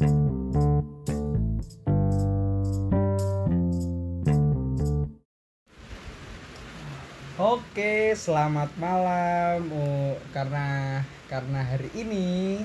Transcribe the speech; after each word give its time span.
Oke, 0.00 0.08
selamat 8.16 8.72
malam. 8.80 9.68
Oh, 9.68 10.16
karena 10.32 11.04
karena 11.28 11.60
hari 11.60 11.92
ini 11.92 12.56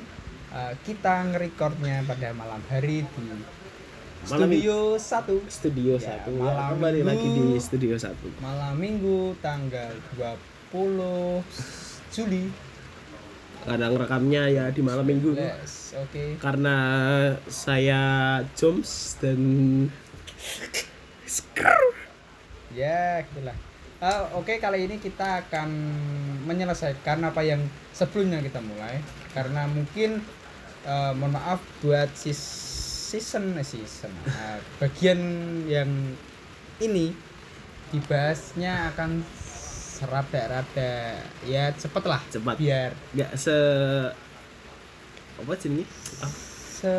uh, 0.56 0.72
kita 0.88 1.28
ngerekordnya 1.36 2.08
pada 2.08 2.32
malam 2.32 2.64
hari 2.72 3.04
di 3.04 3.24
Malam 4.32 4.48
studio 4.48 4.96
1 4.96 5.52
Studio 5.52 6.00
Ya, 6.00 6.16
satu 6.16 6.40
malam 6.40 6.56
ya, 6.56 6.72
kembali 6.72 7.00
minggu. 7.04 7.12
lagi 7.12 7.28
di 7.36 7.60
studio 7.60 8.00
satu 8.00 8.32
malam 8.40 8.80
Minggu 8.80 9.36
tanggal 9.44 9.92
20 10.72 11.44
Juli. 12.16 12.48
Kadang 13.66 13.98
rekamnya 13.98 14.44
ya 14.48 14.66
di 14.70 14.82
malam 14.86 15.06
minggu 15.06 15.34
oke. 15.34 16.38
karena 16.38 16.78
saya 17.50 18.02
Joms 18.54 19.18
dan 19.18 19.42
Ya, 22.76 23.24
gitulah. 23.24 23.56
Ah, 24.04 24.28
Oke, 24.36 24.60
kali 24.60 24.84
ini 24.84 25.00
kita 25.00 25.48
akan 25.48 25.72
menyelesaikan 26.44 27.24
apa 27.24 27.42
yang 27.42 27.64
sebelumnya 27.96 28.44
kita 28.44 28.60
mulai 28.60 29.00
karena 29.32 29.64
mungkin 29.72 30.20
eh, 30.84 31.12
mohon 31.16 31.34
maaf 31.34 31.64
buat 31.80 32.12
sis 32.14 32.38
season 33.16 33.56
eh, 33.56 33.64
season 33.64 34.12
ah, 34.28 34.60
bagian 34.84 35.18
yang 35.66 35.88
ini 36.84 37.16
dibahasnya 37.96 38.92
akan 38.92 39.24
serada-rada 39.96 41.24
ya 41.48 41.72
cepet 41.72 42.04
lah 42.04 42.22
cepat. 42.28 42.56
Biar. 42.60 42.92
Nggak 43.16 43.32
se 43.40 43.58
apa 45.36 45.52
sih 45.60 45.84
Ah, 46.24 46.32
se 46.76 46.94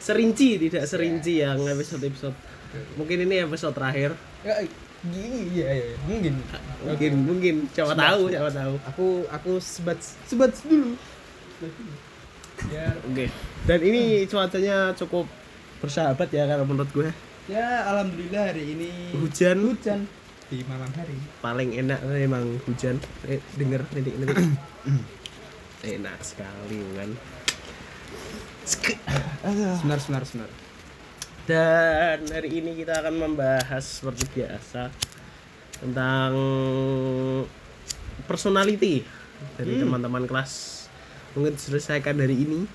serinci 0.00 0.56
tidak 0.56 0.84
serinci 0.88 1.44
yang 1.44 1.60
episode 1.68 2.04
episode 2.04 2.36
mungkin 3.00 3.24
ini 3.24 3.44
episode 3.44 3.72
terakhir. 3.72 4.12
Ya, 4.44 4.60
gini 5.06 5.40
ya, 5.56 5.70
ya, 5.72 5.96
mungkin. 6.04 6.34
Mungkin 6.84 7.12
mungkin. 7.24 7.54
Siapa 7.72 7.96
Sebat, 7.96 8.04
tahu 8.04 8.22
siapa 8.28 8.50
tahu. 8.52 8.74
Aku 8.92 9.06
aku 9.32 9.52
sebat 9.60 9.98
sebat 10.28 10.52
dulu. 10.64 10.92
Ya. 12.72 12.92
Oke. 13.08 13.32
Dan 13.68 13.80
ini 13.84 14.24
cuacanya 14.28 14.92
cukup 14.96 15.28
bersahabat 15.80 16.28
ya 16.32 16.44
kalau 16.48 16.64
menurut 16.64 16.90
gue. 16.92 17.08
Ya, 17.46 17.86
alhamdulillah 17.86 18.50
hari 18.52 18.74
ini 18.74 18.90
hujan. 19.14 19.62
Hujan 19.62 20.25
di 20.46 20.62
malam 20.70 20.86
hari. 20.94 21.16
paling 21.42 21.74
enak 21.74 21.98
memang 22.06 22.58
hujan. 22.64 22.96
Eh, 23.26 23.42
denger 23.58 23.82
nanti 23.90 24.10
nanti 24.22 24.42
enak 25.86 26.18
sekali 26.22 26.78
kan 26.94 27.10
Senar 29.78 30.00
senar 30.02 30.22
senar. 30.26 30.50
dan 31.46 32.26
hari 32.26 32.58
ini 32.58 32.74
kita 32.74 32.98
akan 32.98 33.14
membahas 33.22 33.82
seperti 33.86 34.26
biasa 34.34 34.90
tentang 35.78 36.34
personality 38.26 39.06
dari 39.54 39.78
teman-teman 39.78 40.26
kelas. 40.26 40.86
Mungkin 41.38 41.54
selesaikan 41.54 42.18
hari 42.18 42.34
ini. 42.34 42.66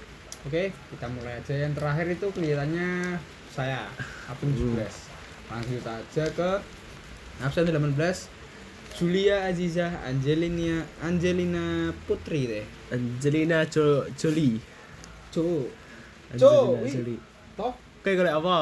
Oke, 0.47 0.72
kita 0.72 1.05
mulai 1.11 1.44
aja. 1.44 1.52
Yang 1.52 1.73
terakhir 1.83 2.08
itu 2.16 2.27
kelihatannya 2.31 3.19
saya 3.52 3.92
Apung 4.31 4.55
Jubres. 4.55 5.11
Lanjut 5.52 5.83
aja 5.83 6.25
ke 6.31 6.49
absen 7.42 7.66
18 7.66 7.97
Julia 8.92 9.47
Azizah 9.47 10.03
Angelina 10.03 10.84
Angelina 11.00 11.64
Putri 12.06 12.45
deh. 12.45 12.66
Angelina 12.89 13.64
jo 13.66 14.03
Jolie 14.14 14.59
wih. 16.78 16.92
Jolie 16.92 17.20
Toh. 17.56 17.73
kayak 18.02 18.16
golek 18.17 18.36
apa 18.36 18.56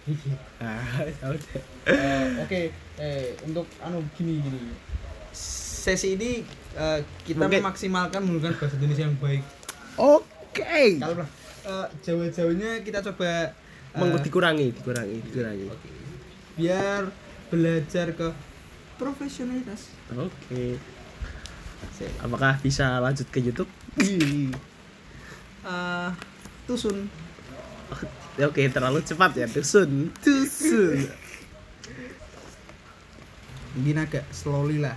ah 0.62 0.82
ya 1.02 1.26
udah 1.28 1.60
Eh, 1.80 2.28
Oke, 2.44 2.62
eh 2.96 3.32
untuk 3.42 3.64
anu 3.80 4.04
gini 4.14 4.36
gini. 4.38 4.60
Sesi 5.32 6.14
ini 6.14 6.44
eh, 6.74 6.98
kita 7.24 7.40
Mungkin- 7.40 7.62
memaksimalkan 7.62 8.20
menggunakan 8.20 8.52
bahasa 8.54 8.76
Indonesia 8.76 9.04
yang 9.06 9.16
baik. 9.16 9.42
oke 9.96 10.76
Kalau 10.98 11.16
lah 11.16 11.30
eh, 11.62 11.86
jauh-jauhnya 12.00 12.80
kita 12.80 13.00
coba 13.02 13.56
Mengku 13.90 14.22
dikurangi 14.22 14.70
dikurangi 14.72 15.16
dikurangi 15.24 15.66
Oke. 15.68 15.88
Biar 16.54 17.02
belajar 17.50 18.14
ke 18.14 18.30
profesionalitas. 18.96 19.90
Oke. 20.14 20.78
Sip. 21.96 22.12
Apakah 22.22 22.56
bisa 22.62 23.00
lanjut 23.02 23.26
ke 23.28 23.40
YouTube? 23.42 23.68
Eh, 24.00 24.48
tusun. 26.64 27.10
Oke, 28.40 28.70
terlalu 28.70 29.02
cepat 29.02 29.36
ya. 29.36 29.46
Tusun. 29.50 30.14
Tusun. 30.22 31.10
Mungkin 33.76 34.02
agak 34.02 34.24
slowly 34.30 34.82
lah. 34.82 34.96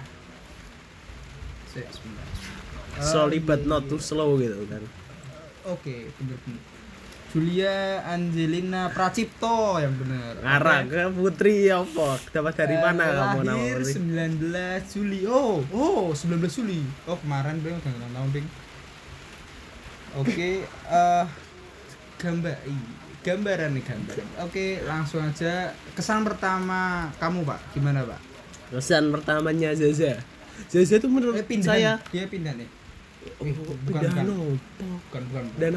Slowly 3.01 3.41
but 3.41 3.65
not 3.65 3.89
too 3.89 3.97
slow 3.97 4.37
gitu 4.37 4.61
kan. 4.69 4.85
Oke, 5.65 6.13
bener 6.21 6.37
bener. 6.45 6.61
Julia 7.33 7.75
Angelina 8.05 8.93
Pracipto 8.93 9.81
yang 9.81 9.97
benar. 9.97 10.37
Ngarang 10.37 10.85
ke 10.85 11.01
Putri 11.11 11.65
apa? 11.65 12.21
Dapat 12.29 12.53
dari 12.53 12.77
mana 12.77 13.03
kamu 13.09 13.39
nama 13.41 13.57
lahir 13.57 13.81
Putri? 13.81 13.93
19 13.97 14.93
Juli. 14.93 15.19
Oh, 15.25 15.65
oh, 15.73 16.13
19 16.13 16.45
Juli. 16.47 16.85
Oh, 17.09 17.17
kemarin 17.17 17.57
Bang 17.57 17.81
udah 17.81 17.89
ulang 17.91 18.13
tahun, 18.13 18.29
Bing. 18.31 18.47
Oke, 20.13 20.49
eh 20.93 21.25
gambar 22.21 22.55
gambaran 23.25 23.69
nih 23.73 23.83
gambaran. 23.83 24.27
Oke, 24.45 24.65
langsung 24.85 25.25
aja 25.25 25.73
kesan 25.97 26.21
pertama 26.21 27.09
kamu, 27.17 27.49
Pak. 27.49 27.59
Gimana, 27.73 28.05
Pak? 28.05 28.21
Kesan 28.69 29.09
pertamanya 29.09 29.73
Zaza. 29.73 30.21
Zaza 30.69 31.01
itu 31.01 31.09
menurut 31.09 31.33
Eh, 31.33 31.41
pindah. 31.41 31.65
saya 31.65 31.91
Dia 32.13 32.29
pindah 32.29 32.53
nih. 32.53 32.69
Oh, 33.41 33.49
bukan, 33.49 33.73
pindah 33.89 34.11
bukan. 34.13 34.23
no. 34.29 34.37
Bukan, 35.09 35.21
bukan. 35.33 35.43
Dan 35.57 35.73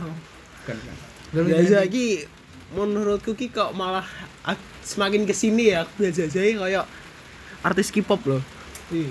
Bukan, 0.67 0.77
bukan. 1.33 1.47
Zaza 1.49 1.87
ki 1.87 2.27
menurutku 2.69 3.33
ki 3.33 3.49
kok 3.49 3.71
malah 3.73 4.03
ak- 4.43 4.59
semakin 4.83 5.23
ke 5.23 5.33
sini 5.33 5.71
ya 5.71 5.83
aku 5.83 6.03
lihat 6.03 6.15
Zaza 6.17 6.41
ini 6.41 6.57
kayak 6.57 6.87
artis 7.63 7.89
K-pop 7.89 8.19
loh. 8.25 8.43
Ih. 8.91 9.11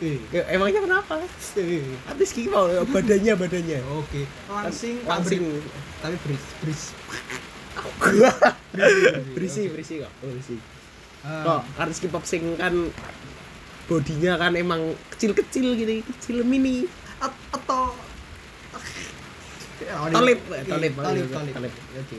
Ih. 0.00 0.20
Ya, 0.30 0.44
Emangnya 0.50 0.80
kenapa? 0.80 1.20
Ih. 1.54 1.84
Artis 2.06 2.30
K-pop 2.30 2.64
loh, 2.66 2.84
badannya 2.86 3.32
badannya. 3.34 3.78
Oke, 3.94 4.28
langsing 4.46 5.00
langsing 5.02 5.42
tapi 5.98 6.16
beris 6.20 6.44
beris. 6.60 6.82
berisi 9.34 9.62
berisi 9.66 9.94
kok 9.98 10.12
berisi 10.20 10.56
Ah, 11.20 11.44
kok 11.44 11.60
artis 11.78 12.00
K-pop 12.00 12.24
sing 12.24 12.56
kan 12.56 12.72
bodinya 13.86 14.36
kan 14.36 14.52
emang 14.54 14.80
kecil-kecil 15.10 15.72
gitu 15.74 15.92
kecil 16.06 16.36
mini 16.42 16.88
at- 17.18 17.36
atau 17.50 17.79
Tolip, 19.90 20.38
tolip, 20.68 20.92
tolip, 20.94 21.26
tolip. 21.54 21.72
Oke. 21.98 22.18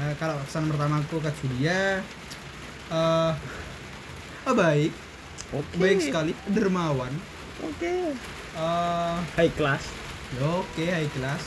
Eh, 0.00 0.14
kalau 0.16 0.40
kesan 0.48 0.64
pertamaku 0.72 1.20
ke 1.20 1.30
Julia 1.44 2.00
eh 2.90 3.32
eh, 4.48 4.54
baik, 4.56 4.92
oke 5.52 5.76
baik 5.76 6.00
sekali, 6.00 6.32
dermawan. 6.48 7.12
oke 7.60 7.94
Eh 8.56 9.16
high 9.36 9.52
class 9.52 9.84
oke, 10.40 10.84
high 10.88 11.10
class. 11.12 11.44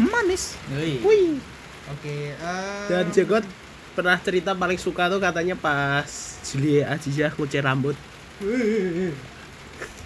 Manis. 0.00 0.56
wih 0.72 1.36
Oke, 1.92 2.32
eh 2.32 2.86
dan 2.88 3.12
Jagot 3.12 3.44
pernah 3.92 4.16
cerita 4.16 4.56
paling 4.56 4.80
suka 4.80 5.12
tuh 5.12 5.20
katanya 5.20 5.52
pas 5.52 6.08
Julia 6.48 6.96
Azizah 6.96 7.28
ngucir 7.36 7.60
rambut 7.60 7.98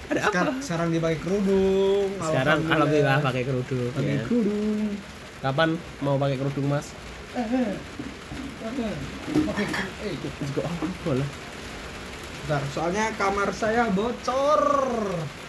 ada 0.07 0.21
apa 0.23 0.31
sekarang, 0.31 0.57
sekarang 0.63 0.87
dia 0.95 1.01
pakai 1.03 1.19
kerudung. 1.19 2.09
sekarang 2.23 2.59
alhamdulillah 2.67 3.19
pakai 3.23 3.43
kerudung 3.43 3.91
pakai 3.91 4.15
ya. 4.15 4.23
kerudung. 4.27 4.91
kapan 5.43 5.69
mau 6.03 6.17
pakai 6.17 6.37
kerudung 6.39 6.67
mas 6.71 6.87
Pakai 8.67 9.65
eh 10.03 10.13
juga 10.17 10.61
oh, 10.65 10.75
boleh 11.05 11.29
Bentar, 12.47 12.63
soalnya 12.71 13.11
kamar 13.19 13.51
saya 13.51 13.91
bocor. 13.91 14.63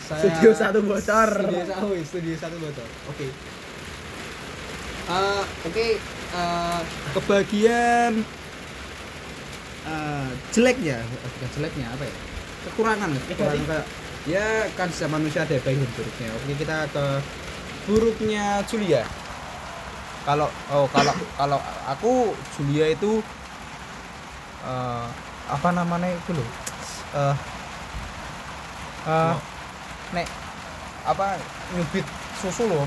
Saya 0.01 0.17
Studio 0.17 0.49
satu 0.49 0.81
bocor. 0.81 1.29
Studio 1.29 1.61
satu, 1.69 1.87
studio 2.01 2.33
satu 2.33 2.57
bocor. 2.57 2.89
Oke. 3.13 3.29
Eh, 5.07 5.43
oke, 5.45 5.87
eh, 6.01 6.81
kebagian 7.13 8.25
eh, 9.85 10.29
jeleknya, 10.49 10.97
eh, 10.97 11.29
bukan 11.37 11.49
jeleknya 11.53 11.85
apa 11.85 12.03
ya? 12.09 12.15
Kekurangan, 12.65 13.09
kekurangan 13.29 13.61
kayak 13.69 13.85
ya 14.27 14.67
kan 14.75 14.91
setiap 14.91 15.15
manusia 15.15 15.47
ada 15.47 15.55
baik 15.63 15.79
dan 15.79 15.89
buruknya. 15.95 16.27
Oke, 16.35 16.51
kita 16.59 16.77
ke 16.91 17.05
buruknya 17.87 18.45
Julia. 18.67 19.01
Kalau 20.27 20.51
oh 20.75 20.85
kalau 20.91 21.15
kalau 21.39 21.59
aku 21.87 22.35
Julia 22.59 22.91
itu 22.91 23.23
eh, 24.67 25.07
apa 25.47 25.69
namanya 25.71 26.11
itu 26.11 26.35
loh? 26.35 26.49
Eh 27.15 27.35
eh, 29.07 29.33
nek 30.11 30.27
apa 31.07 31.39
nyubit 31.71 32.05
susu 32.39 32.67
loh 32.67 32.83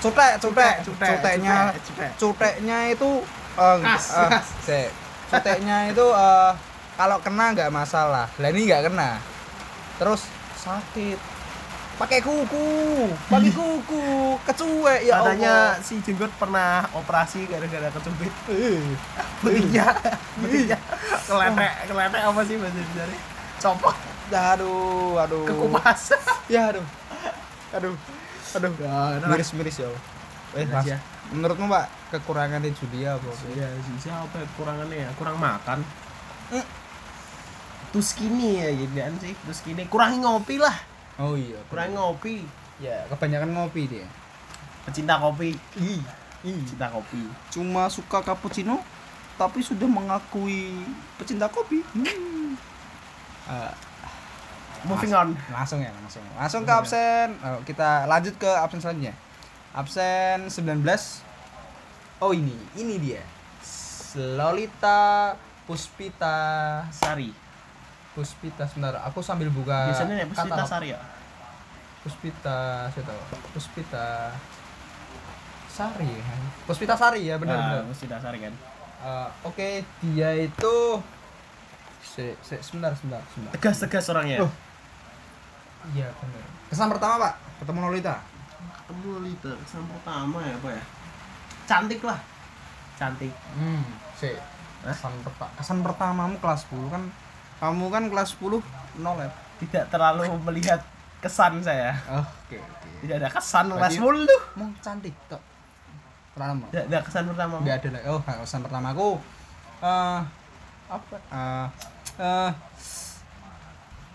cutek 0.00 0.40
cutek 0.40 0.74
Cutek, 0.84 1.08
cuteknya 1.20 1.56
cutek, 1.72 1.80
cutek. 1.84 2.10
cuteknya 2.16 2.78
itu 2.92 3.10
Kas, 3.60 4.04
kas. 4.30 4.46
sik. 4.64 4.88
cuteknya 5.28 5.92
itu 5.92 6.06
eh, 6.12 6.52
kalau 6.96 7.16
kena 7.20 7.52
nggak 7.56 7.72
masalah 7.72 8.28
lah 8.28 8.48
ini 8.52 8.68
nggak 8.68 8.92
kena 8.92 9.20
terus 10.00 10.24
sakit 10.60 11.18
pakai 11.96 12.16
kuku 12.18 12.68
pakai 13.26 13.50
kuku 13.50 14.04
kecuek 14.42 15.00
ya 15.02 15.20
Katanya 15.20 15.54
Allah. 15.70 15.84
si 15.84 16.00
Jenggot 16.00 16.32
pernah 16.34 16.80
operasi 16.92 17.44
gara-gara 17.44 17.88
kecubit. 17.90 18.32
Eh, 18.48 18.80
Putihnya, 19.38 19.84
putihnya 20.36 20.78
keletek, 21.22 21.72
keletek 21.86 22.22
apa 22.22 22.40
sih 22.42 22.56
bahasa 22.56 22.78
Indonesia? 22.78 23.20
Copot, 23.58 23.96
aduh 24.30 25.16
aduh 25.18 25.44
kekupas. 25.44 26.16
ya 26.52 26.72
aduh 26.72 26.86
aduh 27.70 27.92
aduh 28.50 28.72
Ya, 28.80 29.20
miris 29.28 29.52
miris 29.52 29.76
ya 29.76 29.86
Allah. 29.86 30.02
eh 30.56 30.64
Mas, 30.66 30.84
ya. 30.84 30.98
menurutmu 31.30 31.68
pak 31.68 31.84
kekurangannya 32.10 32.72
Julia 32.74 33.14
apa 33.14 33.28
Ya, 33.52 33.68
sisa 33.86 34.10
apa 34.18 34.40
ya, 34.40 34.46
kurangannya 34.56 35.04
ya? 35.04 35.10
Kurang 35.14 35.36
makan. 35.36 35.84
Eh. 36.50 36.64
Too 37.90 37.98
skinny 38.00 38.62
ya 38.62 38.70
gitu 38.70 38.94
kan 38.94 39.14
sih, 39.18 39.34
too 39.34 39.50
skinny. 39.50 39.82
Kurangi 39.86 40.22
ngopi 40.22 40.56
lah, 40.56 40.76
oh 41.18 41.34
iya 41.34 41.58
kurangi 41.66 41.94
ngopi. 41.94 42.34
ya 42.80 43.04
kebanyakan 43.08 43.52
ngopi 43.52 43.84
dia 43.86 44.06
Pecinta 44.80 45.20
kopi, 45.20 45.52
ih 45.76 46.00
pecinta 46.40 46.88
kopi. 46.88 47.20
cuma 47.50 47.84
suka 47.86 48.24
cappuccino 48.24 48.80
tapi 49.36 49.60
sudah 49.60 49.84
mengakui 49.84 50.72
pecinta 51.16 51.44
kopi 51.46 51.84
hmm. 51.92 52.56
Eh, 53.44 53.72
Moving 54.80 55.12
on. 55.12 55.36
langsung 55.52 55.82
ya 55.82 55.92
langsung 55.92 56.24
langsung 56.32 56.62
ke 56.64 56.72
absen 56.72 57.36
Oh, 57.42 57.60
kita 57.66 58.06
lanjut 58.06 58.32
ke 58.36 58.48
absen 58.48 58.80
selanjutnya 58.80 59.12
absen 59.70 60.48
19 60.48 60.80
oh 62.18 62.32
ini 62.32 62.56
ini 62.74 62.96
dia 62.96 63.20
Lolita 64.16 65.36
Puspita 65.62 66.38
Sari. 66.90 67.30
Puspita 68.10 68.64
sebentar 68.64 68.94
aku 68.98 69.20
sambil 69.20 69.48
buka 69.48 69.86
Biasanya 69.88 70.14
ya 70.16 70.26
pecinta 70.26 70.54
katalog. 70.56 70.68
Sari 70.68 70.88
ya. 70.90 71.00
Puspita 72.00 72.58
saya 72.88 73.04
tahu 73.04 73.20
Puspita 73.50 74.06
Sari 75.68 76.08
ya. 76.08 76.34
Puspita 76.64 76.94
Sari 76.94 77.20
ya 77.24 77.36
benar 77.36 77.56
benar 77.56 77.78
Nah, 77.78 77.88
pecinta 77.88 78.18
Sari 78.18 78.38
kan. 78.40 78.54
Eh, 79.00 79.28
oke 79.42 79.68
dia 80.04 80.30
itu 80.36 80.74
se, 82.00 82.36
se- 82.40 82.60
sebentar 82.60 82.92
sebentar 82.92 83.22
sebentar 83.30 83.52
Tegas-tegas 83.54 84.04
orangnya. 84.08 84.38
Oh. 84.40 84.52
iya 85.88 86.12
benar 86.12 86.44
kesan 86.68 86.86
pertama 86.86 87.14
pak 87.22 87.34
ketemu 87.58 87.78
Lolita 87.82 88.20
Ketemu 88.84 89.10
Lita, 89.22 89.52
kesan 89.64 89.86
pertama 89.86 90.38
ya 90.42 90.52
apa 90.52 90.68
ya? 90.68 90.82
Cantik 91.64 92.02
lah. 92.02 92.18
Cantik. 92.94 93.30
hmm 93.54 93.80
si 94.12 94.28
kesan 94.82 95.14
pertama 95.22 95.50
kesan 95.56 95.78
pertamamu 95.80 96.36
kelas 96.36 96.66
10 96.68 96.90
kan 96.90 97.02
kamu 97.60 97.84
kan 97.86 98.02
kelas 98.08 98.34
10 98.34 98.58
nol 98.98 99.16
ya? 99.16 99.30
Tidak 99.60 99.84
terlalu 99.86 100.24
melihat 100.42 100.80
kesan 101.20 101.60
saya. 101.60 101.92
oke 102.10 102.56
oke. 102.56 102.88
Tidak 103.00 103.16
ada 103.16 103.28
kesan 103.28 103.68
kelas 103.68 103.92
Berarti- 103.92 104.24
10 104.24 104.24
tuh. 104.26 104.40
mau 104.56 104.68
cantik 104.80 105.14
tok 105.26 105.42
pertama. 106.32 106.64
Tidak 106.66 106.84
ada 106.88 106.98
kesan 107.00 107.24
pertama. 107.26 107.54
nggak 107.60 107.76
ada 107.76 107.88
lagi. 107.90 108.04
Oh 108.08 108.20
kesan 108.20 108.60
pertama 108.60 108.86
aku 108.90 109.08
eh 109.80 110.20
apa? 110.88 111.16
Eh 111.20 111.66
eh, 112.18 112.50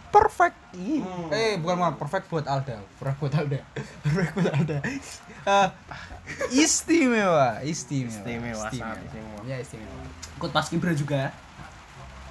perfect. 0.10 0.58
Hmm. 0.74 1.28
eh 1.30 1.56
bukan 1.56 1.76
bukan 1.78 1.94
perfect 1.98 2.26
buat 2.28 2.46
Alda. 2.46 2.82
Perfect 2.98 3.20
buat 3.20 3.34
Alda. 3.36 3.60
Perfect 4.04 4.32
buat 4.34 4.50
Alda. 4.50 4.78
Eh, 5.46 5.68
istimewa. 6.56 7.62
Istimewa. 7.62 8.10
Istimewa, 8.12 8.66
sangat 8.70 8.98
istimewa. 9.04 9.40
ya 9.46 9.58
istimewa. 9.58 10.02
Ikut 10.36 10.52
pas 10.52 10.66
Kibra 10.66 10.92
juga. 10.92 11.30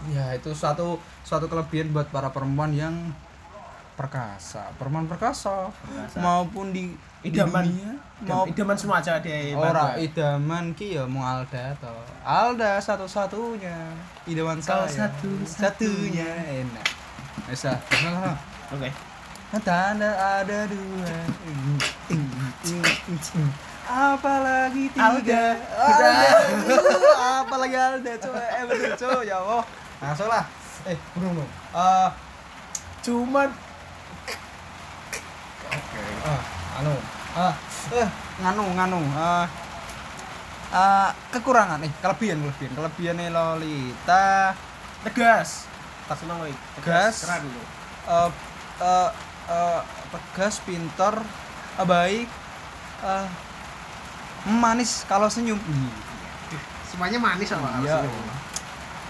Ya 0.07 0.33
itu 0.33 0.51
suatu 0.51 0.97
suatu 1.23 1.47
kelebihan 1.47 1.89
buat 1.91 2.09
para 2.09 2.29
perempuan 2.29 2.71
yang 2.71 2.95
perkasa 3.95 4.75
perempuan 4.75 5.07
perkasa, 5.07 5.71
Perkasa. 5.71 6.19
maupun 6.19 6.75
di 6.75 6.91
di 7.23 7.31
Idaman. 7.31 7.65
dunia, 7.65 7.93
Mau 8.21 8.45
idaman 8.45 8.75
semua 8.75 8.99
aja 8.99 9.17
dia. 9.17 9.55
Ora 9.55 9.97
idaman 9.97 10.75
ki 10.75 10.95
ya 10.95 11.05
mau 11.05 11.23
Alda 11.23 11.73
to. 11.79 11.89
Alda 12.21 12.77
satu-satunya. 12.79 13.95
Idaman 14.25 14.59
Kau 14.59 14.85
saya. 14.85 15.09
satu-satunya. 15.09 16.27
satunya 16.27 16.31
enak. 16.61 16.87
Bisa. 17.47 17.73
Oke. 18.71 18.91
Tanda 19.57 20.11
ada 20.43 20.67
dua. 20.67 21.15
Apalagi 23.85 24.89
tiga. 24.91 25.05
Alda. 25.07 25.45
Alda. 25.77 26.13
Apalagi 27.41 27.77
Alda 27.77 28.13
coba. 28.19 28.41
Eh 28.43 28.63
betul 28.67 28.93
coba 28.99 29.19
ya 29.23 29.37
Allah. 29.39 29.63
Langsung 30.05 30.29
lah. 30.29 30.45
Eh, 30.85 30.99
Bruno. 31.17 31.45
Eh, 31.73 32.09
Cuman 33.05 33.49
ah, 36.25 36.41
anu. 36.81 36.95
Ah, 37.37 37.55
eh, 37.93 38.09
nganu 38.41 38.65
nganu. 38.77 39.01
Ah, 39.13 39.45
ah, 40.73 41.09
kekurangan 41.33 41.81
nih, 41.81 41.93
kelebihan 42.01 42.41
kelebihan. 42.41 42.73
Kelebihannya 42.77 43.29
Lolita 43.29 44.57
tegas. 45.05 45.69
Tak 46.09 46.17
seneng 46.21 46.41
gue. 46.41 46.53
Tegas. 46.81 47.29
Keren 47.29 47.45
lu. 47.49 47.63
eh 48.05 48.29
eh 48.85 49.11
eh, 49.49 49.81
tegas, 50.13 50.61
pinter, 50.65 51.15
eh, 51.81 51.87
baik, 51.89 52.29
eh, 53.05 53.27
manis 54.49 55.05
kalau 55.09 55.29
senyum. 55.29 55.61
Semuanya 56.89 57.19
manis 57.21 57.49
sama 57.53 57.85
Iya. 57.85 58.01
Oke, 58.01 58.09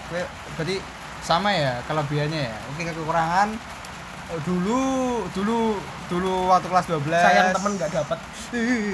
berarti 0.09 0.77
sama 1.25 1.49
ya 1.51 1.81
kelebihannya 1.85 2.41
ya. 2.51 2.57
Oke 2.73 2.85
kekurangan 2.85 3.49
eh, 4.29 4.39
dulu 4.45 4.83
dulu 5.33 5.77
dulu 6.05 6.33
waktu 6.49 6.67
kelas 6.69 6.85
12 6.85 7.09
Sayang 7.09 7.49
temen 7.55 7.71
nggak 7.77 7.91
dapat. 7.91 8.17
Ih, 8.53 8.93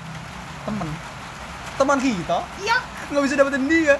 temen 0.66 0.88
teman 1.80 1.96
kita 1.96 2.44
iya 2.60 2.76
nggak 3.08 3.22
bisa 3.24 3.34
dapetin 3.40 3.64
dia 3.64 3.96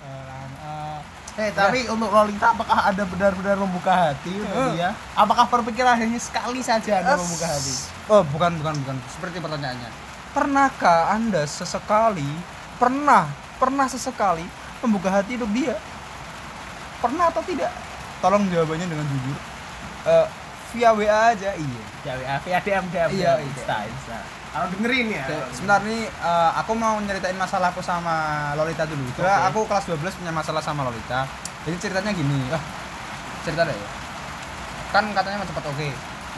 Eh, 0.00 0.08
eh, 0.08 0.98
Eh, 1.38 1.54
tapi 1.54 1.86
untuk 1.86 2.10
Lolita 2.10 2.50
apakah 2.50 2.90
ada 2.90 3.06
benar-benar 3.06 3.54
membuka 3.62 3.92
hati 3.94 4.34
untuk 4.42 4.74
dia? 4.74 4.90
Apakah 5.14 5.46
berpikiran 5.46 5.94
hanya 5.94 6.18
sekali 6.18 6.58
saja 6.66 6.98
Anda 6.98 7.14
membuka 7.14 7.46
hati? 7.46 7.74
Oh, 8.10 8.26
bukan, 8.26 8.58
bukan, 8.58 8.74
bukan. 8.82 8.96
Seperti 9.06 9.38
pertanyaannya. 9.38 9.86
Pernahkah 10.34 11.14
Anda 11.14 11.46
sesekali, 11.46 12.26
pernah, 12.82 13.30
pernah 13.58 13.86
sesekali 13.90 14.46
membuka 14.80 15.10
hati 15.10 15.34
untuk 15.36 15.50
dia? 15.52 15.76
Pernah 17.02 17.30
atau 17.30 17.42
tidak? 17.44 17.70
Tolong 18.18 18.46
jawabannya 18.50 18.86
dengan 18.86 19.06
jujur. 19.06 19.36
Eh, 20.08 20.26
via 20.74 20.90
WA 20.94 21.20
aja, 21.34 21.50
iya. 21.54 21.82
Ya, 22.06 22.14
ya, 22.18 22.34
via 22.42 22.58
DM, 22.62 22.84
DM, 22.90 23.10
Iya, 23.14 23.32
iya. 23.38 23.44
Insta, 23.44 23.76
Insta. 23.86 24.18
Kalau 24.48 24.66
dengerin 24.74 25.06
ya. 25.12 25.24
Sebentar 25.54 25.80
nih, 25.84 26.08
eh, 26.08 26.50
aku 26.58 26.72
mau 26.74 26.98
nyeritain 26.98 27.36
masalahku 27.38 27.82
sama 27.84 28.50
Lolita 28.58 28.88
dulu. 28.88 29.04
Coba 29.14 29.46
Oke. 29.46 29.46
aku 29.52 29.60
kelas 29.68 29.84
12 29.86 30.18
punya 30.18 30.32
masalah 30.34 30.62
sama 30.64 30.88
Lolita. 30.88 31.28
Jadi 31.68 31.76
ceritanya 31.78 32.10
gini, 32.16 32.48
ah, 32.50 32.62
cerita 33.44 33.62
deh. 33.68 33.76
Kan 34.90 35.12
katanya 35.12 35.44
mau 35.44 35.46
cepet 35.46 35.64
oke. 35.68 35.88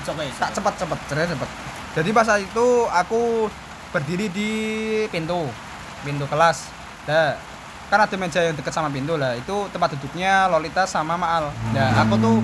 It's 0.01 0.09
okay, 0.09 0.27
it's 0.33 0.41
tak 0.41 0.49
okay. 0.49 0.57
cepet 0.57 0.75
cepet 0.81 0.99
cerai 1.13 1.29
cepet 1.29 1.51
jadi 1.91 2.09
pas 2.17 2.25
saat 2.25 2.41
itu 2.41 2.67
aku 2.89 3.53
berdiri 3.93 4.33
di 4.33 4.51
pintu 5.13 5.45
pintu 6.07 6.25
kelas 6.25 6.71
nah 7.11 7.35
kan 7.91 8.07
ada 8.07 8.15
meja 8.15 8.39
yang 8.39 8.55
dekat 8.55 8.71
sama 8.71 8.87
pintu 8.87 9.19
lah. 9.19 9.35
Itu 9.35 9.67
tempat 9.75 9.99
duduknya 9.99 10.47
Lolita 10.47 10.87
sama 10.87 11.19
Maal 11.19 11.51
nah 11.75 12.07
aku 12.07 12.15
tuh 12.23 12.39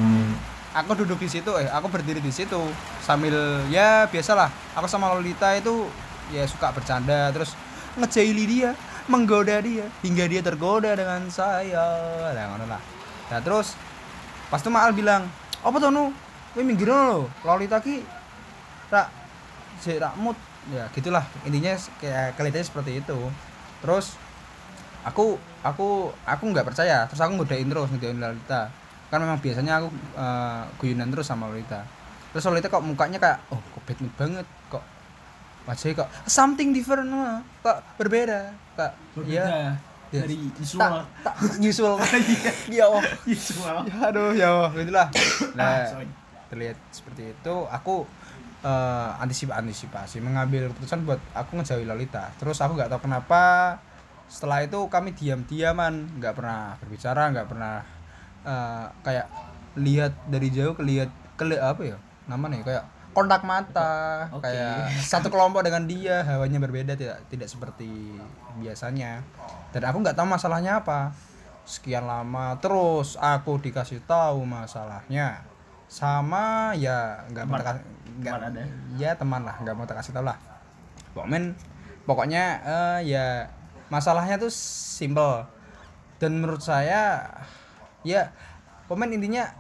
aku 0.75 1.07
duduk 1.07 1.23
di 1.23 1.31
situ 1.31 1.55
eh 1.55 1.71
aku 1.71 1.87
berdiri 1.87 2.19
di 2.19 2.35
situ. 2.35 2.59
Sambil 2.99 3.63
ya 3.71 4.11
biasalah. 4.11 4.51
Aku 4.75 4.91
sama 4.91 5.15
Lolita 5.15 5.55
itu 5.55 5.87
ya 6.35 6.43
suka 6.51 6.75
bercanda. 6.75 7.31
Terus 7.31 7.55
ngejaili 7.95 8.45
dia 8.51 8.71
menggoda 9.07 9.63
dia 9.63 9.87
hingga 10.03 10.27
dia 10.27 10.43
tergoda 10.43 10.99
dengan 10.99 11.31
saya. 11.31 11.87
Nah 12.35 12.67
lah. 12.67 12.83
Nah 13.31 13.39
terus 13.39 13.79
pas 14.51 14.59
itu 14.59 14.67
Maal 14.67 14.91
bilang 14.91 15.31
apa 15.63 15.79
tuh 15.79 15.95
nu? 15.95 16.11
Kowe 16.59 16.63
minggir 16.67 16.91
lo 16.91 17.31
Lolita 17.47 17.79
ki 17.79 18.03
rak 18.91 19.15
si 19.79 19.95
rak 19.95 20.19
mood. 20.19 20.35
Ya 20.75 20.91
gitulah. 20.91 21.23
Intinya 21.47 21.79
kayak 22.03 22.35
kelihatannya 22.35 22.67
seperti 22.67 22.93
itu. 22.99 23.19
Terus 23.79 24.19
aku 25.07 25.39
aku 25.63 26.11
aku 26.27 26.45
nggak 26.51 26.67
percaya. 26.67 27.07
Terus 27.07 27.23
aku 27.23 27.39
ngodain 27.39 27.67
terus 27.71 27.87
ngodain 27.89 28.19
Lolita. 28.19 28.69
Kan 29.07 29.23
memang 29.23 29.39
biasanya 29.39 29.79
aku 29.79 29.89
eh, 30.19 30.63
guyunan 30.83 31.09
terus 31.15 31.31
sama 31.31 31.47
Lolita. 31.47 31.87
Terus 32.35 32.43
Lolita 32.51 32.67
kok 32.67 32.83
mukanya 32.83 33.23
kayak 33.23 33.39
oh 33.55 33.61
kok 33.63 33.83
bad 33.87 33.99
mood 34.03 34.15
banget. 34.19 34.47
Kok 34.69 34.85
wajahnya 35.67 35.95
kok 36.03 36.09
something 36.27 36.75
different 36.75 37.07
mah 37.11 37.41
kok 37.63 37.79
berbeda. 37.97 38.51
Kak 38.75 38.93
Berbeda 39.15 39.47
ya? 39.47 39.73
Dari 40.07 40.39
tak 40.39 40.55
visual. 40.63 40.95
tak 41.27 41.35
usual. 41.59 41.95
Ya 42.77 42.85
Allah. 42.87 43.03
Visual. 43.27 43.77
ya 43.87 43.97
aduh 44.11 44.31
ya 44.35 44.47
Allah. 44.51 44.71
Gitulah 44.75 45.09
Ah, 45.17 45.59
nah 45.59 45.75
sorry. 45.87 46.09
terlihat 46.51 46.79
seperti 46.95 47.35
itu. 47.35 47.55
Aku 47.71 48.07
eh 48.67 49.11
antisip 49.23 49.51
antisipasi 49.55 50.19
mengambil 50.23 50.71
keputusan 50.75 51.07
buat 51.07 51.19
aku 51.35 51.59
ngejauhi 51.59 51.87
Lolita. 51.87 52.31
Terus 52.39 52.59
aku 52.63 52.75
nggak 52.79 52.91
tahu 52.91 53.07
kenapa 53.11 53.75
setelah 54.27 54.67
itu 54.67 54.79
kami 54.91 55.15
diam-diaman 55.15 56.19
nggak 56.19 56.35
pernah 56.35 56.75
berbicara 56.83 57.31
nggak 57.31 57.49
pernah 57.49 57.75
eh, 58.43 58.87
kayak 59.07 59.27
lihat 59.77 60.13
dari 60.27 60.49
jauh 60.51 60.75
kelihat 60.75 61.11
keli 61.37 61.61
apa 61.61 61.83
ya 61.85 61.97
namanya 62.27 62.65
kayak 62.65 62.85
kontak 63.17 63.49
mata 63.49 64.29
Oke. 64.29 64.45
kayak 64.45 64.93
satu 65.01 65.33
kelompok 65.33 65.65
dengan 65.65 65.89
dia 65.89 66.21
hawanya 66.29 66.61
berbeda 66.61 66.93
tidak 67.01 67.25
tidak 67.33 67.49
seperti 67.49 67.89
biasanya. 68.61 69.25
Dan 69.73 69.89
aku 69.89 70.05
nggak 70.05 70.21
tahu 70.21 70.29
masalahnya 70.29 70.85
apa. 70.85 71.17
Sekian 71.65 72.05
lama 72.05 72.61
terus 72.61 73.17
aku 73.17 73.57
dikasih 73.57 74.05
tahu 74.05 74.45
masalahnya. 74.45 75.49
Sama 75.89 76.77
ya 76.77 77.25
nggak 77.33 77.45
mau 77.49 77.57
nggak 77.57 78.37
ya 79.01 79.17
teman 79.17 79.49
lah 79.49 79.57
nggak 79.65 79.75
mau 79.77 79.89
tak 79.89 80.05
kasih 80.05 80.13
tahu 80.13 80.29
lah. 80.29 80.37
Pokoknya 81.17 81.57
pokoknya 82.05 82.45
eh, 82.69 82.99
ya 83.17 83.49
masalahnya 83.93 84.41
tuh 84.41 84.53
simple. 84.53 85.47
Dan 86.17 86.41
menurut 86.41 86.65
saya 86.65 87.29
ya 88.07 88.33
komen 88.89 89.13
intinya 89.13 89.53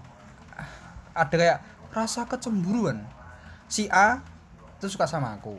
ada 1.12 1.34
kayak 1.36 1.60
rasa 1.92 2.24
kecemburuan. 2.28 3.04
Si 3.66 3.90
A 3.90 4.22
tuh 4.78 4.88
suka 4.88 5.08
sama 5.08 5.36
aku. 5.36 5.56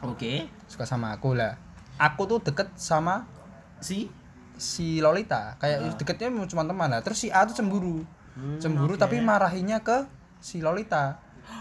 Oke. 0.00 0.48
suka 0.64 0.88
sama 0.88 1.12
aku 1.12 1.36
lah. 1.36 1.60
Aku 2.00 2.24
tuh 2.24 2.40
deket 2.40 2.72
sama 2.80 3.28
Si? 3.80 4.08
si 4.60 5.00
Lolita. 5.00 5.56
Kayak 5.56 5.96
deketnya 5.96 6.28
cuma 6.44 6.68
teman 6.68 6.92
lah. 6.92 7.00
Terus 7.00 7.16
si 7.16 7.28
A 7.32 7.48
tuh 7.48 7.56
cemburu. 7.56 8.04
Hmm, 8.36 8.60
cemburu 8.60 8.94
oke. 8.94 9.00
tapi 9.00 9.18
marahinnya 9.18 9.80
ke 9.80 10.04
si 10.38 10.60
Lolita 10.60 11.18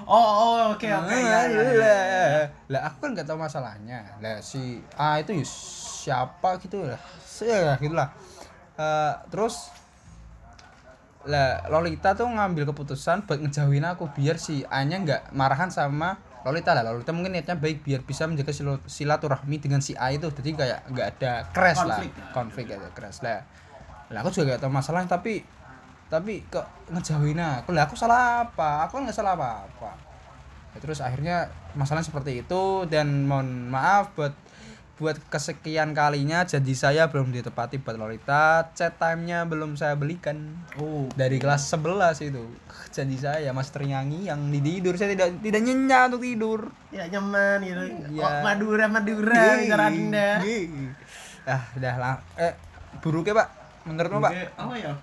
Oh, 0.10 0.18
oh 0.18 0.74
oke 0.74 0.88
oke. 0.90 1.14
Ya, 1.14 1.46
ya, 1.46 1.62
ya. 1.62 1.74
lah 1.78 2.02
lah 2.70 2.82
aku 2.90 2.98
kan 3.06 3.10
nggak 3.14 3.28
tahu 3.30 3.38
masalahnya. 3.38 4.18
Lah 4.24 4.42
si 4.42 4.82
A 4.98 5.22
itu 5.22 5.38
ya 5.38 5.46
siapa 5.46 6.58
gitu 6.62 6.82
lah. 6.82 7.00
Ya 7.40 7.78
gitulah 7.80 8.12
Eh, 8.80 9.14
terus 9.28 9.68
lah 11.28 11.68
Lolita 11.68 12.16
tuh 12.16 12.32
ngambil 12.32 12.72
keputusan 12.72 13.28
buat 13.28 13.44
ngejauhin 13.44 13.84
aku 13.84 14.08
biar 14.16 14.40
si 14.40 14.64
A 14.72 14.88
nya 14.88 15.04
nggak 15.04 15.36
marahan 15.36 15.68
sama 15.68 16.16
Lolita 16.48 16.72
lah. 16.72 16.88
Lolita 16.88 17.12
mungkin 17.12 17.36
niatnya 17.36 17.60
baik 17.60 17.84
biar 17.84 18.08
bisa 18.08 18.24
menjaga 18.24 18.56
silaturahmi 18.88 19.60
dengan 19.60 19.84
si 19.84 20.00
A 20.00 20.16
itu. 20.16 20.32
Jadi 20.32 20.56
kayak 20.56 20.80
nggak 20.96 21.08
ada 21.20 21.32
crash 21.52 21.84
lah. 21.84 22.00
Konflik. 22.00 22.12
konflik 22.32 22.66
ada 22.72 22.90
crash 22.96 23.20
lah. 23.20 23.44
Lah 24.16 24.24
aku 24.24 24.32
juga 24.32 24.56
gak 24.56 24.64
tahu 24.64 24.72
masalahnya 24.74 25.12
tapi 25.12 25.44
tapi 26.10 26.42
kok 26.44 26.66
ngejauhin 26.90 27.38
aku 27.38 27.70
lah 27.70 27.86
aku 27.86 27.94
salah 27.94 28.22
apa 28.44 28.84
aku 28.84 28.98
kan 28.98 29.04
nggak 29.06 29.16
salah 29.16 29.34
apa 29.34 29.50
apa 29.64 29.92
Ya, 30.70 30.78
terus 30.80 31.02
akhirnya 31.02 31.50
masalah 31.74 32.02
seperti 32.02 32.42
itu 32.42 32.62
dan 32.86 33.26
mohon 33.26 33.48
maaf 33.68 34.14
buat 34.14 34.38
buat 34.96 35.18
kesekian 35.26 35.94
kalinya 35.94 36.44
janji 36.44 36.76
saya 36.76 37.10
belum 37.10 37.32
ditepati 37.32 37.80
buat 37.80 37.96
Lolita 37.96 38.70
chat 38.72 38.94
time-nya 38.94 39.50
belum 39.50 39.74
saya 39.74 39.96
belikan 39.96 40.62
Oh. 40.78 41.10
dari 41.16 41.42
kelas 41.42 41.74
11 41.74 42.22
itu 42.22 42.46
janji 42.90 43.18
saya 43.18 43.50
mas 43.50 43.70
ternyanyi 43.70 44.28
yang 44.28 44.46
di 44.46 44.62
tidur 44.62 44.94
saya 44.94 45.10
tidak 45.10 45.42
tidak 45.42 45.62
nyenyak 45.64 46.02
untuk 46.08 46.22
tidur 46.22 46.60
Ya 46.90 47.08
nyaman 47.08 47.66
gitu. 47.66 47.84
Iya. 48.14 48.22
Oh, 48.22 48.34
Madura 48.44 48.86
Madura 48.86 49.42
bicara 49.58 49.90
Anda. 49.90 50.30
Gih. 50.40 50.70
ah 51.46 51.66
udah 51.74 51.96
lah 51.98 52.16
eh 52.36 52.54
buruknya 53.00 53.34
pak 53.36 53.48
menurutmu 53.86 54.20
pak 54.20 54.34
Apa 54.54 54.76
ya? 54.76 54.94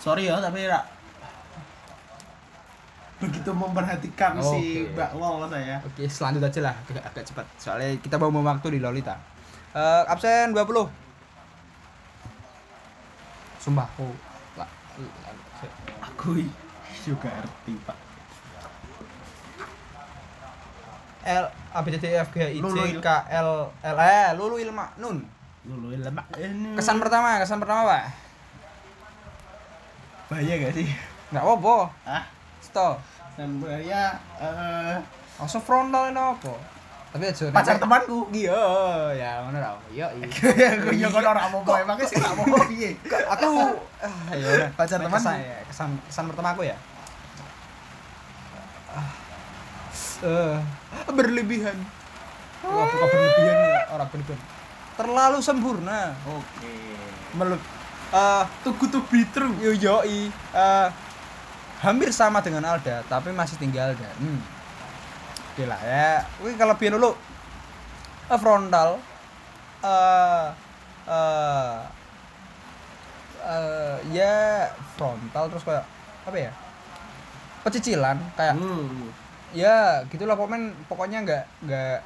Sorry 0.00 0.26
ya 0.26 0.40
tapi 0.40 0.64
ya 0.64 0.80
begitu 3.20 3.52
memperhatikan 3.52 4.40
si 4.40 4.88
Oke. 4.88 4.96
Mbak 4.96 5.10
Lol 5.20 5.44
saya. 5.52 5.76
Oke, 5.84 6.08
selanjut 6.08 6.40
aja 6.40 6.60
lah, 6.64 6.74
agak, 6.88 7.04
agak 7.04 7.24
cepat. 7.28 7.46
Soalnya 7.60 7.92
kita 8.00 8.16
mau 8.16 8.32
waktu 8.32 8.66
di 8.72 8.80
Lolita. 8.80 9.12
Eh, 9.76 10.02
absen 10.08 10.56
20. 10.56 10.88
Sumpah, 13.60 13.84
aku 13.92 14.08
la- 14.56 14.72
Aku 16.08 16.32
juga 17.04 17.28
ngerti 17.28 17.76
pak. 17.84 17.96
L 21.20 21.44
A 21.76 21.78
B 21.84 21.92
C 21.92 22.00
D 22.00 22.08
E 22.08 22.16
F 22.24 22.32
G 22.32 22.40
H 22.40 22.48
I 22.56 22.60
J 22.64 23.04
K 23.04 23.08
L 23.28 23.68
L 23.84 23.96
eh 24.00 24.32
Lulu 24.32 24.56
Ilma 24.56 24.88
Nun. 24.96 25.20
Lulu 25.68 25.92
ini. 25.92 26.72
Kesan 26.72 26.96
pertama, 26.96 27.36
kesan 27.36 27.60
pertama, 27.60 27.84
Pak. 27.84 28.29
Bahaya 30.30 30.54
gak 30.62 30.72
sih? 30.72 30.86
Enggak 31.28 31.42
apa-apa. 31.42 31.76
Ah, 32.06 32.24
Stop. 32.62 33.02
dan 33.34 33.58
bahaya 33.58 34.14
eh 34.38 34.96
Langsung 35.36 35.58
frontal 35.60 36.12
ini 36.12 36.20
apa? 36.20 36.54
Tapi 37.10 37.26
aja 37.26 37.50
pacar 37.50 37.74
temanku. 37.74 38.30
Iya, 38.30 38.62
ya 39.18 39.30
ngono 39.42 39.58
ra. 39.58 39.74
Iya, 39.90 40.06
Ya 40.14 40.70
ya 40.94 41.08
kan 41.10 41.24
ora 41.26 41.42
apa-apa 41.50 41.72
emangnya 41.82 42.06
sih 42.06 42.16
ora 42.16 42.30
apa-apa 42.30 42.56
piye. 42.70 42.90
aku 43.26 43.50
ah, 43.98 44.30
ya. 44.30 44.70
Pacar 44.78 45.02
teman. 45.02 45.18
kesan, 45.18 45.34
kesan 45.66 45.90
kesan 46.06 46.24
pertama 46.30 46.54
aku 46.54 46.62
ya 46.62 46.76
Ah. 48.90 49.06
Eh, 50.20 50.56
berlebihan 51.08 51.78
Wah, 52.60 52.84
bukan 52.84 53.06
berlebihan 53.08 53.56
ya 53.56 53.78
orang 53.88 54.08
berlebihan 54.10 54.40
terlalu 54.94 55.38
sempurna 55.40 56.12
Oke. 56.26 56.74
melut 57.32 57.62
eh 58.10 58.42
Too 58.60 58.74
good 58.74 58.90
to 58.90 59.00
be 59.06 59.22
true. 59.26 59.54
yo 59.58 59.72
yoi 59.72 60.28
eh, 60.32 60.88
hampir 61.80 62.10
sama 62.10 62.40
dengan 62.40 62.66
Alda 62.66 63.00
tapi 63.06 63.30
masih 63.30 63.56
tinggal 63.56 63.92
Alda 63.92 64.10
hmm. 64.18 64.40
oke 65.52 65.64
lah 65.64 65.80
ya 65.80 66.26
Wih, 66.40 66.54
kelebihan 66.54 66.96
dulu 66.96 67.14
Eh, 68.26 68.38
frontal 68.38 69.02
eh 69.82 70.46
eh 71.06 71.74
eh, 73.42 73.96
ya 74.12 74.34
frontal 74.94 75.50
terus 75.50 75.64
kayak 75.64 75.82
apa 76.22 76.36
ya 76.38 76.52
pecicilan 77.60 78.16
kayak 78.34 78.54
Hmm. 78.54 79.10
ya 79.50 80.04
gitulah 80.06 80.38
pokoknya 80.38 80.70
pokoknya 80.86 81.18
nggak 81.24 81.44
nggak 81.66 81.96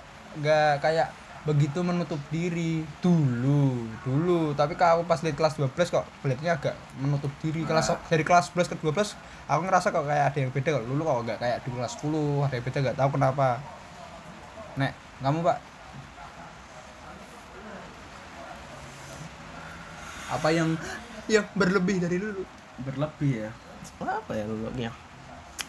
nggak 0.41 0.73
kayak 0.81 1.09
begitu 1.45 1.85
menutup 1.85 2.21
diri. 2.33 2.83
Dulu 3.05 3.85
dulu. 4.03 4.57
Tapi 4.57 4.75
kalau 4.75 5.01
aku 5.01 5.03
pas 5.09 5.21
lihat 5.21 5.37
kelas 5.37 5.55
12 5.61 5.73
kok 5.93 6.05
lihatnya 6.25 6.57
agak 6.57 6.75
menutup 6.97 7.31
diri. 7.45 7.63
Kelas 7.69 7.93
dari 8.09 8.25
kelas 8.25 8.51
11 8.53 8.73
ke 8.73 8.77
12 8.81 9.17
aku 9.45 9.61
ngerasa 9.69 9.93
kok 9.93 10.05
kayak 10.09 10.25
ada 10.33 10.39
yang 10.41 10.51
beda 10.51 10.69
kok. 10.81 10.85
Dulu 10.89 11.01
kok 11.05 11.17
nggak 11.29 11.39
kayak 11.39 11.57
di 11.63 11.69
kelas 11.71 11.93
10 12.01 12.49
ada 12.49 12.55
yang 12.57 12.65
beda 12.65 12.79
nggak 12.81 12.99
tahu 12.99 13.11
kenapa. 13.15 13.49
Nek 14.81 14.93
kamu 15.21 15.39
pak? 15.45 15.59
Apa 20.35 20.49
yang 20.51 20.69
yang 21.29 21.45
berlebih 21.53 22.01
dari 22.01 22.17
dulu? 22.19 22.43
Berlebih 22.81 23.33
ya. 23.47 23.51
Apa 24.01 24.33
ya 24.33 24.45
lulunya? 24.49 24.91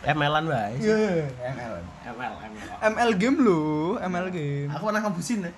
ML-an 0.06 0.46
bae. 0.46 0.78
Iya, 0.78 1.26
ML 1.34 1.74
ML, 2.14 2.34
ML. 2.38 2.74
ML 2.94 3.12
game 3.18 3.38
lo 3.42 3.98
ML 3.98 4.28
game. 4.30 4.70
Aku 4.70 4.84
pernah 4.86 5.02
ngebusin 5.02 5.50
ya. 5.50 5.52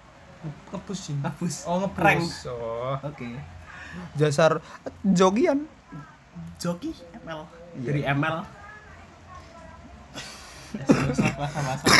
Ngepusin 0.69 1.17
Ngebus. 1.19 1.65
oh 1.65 1.87
Rank. 1.91 2.21
ngepus 2.21 2.47
oh 2.47 2.95
Oke. 3.01 3.29
jasar 4.13 4.61
jogian 5.03 5.65
Joki 6.57 6.93
ML. 7.21 7.41
Iya. 7.75 7.85
Dari 7.85 8.01
ML. 8.07 8.37
Sama 11.13 11.45
sama 11.47 11.73
sama. 11.77 11.97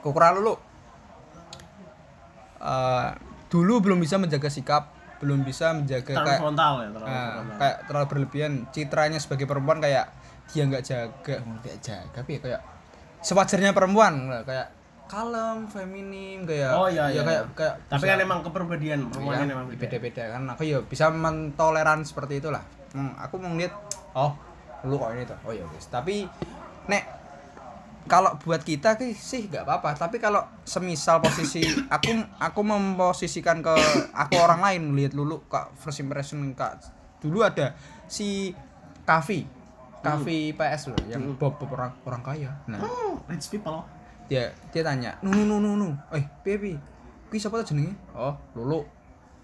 Kukura 0.00 0.32
dulu 0.32 0.54
Eh, 2.56 3.08
dulu 3.46 3.78
belum 3.78 4.00
bisa 4.00 4.16
menjaga 4.16 4.48
sikap 4.48 4.90
belum 5.16 5.44
bisa 5.46 5.70
menjaga 5.70 6.08
Terlalu 6.10 6.26
kayak 6.26 6.40
frontal 6.40 6.72
ya, 6.74 6.88
terlalu 6.90 7.06
eh, 7.06 7.14
frontal. 7.14 7.56
kayak 7.56 7.76
terlalu 7.86 8.06
berlebihan 8.10 8.52
citranya 8.68 9.18
sebagai 9.20 9.46
perempuan 9.46 9.78
kayak 9.78 10.10
dia 10.46 10.62
nggak 10.64 10.82
jaga 10.82 11.34
nggak 11.36 11.78
jaga 11.80 12.08
tapi 12.14 12.36
ya 12.36 12.40
kayak 12.40 12.60
sewajarnya 13.18 13.72
perempuan 13.72 14.30
lah, 14.30 14.42
kayak 14.42 14.68
kalem 15.06 15.66
feminim 15.66 16.42
kayak 16.42 16.70
Oh 16.72 16.86
iya 16.86 17.06
ya 17.06 17.18
iya. 17.18 17.22
kayak 17.22 17.42
iya. 17.42 17.54
kayak 17.54 17.74
Tapi 17.86 17.98
bisa- 18.00 18.10
kan 18.10 18.18
emang 18.20 18.40
kepribadian 18.42 19.00
perempuan 19.06 19.32
Iya, 19.32 19.38
kan 19.38 19.48
emang 19.52 19.66
beda. 19.66 19.80
beda-beda 19.80 20.22
kan 20.30 20.42
aku 20.50 20.62
ya 20.62 20.78
bisa 20.82 21.04
mentoleran 21.08 22.00
seperti 22.02 22.38
itulah 22.38 22.62
hmm, 22.90 23.14
aku 23.16 23.34
mau 23.38 23.50
ngeliat 23.50 23.74
oh 24.14 24.34
lu 24.82 24.94
kok 24.96 25.10
ini 25.12 25.22
tuh 25.24 25.38
oh 25.42 25.52
ya 25.52 25.62
guys 25.64 25.86
tapi 25.86 26.26
nek 26.86 27.04
kalau 28.06 28.38
buat 28.38 28.62
kita 28.62 28.94
ki 28.94 29.10
sih 29.12 29.50
nggak 29.50 29.62
apa-apa 29.62 29.94
tapi 29.96 30.18
kalau 30.18 30.42
semisal 30.62 31.18
posisi 31.18 31.62
aku 31.94 32.10
aku 32.38 32.60
memposisikan 32.62 33.58
ke 33.58 33.74
aku 34.12 34.34
orang 34.38 34.62
lain 34.62 34.82
lihat 34.94 35.14
lulu 35.14 35.42
kak 35.46 35.74
first 35.74 35.98
impression 35.98 36.38
kak 36.54 36.78
dulu 37.18 37.42
ada 37.42 37.74
si 38.06 38.54
Kavi 39.02 39.46
Kavi 40.06 40.38
PS 40.54 40.82
loh 40.94 41.00
yang 41.10 41.22
bob 41.34 41.58
bob 41.58 41.70
orang 41.74 41.92
orang 42.06 42.22
kaya. 42.22 42.50
Nah. 42.70 42.78
Hmm, 42.78 43.18
rich 43.26 43.50
people. 43.50 43.82
dia 44.26 44.50
dia 44.74 44.82
tanya 44.82 45.14
nu 45.22 45.30
nu 45.30 45.46
nu 45.46 45.62
nu 45.62 45.78
nu. 45.78 45.88
Eh 46.10 46.26
piye 46.42 46.56
piye? 46.58 46.78
Kuwi 47.30 47.38
siapa 47.38 47.62
tuh 47.62 47.74
jenenge? 47.74 47.94
Oh 48.14 48.34
lulu. 48.58 48.82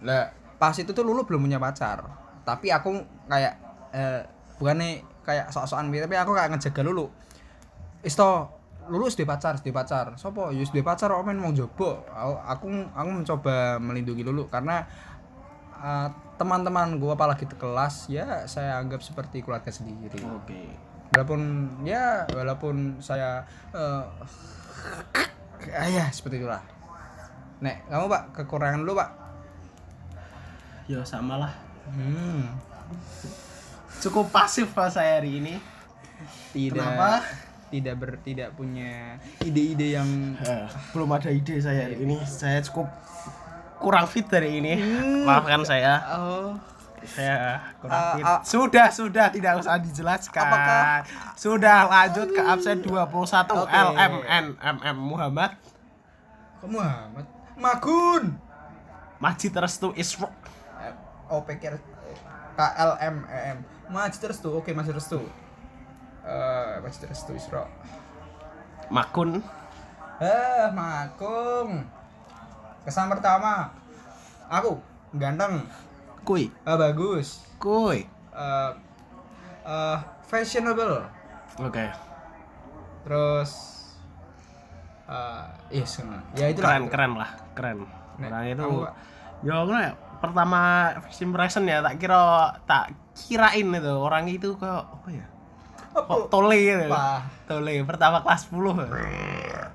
Lah 0.03 0.35
pas 0.59 0.75
itu 0.75 0.91
tuh 0.91 1.07
lulu 1.07 1.23
belum 1.23 1.47
punya 1.47 1.63
pacar. 1.63 2.03
Tapi 2.43 2.71
aku 2.75 2.99
kayak 3.31 3.55
eh 3.95 4.27
bukannya 4.59 5.03
kayak 5.23 5.55
sok-sokan 5.55 5.91
piye, 5.95 6.03
tapi 6.03 6.19
aku 6.19 6.35
kayak 6.35 6.51
ngejaga 6.51 6.83
lulu. 6.83 7.07
Isto 8.03 8.51
lulus 8.91 9.15
di 9.15 9.23
pacar 9.23 9.63
di 9.63 9.71
pacar. 9.71 10.19
Sopo? 10.19 10.51
Yus 10.51 10.75
di 10.75 10.83
pacar 10.83 11.15
omen 11.15 11.39
mau 11.39 11.55
jobo 11.55 12.03
aku 12.43 12.67
aku 12.91 13.09
mencoba 13.11 13.79
melindungi 13.79 14.27
lulu 14.27 14.51
karena 14.51 14.83
eh, 15.79 16.09
teman-teman 16.43 16.99
gua 16.99 17.15
apalagi 17.15 17.47
di 17.47 17.55
kelas 17.55 18.11
ya 18.11 18.43
saya 18.45 18.83
anggap 18.83 18.99
seperti 18.99 19.47
keluarga 19.47 19.71
sendiri 19.71 20.19
Oke. 20.27 20.75
walaupun 21.15 21.41
ya 21.87 22.27
walaupun 22.35 22.99
saya 22.99 23.47
eh 23.71 24.03
ah, 25.71 25.87
ya 25.87 26.11
seperti 26.11 26.43
itulah 26.43 26.59
nek 27.63 27.87
kamu 27.87 28.11
pak 28.11 28.23
kekurangan 28.35 28.83
lu 28.83 28.93
pak 28.93 29.11
Ya 30.91 30.99
sama 31.07 31.39
lah. 31.39 31.55
hmm 31.95 32.43
Cukup 34.03 34.35
pasif 34.35 34.75
pak 34.75 34.91
saya 34.91 35.23
hari 35.23 35.39
ini. 35.39 35.55
tidak 36.51 36.83
Kenapa? 36.83 37.23
tidak 37.71 37.95
ber 37.97 38.11
tidak 38.21 38.51
punya 38.53 39.15
ide-ide 39.41 39.95
yang 39.95 40.11
Eh, 40.43 40.67
belum 40.91 41.07
ada 41.09 41.31
ide 41.31 41.63
saya 41.63 41.87
hari 41.87 42.03
ini. 42.03 42.19
Saya 42.27 42.59
cukup 42.61 42.91
kurang 43.83 44.07
fit 44.07 44.25
hari 44.27 44.57
ini. 44.57 44.79
Maafkan 45.23 45.61
saya. 45.63 45.99
oh 46.15 46.55
Saya 47.03 47.59
kurang 47.77 47.99
Ah, 47.99 48.15
fit. 48.15 48.23
ah. 48.25 48.41
Sudah, 48.41 48.87
sudah 48.89 49.27
tidak 49.29 49.59
usah 49.59 49.75
dijelaskan. 49.77 50.39
Apakah- 50.41 51.03
Sudah 51.35 51.79
lanjut 51.85 52.31
ke 52.31 52.39
absen 52.41 52.79
21 52.79 53.51
Oke. 53.59 53.67
LMN 53.69 54.45
MM 54.57 54.97
Muhammad 54.97 55.59
kamu 56.57 56.79
Muhammad 56.79 57.27
Magun 57.59 58.25
Majid 59.19 59.51
Restu 59.53 59.91
Isro. 59.93 60.31
Eh, 60.79 60.95
oh 61.27 61.43
pikir 61.43 61.75
KLM 62.55 63.27
EM 63.27 63.59
Masjid 63.89 64.31
Restu 64.31 64.55
oke 64.55 64.71
Masjid 64.71 64.95
Restu 64.95 65.19
eh 66.23 66.75
Masjid 66.79 67.05
Restu 67.05 67.35
Isra 67.35 67.67
Makun 68.89 69.43
eh 70.19 70.67
Makung 70.71 71.83
kesan 72.83 73.07
pertama 73.11 73.71
aku 74.51 74.79
ganteng 75.15 75.63
Kui. 76.23 76.51
eh, 76.51 76.77
bagus 76.79 77.43
Kui. 77.59 78.07
eh 78.35 78.71
eh, 79.67 79.99
fashionable 80.27 81.07
Oke. 81.63 81.85
terus 83.05 83.51
eh 85.07 85.45
yes 85.83 86.01
ya 86.39 86.47
itu 86.49 86.61
Keren, 86.63 86.89
keren 86.89 87.13
lah, 87.19 87.31
keren. 87.53 87.85
Nek, 88.21 88.29
Orang 88.29 88.45
itu 88.47 88.63
kamu, 88.63 88.79
Pak? 88.87 88.95
Ya 89.43 89.55
aku 89.59 89.71
nek, 89.75 89.93
pertama 90.23 90.61
first 91.03 91.23
impression 91.25 91.65
ya 91.67 91.83
tak 91.83 91.99
kira 91.99 92.55
tak 92.69 92.95
kirain 93.17 93.67
itu 93.75 93.93
orang 93.93 94.25
itu 94.31 94.55
kok 94.55 94.85
apa 94.87 95.09
ya? 95.11 95.27
Kok 95.93 96.29
tole 96.33 96.59
gitu. 96.59 96.87
Apa? 96.89 97.29
Tole 97.45 97.85
pertama 97.85 98.25
kelas 98.25 98.49
10. 98.49 98.57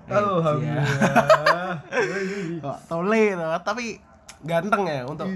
Alhamdulillah. 0.09 0.87
Kok 2.61 2.77
tole 2.89 3.21
itu, 3.33 3.47
tapi 3.61 3.85
ganteng 4.45 4.83
ya 4.85 5.01
untuk 5.05 5.27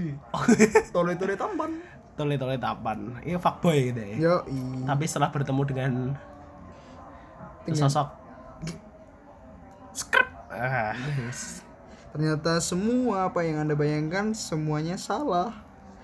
tole 0.94 1.14
tole 1.18 1.34
tampan. 1.38 1.70
Tole-tole 2.12 2.60
tapan. 2.60 3.16
Ini 3.24 3.40
fuckboy 3.40 3.88
gitu 3.88 4.00
ya. 4.04 4.16
yo 4.20 4.34
Tapi 4.84 5.04
setelah 5.08 5.32
bertemu 5.32 5.62
dengan 5.64 5.92
sosok 7.72 8.22
skrip 9.92 10.28
ah, 10.50 10.96
ternyata 12.10 12.58
semua 12.64 13.28
apa 13.28 13.44
yang 13.44 13.62
anda 13.64 13.76
bayangkan 13.76 14.32
semuanya 14.32 14.96
salah. 14.96 15.52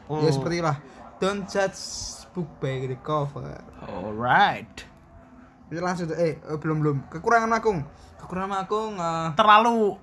Ya 0.09 0.31
seperti 0.33 0.61
itulah. 0.65 0.79
Don't 1.21 1.45
judge 1.51 1.77
book 2.39 2.63
by 2.63 2.87
the 2.87 2.95
cover. 3.03 3.59
Alright. 3.83 4.87
Kita 5.67 5.83
langsung 5.83 6.07
eh 6.15 6.39
eh, 6.39 6.57
belum 6.63 6.77
belum. 6.79 6.97
Kekurangan 7.11 7.51
akung 7.59 7.83
kekurangan 8.23 8.63
akung 8.63 8.95
eh, 8.95 9.29
terlalu. 9.35 9.99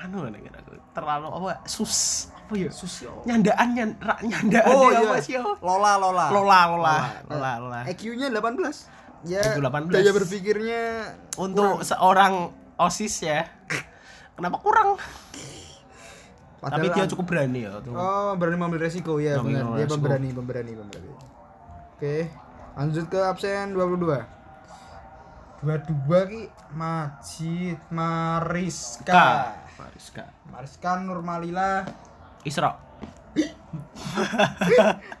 Anu 0.00 0.32
kira 0.32 0.58
aku? 0.64 0.80
Terlalu 0.96 1.26
apa? 1.28 1.48
Sus. 1.68 2.32
Apa 2.32 2.56
ya? 2.56 2.68
Sosial 2.72 3.24
nyandaan 3.24 3.68
nyan, 3.72 3.90
ra- 4.00 4.20
nyandaan 4.20 4.68
oh 4.68 4.92
ya 4.92 5.00
iya. 5.00 5.08
apa 5.08 5.16
sih 5.20 5.36
lola 5.40 5.96
lola. 5.96 6.26
Lola 6.32 6.58
lola. 6.72 6.96
Lola 7.28 7.50
lola. 7.60 7.80
EQ-nya 7.88 8.28
18 8.32 9.28
ya 9.28 9.40
IQ 9.56 9.64
18. 9.64 9.88
daya 9.88 10.12
berpikirnya 10.12 10.82
untuk 11.40 11.80
seorang 11.80 12.52
osis 12.76 13.24
ya. 13.24 13.48
Kenapa 14.36 14.60
kurang? 14.60 15.00
Tapi 16.64 16.80
Padahal 16.80 16.96
dia 16.96 17.04
an- 17.04 17.12
cukup 17.12 17.26
berani 17.28 17.60
ya 17.64 17.80
tuh. 17.80 17.92
Oh, 17.92 18.32
berani 18.36 18.56
mengambil 18.56 18.88
resiko 18.88 19.20
ya, 19.20 19.36
benar. 19.40 19.76
Dia 19.76 19.88
pemberani, 19.88 20.28
pemberani, 20.32 20.72
pemberani. 20.72 21.08
Oke, 21.94 22.26
lanjut 22.74 23.06
ke 23.06 23.18
absen 23.22 23.70
22. 23.70 24.18
22 25.62 26.30
ki 26.30 26.42
Majid 26.74 27.78
Mariska. 27.94 29.54
Mariska 29.78 30.24
Mariska 30.50 30.90
Nurmalila. 31.00 31.86
Isra 32.42 32.76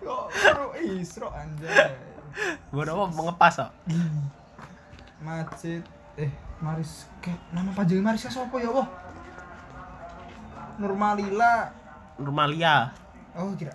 Kok 0.02 0.74
Isro 0.82 1.30
anjay. 1.32 1.94
buat 2.74 2.90
apa 2.90 3.04
mengepas 3.14 3.54
kok 3.62 3.70
Majid 5.22 5.82
eh 6.18 6.30
Mariska. 6.58 7.32
Nama 7.54 7.70
panjang 7.70 8.02
Mariska 8.02 8.28
sapa 8.28 8.58
ya, 8.58 8.68
Allah? 8.74 8.88
Nurmalila. 10.82 11.70
Normalia 12.18 12.90
Oh, 13.34 13.50
kira. 13.54 13.74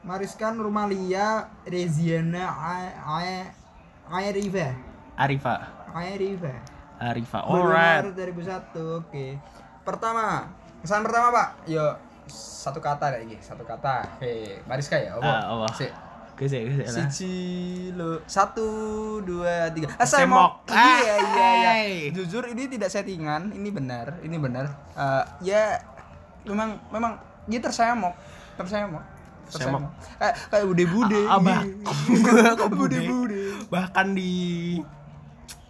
Mariska 0.00 0.48
Nurmalia 0.48 1.44
Reziana. 1.68 2.48
Arifa 5.20 5.56
Airiva. 5.92 6.54
Arifa 7.00 7.38
Bulan 7.44 7.60
alright 7.68 8.04
Maret 8.16 8.40
2001. 8.72 9.00
Oke. 9.04 9.26
Pertama, 9.84 10.48
kesan 10.80 11.04
pertama, 11.04 11.28
Pak. 11.32 11.48
Yo 11.68 11.84
satu 12.30 12.80
kata 12.80 13.12
kayak 13.12 13.26
gini, 13.28 13.42
satu 13.44 13.64
kata. 13.68 14.06
Hei, 14.24 14.60
Mariska 14.64 14.96
ya, 14.96 15.20
apa? 15.20 15.28
Ah, 15.28 15.42
apa? 15.52 15.68
Sik. 15.76 15.92
Gese 16.40 16.56
gese 16.64 16.88
lah 16.88 17.04
Siji 17.04 17.36
lo 17.92 18.24
satu 18.24 18.64
dua 19.20 19.68
tiga 19.76 19.92
ah, 20.00 20.08
Semok. 20.08 20.64
semok 20.64 20.72
iya 20.72 21.14
iya 21.20 21.48
iya 21.52 21.72
jujur 22.16 22.48
ini 22.48 22.64
tidak 22.64 22.88
settingan 22.88 23.52
ini 23.52 23.68
benar 23.68 24.16
ini 24.24 24.40
benar 24.40 24.72
Eh, 24.96 25.24
ya 25.44 25.76
memang 26.48 26.80
memang 26.88 27.20
dia 27.44 27.60
tersemok 27.60 28.16
tersemok 28.56 29.04
Semok. 29.50 29.82
kayak 30.18 30.34
kayak 30.48 30.64
bude 30.70 30.84
bude 30.86 31.20
abah. 31.26 31.62
Kok 32.58 32.70
bude? 32.72 32.98
Bude 32.98 32.98
bude 33.06 33.40
bahkan 33.70 34.14
di 34.14 34.30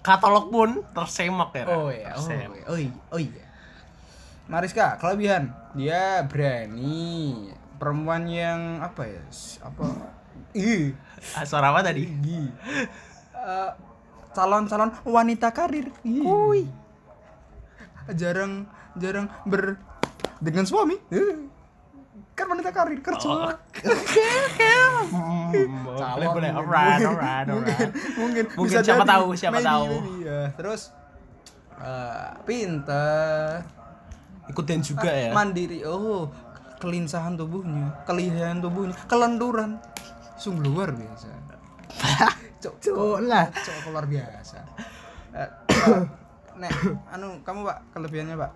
katalog 0.00 0.48
pun 0.48 0.80
tersemok 0.96 1.50
ya. 1.52 1.64
Oh 1.68 1.88
ya 1.92 2.16
oh, 2.16 2.24
Tersemok. 2.24 2.56
iya, 2.56 2.64
oh 2.68 2.76
iya. 2.78 2.92
Oh 3.12 3.20
iya. 3.20 3.44
Mariska 4.50 4.96
kelebihan. 4.98 5.52
Dia 5.76 6.26
berani. 6.26 7.52
Perempuan 7.80 8.28
yang 8.28 8.84
apa 8.84 9.08
ya? 9.08 9.22
Apa? 9.64 9.84
Ih 10.52 10.92
Ah, 11.36 11.44
suara 11.46 11.70
apa 11.70 11.80
tadi? 11.84 12.04
Tinggi 12.08 12.48
Eh, 13.40 13.70
calon-calon 14.36 14.92
wanita 15.08 15.48
karir. 15.54 15.88
Ih. 16.04 16.68
jarang 18.18 18.66
jarang 18.98 19.30
ber 19.46 19.78
dengan 20.42 20.66
suami. 20.66 20.98
Eh. 21.08 21.46
Kan 22.40 22.48
wanita 22.48 22.70
karir 22.70 22.98
kerja 22.98 23.28
Oh, 23.28 23.52
Hmm, 25.02 25.52
boleh 25.84 26.28
boleh. 26.30 26.50
alright 26.50 27.02
alright 27.02 27.46
alright. 27.52 27.90
mungkin 28.14 28.44
Mungkin 28.54 28.80
siapa 28.80 29.04
tahu, 29.04 29.26
siapa 29.34 29.60
tahu. 29.60 30.20
ya. 30.20 30.48
terus 30.54 30.94
eh, 31.76 32.28
pinter. 32.42 33.60
Ikutin 34.46 34.80
juga 34.80 35.06
ya. 35.06 35.30
mandiri. 35.30 35.84
Oh 35.84 36.26
kelincahan 36.76 37.36
tubuhnya 37.36 37.92
kelihayan 38.02 38.58
tubuhnya 38.58 38.96
kelenturan 39.04 39.76
sungguh 40.34 40.64
luar 40.64 40.90
biasa. 40.90 41.28
Cok. 42.62 42.74
Cok 42.80 43.18
lah. 43.22 43.46
Cok 43.50 43.90
luar 43.90 44.06
biasa. 44.06 44.58
Eh, 45.30 45.46
Pak, 45.70 46.02
nek 46.58 46.74
anu 47.08 47.38
kamu 47.46 47.62
pak 47.62 47.78
kelebihannya 47.94 48.34
pak? 48.34 48.50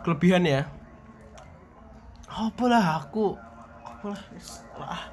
Kelebihan 0.00 0.46
ya 0.46 0.62
apa 2.36 2.64
lah 2.68 3.00
aku 3.00 3.32
apa 3.80 4.12
lah 4.12 4.20
lah. 4.76 5.08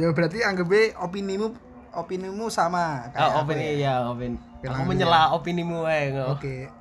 Ya 0.00 0.08
berarti 0.16 0.40
anggap 0.40 0.72
opinimu 1.04 1.52
opinimu 1.92 2.48
sama 2.48 3.12
kayak 3.12 3.28
oh, 3.36 3.44
opini 3.44 3.76
ya. 3.76 4.00
ya 4.00 4.08
opini. 4.08 4.40
Aku 4.64 4.82
menyela 4.88 5.36
opinimu 5.36 5.84
eh 5.84 6.16
nggak 6.16 6.28
Oke. 6.32 6.72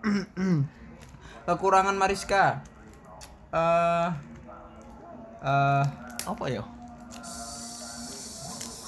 Kekurangan 1.48 1.96
Mariska. 2.00 2.64
Eh 3.52 4.08
eh 5.44 5.84
apa 6.24 6.46
ya? 6.48 6.64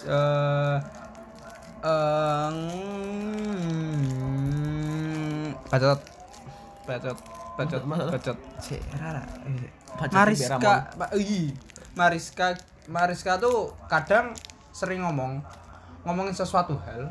Eh 0.08 0.80
eh, 1.84 2.48
mm, 5.44 5.52
bacot. 5.68 6.00
Bacot 6.88 7.37
bacot 7.58 7.82
bacot. 7.84 8.38
Cek, 8.62 8.82
rara. 8.96 9.22
Eh, 9.44 9.68
Mariska 10.08 10.58
ih, 11.14 11.52
Mariska 11.92 12.48
Mariska 12.88 13.32
tuh 13.36 13.74
kadang 13.90 14.32
sering 14.70 15.02
ngomong 15.02 15.42
ngomongin 16.06 16.32
sesuatu 16.32 16.78
hal 16.86 17.10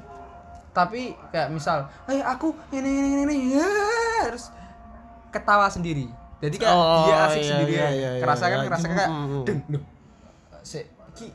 tapi 0.70 1.12
kayak 1.28 1.50
misal 1.50 1.88
eh 2.06 2.20
aku 2.20 2.54
ini 2.70 2.87
ini 2.87 3.09
ini, 3.11 3.22
ini. 3.26 3.37
Ya 3.59 3.66
harus 4.22 4.52
ketawa 5.28 5.66
sendiri. 5.66 6.06
Jadi 6.37 6.56
kayak 6.56 6.70
Oh, 6.70 7.09
dia 7.09 7.16
asik 7.26 7.40
iya, 7.40 7.48
sendiri. 7.50 7.72
iya, 7.72 7.88
iya, 7.90 8.11
iya, 8.12 8.22
kerasa 8.22 8.44
kan 8.46 8.59
iya. 8.61 8.66
kerasa 8.68 8.87
kayak 8.87 9.09
Mm, 9.09 9.24
mm, 9.24 9.42
deng 9.42 9.61
loh 9.72 9.82
si 10.61 10.80
ki 11.16 11.26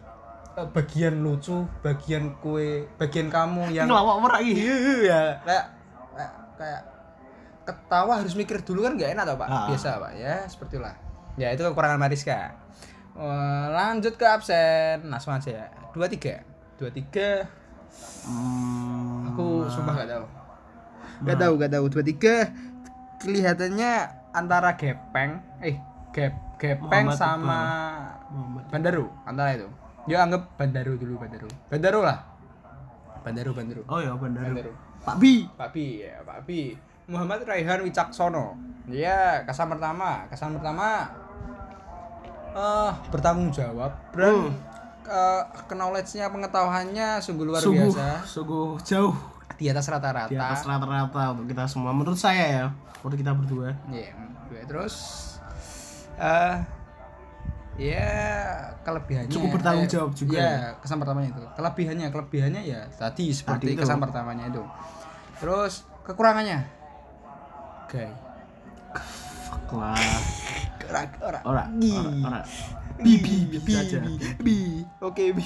eh, 0.54 0.68
bagian 0.70 1.16
lucu 1.20 1.58
bagian 1.82 2.38
kue 2.38 2.86
bagian 2.96 3.28
kamu 3.28 3.72
yang 3.72 3.90
ngelawak 3.90 4.18
merak 4.22 4.40
iki. 4.46 4.62
iya 5.08 5.42
kayak 5.42 5.66
kayak, 6.14 6.32
kayak 6.60 6.82
ketawa 7.62 8.20
harus 8.20 8.34
mikir 8.34 8.62
dulu 8.66 8.86
kan 8.86 8.98
nggak 8.98 9.14
enak 9.14 9.24
tau 9.24 9.38
pak? 9.38 9.48
Ah. 9.48 9.68
biasa 9.70 9.90
pak 10.02 10.12
ya 10.18 10.36
seperti 10.50 10.78
itulah. 10.78 10.96
Ya 11.40 11.48
itu 11.54 11.62
kekurangan 11.64 12.00
Mariska. 12.02 12.52
Eh, 13.16 13.66
lanjut 13.72 14.16
ke 14.16 14.26
absen. 14.26 15.08
Langsung 15.08 15.36
aja 15.36 15.50
ya 15.52 15.68
dua 15.92 16.08
tiga. 16.08 16.44
Dua 16.80 16.90
tiga. 16.90 17.46
Hmm, 18.26 19.32
aku 19.32 19.68
sumpah 19.68 19.94
nggak 19.94 20.10
tahu. 20.10 20.26
Nggak 21.28 21.38
tahu 21.38 21.54
nggak 21.60 21.72
tahu. 21.72 21.86
Dua 21.92 22.04
tiga 22.04 22.36
kelihatannya 23.22 23.92
antara 24.34 24.74
gepeng 24.80 25.44
eh 25.62 25.78
gep 26.16 26.34
gepeng 26.58 27.06
Muhammad 27.08 27.20
sama 27.20 27.62
Muhammad. 28.32 28.64
bandaru. 28.72 29.06
Antara 29.28 29.50
itu. 29.54 29.68
Ya 30.10 30.26
anggap 30.26 30.58
bandaru 30.58 30.98
dulu 30.98 31.22
bandaru. 31.22 31.50
Bandaru 31.70 32.00
lah. 32.02 32.20
Bandaru 33.22 33.52
bandaru. 33.54 33.82
Oh 33.86 34.00
ya 34.02 34.18
benar. 34.18 34.50
Bandaru. 34.50 34.74
Pak 35.02 35.16
Bi. 35.18 35.46
Pak 35.58 35.70
Bi 35.74 35.86
ya 36.02 36.22
Pak 36.26 36.40
Bi 36.46 36.74
Muhammad 37.10 37.46
Raihan 37.46 37.82
Wicaksono 37.82 38.58
ya 38.90 39.46
kesan 39.48 39.72
pertama 39.72 40.26
kesan 40.28 40.58
pertama 40.58 41.08
eh 42.52 42.92
bertanggung 43.08 43.50
jawab 43.50 43.96
dan 44.12 44.52
eh, 45.08 45.44
knowledge-nya 45.72 46.28
pengetahuannya 46.28 47.24
sungguh 47.24 47.46
luar 47.48 47.62
Sungguh, 47.64 47.90
biasa 47.96 48.08
sungguh 48.28 48.70
jauh 48.84 49.16
di 49.56 49.70
atas 49.70 49.88
rata-rata 49.88 50.28
di 50.28 50.36
atas 50.36 50.66
rata-rata 50.66 51.38
untuk 51.38 51.46
kita 51.54 51.70
semua. 51.70 51.94
Menurut 51.94 52.18
saya 52.18 52.44
ya, 52.50 52.66
menurut 53.06 53.14
kita 53.14 53.32
berdua. 53.38 53.70
Iya, 53.94 54.10
gue 54.50 54.62
terus 54.66 54.96
eh 56.18 56.58
ya 57.78 58.10
kelebihannya 58.82 59.30
Cukup 59.30 59.62
bertanggung 59.62 59.86
eh, 59.86 59.92
jawab 59.94 60.12
juga 60.18 60.36
Iya, 60.42 60.50
ya? 60.50 60.70
kesan 60.82 60.98
pertamanya 60.98 61.30
itu. 61.38 61.44
Kelebihannya, 61.56 62.08
kelebihannya 62.10 62.62
ya 62.66 62.82
tadi 62.98 63.30
seperti 63.30 63.64
Tadi 63.70 63.74
itu. 63.78 63.82
kesan 63.86 64.02
pertamanya 64.02 64.50
itu. 64.50 64.64
Terus 65.38 65.86
kekurangannya 66.10 66.81
gay. 67.92 68.08
Fuck 69.44 69.68
lah. 69.74 70.00
Ora 70.88 71.02
ora 71.22 71.40
Ora, 71.44 71.64
Gi. 71.74 71.92
ora. 72.22 72.42
Bi, 72.98 73.14
bi, 73.18 73.36
bi. 73.50 73.60
Bi. 74.38 74.58
Oke, 75.00 75.32
Bi. 75.32 75.46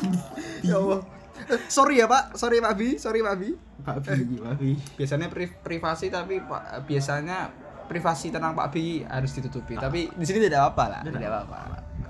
ya 0.66 0.76
Allah. 0.76 1.00
Eh, 1.44 1.60
Sorry 1.66 1.98
ya, 1.98 2.06
Pak. 2.06 2.34
Sorry, 2.34 2.58
Pak 2.58 2.74
Bi. 2.74 2.94
Sorry, 2.96 3.20
Pak 3.20 3.34
Bi. 3.36 3.50
Pak 3.82 3.96
Bi, 4.00 4.38
Pak 4.38 4.54
Bi. 4.56 4.70
Biasanya 4.94 5.26
pri- 5.28 5.58
privasi 5.60 6.08
tapi 6.08 6.40
Pak 6.40 6.86
biasanya 6.86 7.50
privasi 7.84 8.30
tentang 8.30 8.54
Pak 8.54 8.70
Bi 8.70 9.02
harus 9.02 9.30
ditutupi. 9.30 9.74
Tapi 9.76 10.08
di 10.08 10.24
sini 10.24 10.38
tidak 10.40 10.62
apa-apa 10.64 10.84
lah. 10.88 11.00
Tidak 11.02 11.14
Tidak 11.14 11.30
apa-apa. 11.30 11.58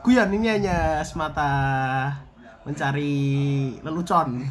Guyon 0.05 0.29
ini 0.31 0.49
hanya 0.53 1.01
semata 1.03 1.51
mencari 2.63 3.17
lelucon. 3.81 4.45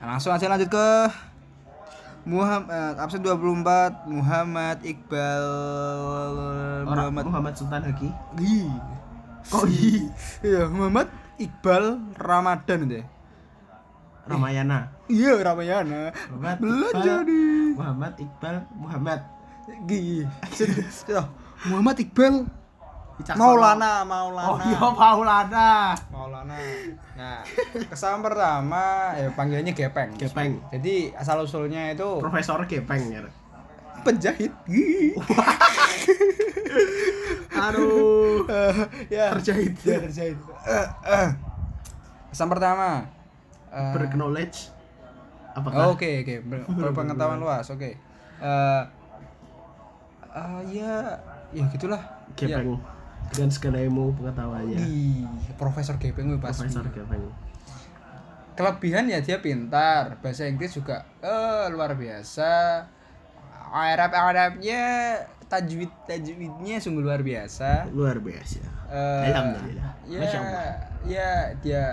Nah, 0.00 0.06
langsung 0.08 0.32
aja 0.32 0.48
lanjut 0.48 0.66
ke 0.66 0.86
Muhammad 2.22 2.94
absen 3.02 3.18
24 3.18 4.06
Muhammad 4.06 4.78
Iqbal 4.86 5.46
Orang 6.86 7.10
Muhammad 7.10 7.24
Muhammad 7.26 7.54
Sultan 7.58 7.82
Haki. 7.82 8.08
Gi. 8.38 8.62
Kok 9.50 9.66
i? 9.66 10.06
Iya, 10.46 10.70
Muhammad 10.70 11.10
Iqbal 11.42 11.98
Ramadan 12.14 12.80
ya? 12.86 13.02
Ramayana. 14.22 14.94
Iya, 15.10 15.34
Ramayana. 15.42 16.14
Muhammad 16.30 16.56
Belajar 16.62 17.26
Iqbal, 17.26 17.26
di 17.26 17.42
Muhammad 17.74 18.12
Iqbal 18.22 18.56
Muhammad. 18.78 19.20
Gi. 19.90 20.22
Sudah. 21.02 21.26
Muhammad 21.66 21.96
Iqbal. 21.98 22.46
Maulana, 23.32 24.02
Maulana. 24.02 24.48
Oh 24.48 24.58
iya 24.58 24.80
Maulana. 24.82 25.70
Maulana. 26.08 26.56
Nah, 27.14 27.38
kesan 27.86 28.18
pertama 28.20 28.82
ya 29.14 29.30
panggilannya 29.30 29.72
Gepeng. 29.72 30.10
Gepeng. 30.16 30.58
Jadi 30.70 31.10
asal 31.12 31.38
usulnya 31.40 31.90
itu 31.90 32.08
Profesor 32.18 32.58
Gepeng 32.64 33.02
ya. 33.08 33.22
penjahit. 34.02 34.50
Aduh. 37.52 38.42
ya 39.06 39.30
Terjahit. 39.36 39.74
ya 39.78 39.98
terjahit 40.00 40.38
Eh, 40.64 40.86
eh. 41.04 41.28
kesan 42.28 42.48
pertama 42.48 43.06
eh, 43.68 43.92
Berknowledge. 43.94 44.72
oh, 45.52 45.60
Apakah? 45.60 45.92
oke 45.92 46.10
oke 46.24 46.34
Ber- 46.42 46.66
berpengetahuan 46.66 47.38
luas 47.38 47.68
oke 47.68 47.90
Eh, 48.42 48.82
eh, 50.32 50.60
ya 50.72 51.14
ya 51.52 51.62
gitulah 51.70 52.00
ya. 52.34 52.58
Dengan 53.32 53.48
segala 53.48 53.80
ilmu 53.80 54.12
pengetahuannya. 54.14 54.78
Ih, 54.78 55.24
Profesor 55.54 55.96
Gepeng 55.96 56.36
pasti 56.36 56.68
Profesor 56.68 56.86
Gepeng. 56.86 57.24
kelebihan 58.52 59.08
ya 59.08 59.18
dia 59.18 59.40
pintar 59.40 60.20
bahasa 60.20 60.44
Inggris 60.44 60.76
juga 60.76 61.08
eh 61.18 61.64
luar 61.68 61.96
biasa 61.96 62.84
Arab 63.72 64.12
Arabnya 64.12 65.16
tajwid 65.48 65.88
tajwidnya 66.04 66.76
sungguh 66.76 67.00
luar 67.00 67.20
biasa 67.20 67.88
Luar 67.88 68.20
biasa. 68.20 68.60
Eh, 68.92 69.24
Alhamdulillah. 69.26 69.90
ya 70.04 70.18
Masya 70.20 70.38
Allah. 70.38 70.76
ya 71.02 71.30
dia 71.58 71.84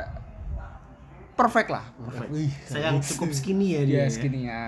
perfect 1.32 1.71
lah 1.71 1.88
Perfect. 1.97 2.28
Wih, 2.30 2.52
Sayang 2.67 2.99
cukup 2.99 3.32
skinny 3.32 3.80
ya 3.80 3.82
dia 3.82 3.88
dia. 3.88 4.04
ya. 4.04 4.12
segini 4.12 4.39
ya 4.43 4.63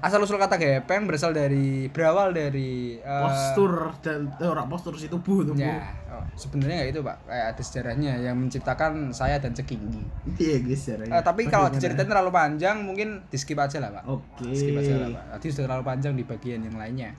asal 0.00 0.18
usul 0.18 0.36
kata 0.36 0.56
gepeng 0.56 1.04
berasal 1.04 1.30
dari 1.30 1.86
berawal 1.88 2.32
dari 2.32 2.96
eh, 2.96 3.22
Postur 3.22 3.94
dan 4.00 4.32
eh, 4.36 4.44
ora 4.44 4.64
postur 4.64 4.94
si 4.94 5.06
tubuh 5.06 5.42
tubuh. 5.42 5.60
ya 5.60 5.80
oh, 6.10 6.24
sebenarnya 6.34 6.82
nggak 6.82 6.90
itu 6.90 7.00
pak 7.00 7.16
kayak 7.24 7.46
ada 7.52 7.62
sejarahnya 7.62 8.12
yang 8.18 8.36
menciptakan 8.36 8.92
saya 9.10 9.38
dan 9.38 9.52
cekinggi 9.52 10.02
Iya 10.36 10.56
guys 10.60 10.82
caranya. 10.82 11.12
Eh, 11.14 11.22
tapi 11.22 11.42
kalau 11.46 11.68
diceritain 11.68 12.04
terlalu 12.04 12.30
panjang 12.30 12.76
mungkin 12.80 13.22
di 13.26 13.36
skip 13.36 13.56
aja 13.56 13.78
lah 13.78 13.90
pak 13.92 14.04
Oke. 14.06 14.50
skip 14.50 14.74
aja 14.74 14.94
lah 14.98 15.08
pak 15.12 15.24
tadi 15.36 15.46
sudah 15.50 15.64
terlalu 15.66 15.84
panjang 15.84 16.12
di 16.12 16.24
bagian 16.24 16.60
yang 16.60 16.74
lainnya 16.74 17.12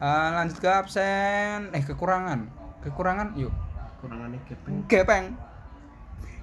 Eh, 0.00 0.28
lanjut 0.32 0.56
ke 0.56 0.64
absen 0.64 1.68
eh 1.70 1.84
kekurangan 1.84 2.48
kekurangan 2.80 3.36
yuk 3.36 3.52
Kurangannya 4.00 4.40
Gepeng. 4.48 4.88
gepeng 4.88 5.26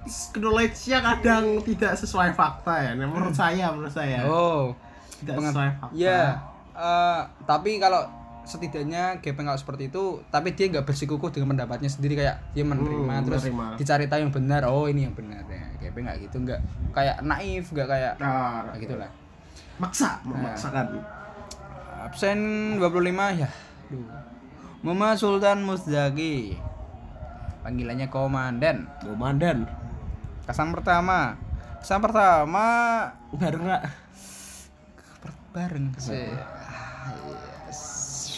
Knowledge-nya 0.08 1.04
kadang 1.04 1.60
tidak 1.60 1.92
sesuai 1.92 2.32
fakta 2.32 2.80
ya. 2.80 2.90
Nah, 2.96 3.04
menurut 3.04 3.34
saya, 3.34 3.68
menurut 3.74 3.92
saya. 3.92 4.24
oh 4.24 4.72
tidak 5.18 5.34
pengen- 5.34 5.52
sesuai 5.52 5.70
fakta. 5.76 5.94
ya 5.94 6.20
eh, 6.72 7.20
tapi 7.44 7.70
kalau 7.76 8.02
setidaknya 8.42 9.20
gepeng 9.20 9.44
kalau 9.44 9.56
seperti 9.56 9.88
itu 9.88 10.02
tapi 10.26 10.52
dia 10.52 10.70
nggak 10.70 10.82
bersikukuh 10.82 11.28
dengan 11.28 11.52
pendapatnya 11.52 11.86
sendiri 11.86 12.16
kayak 12.16 12.40
dia 12.50 12.62
menerima 12.62 13.12
Hmm, 13.12 13.22
terus 13.22 13.44
menerima. 13.44 13.76
dicari 13.76 14.04
tahu 14.06 14.20
yang 14.20 14.32
benar 14.32 14.62
oh 14.64 14.84
ini 14.84 15.04
yang 15.04 15.12
benar 15.12 15.44
ya 15.44 15.68
gepeng 15.78 16.02
nggak 16.02 16.18
gitu 16.22 16.36
nggak 16.40 16.60
kayak 16.90 17.20
naif 17.20 17.68
nggak 17.68 17.84
kayak 17.86 18.12
Nah, 18.16 18.64
kayak 18.66 18.80
gitulah 18.80 19.10
maksa, 19.76 20.16
memaksakan. 20.22 20.86
absen 22.00 22.38
25 22.74 22.88
ya 23.36 23.48
Duh. 23.86 24.00
Muhammad 24.80 25.14
Sultan 25.14 25.60
Musdaki 25.60 26.56
panggilannya 27.60 28.06
komandan 28.06 28.88
Komandan. 28.98 29.68
kesan 30.44 30.70
pertama 30.70 31.36
kesan 31.78 32.00
pertama 32.00 32.64
Bareng 33.30 33.60
nggak? 33.62 33.82
Bareng 35.58 35.86
sih 35.98 36.30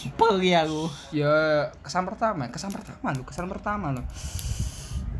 Supel 0.00 0.40
ya 0.40 0.64
aku. 0.64 0.88
ya 1.12 1.68
kesan 1.84 2.08
pertama 2.08 2.48
kesan 2.48 2.72
pertama 2.72 3.12
lo 3.12 3.22
kesan 3.28 3.46
pertama 3.52 3.92
lo 3.92 4.02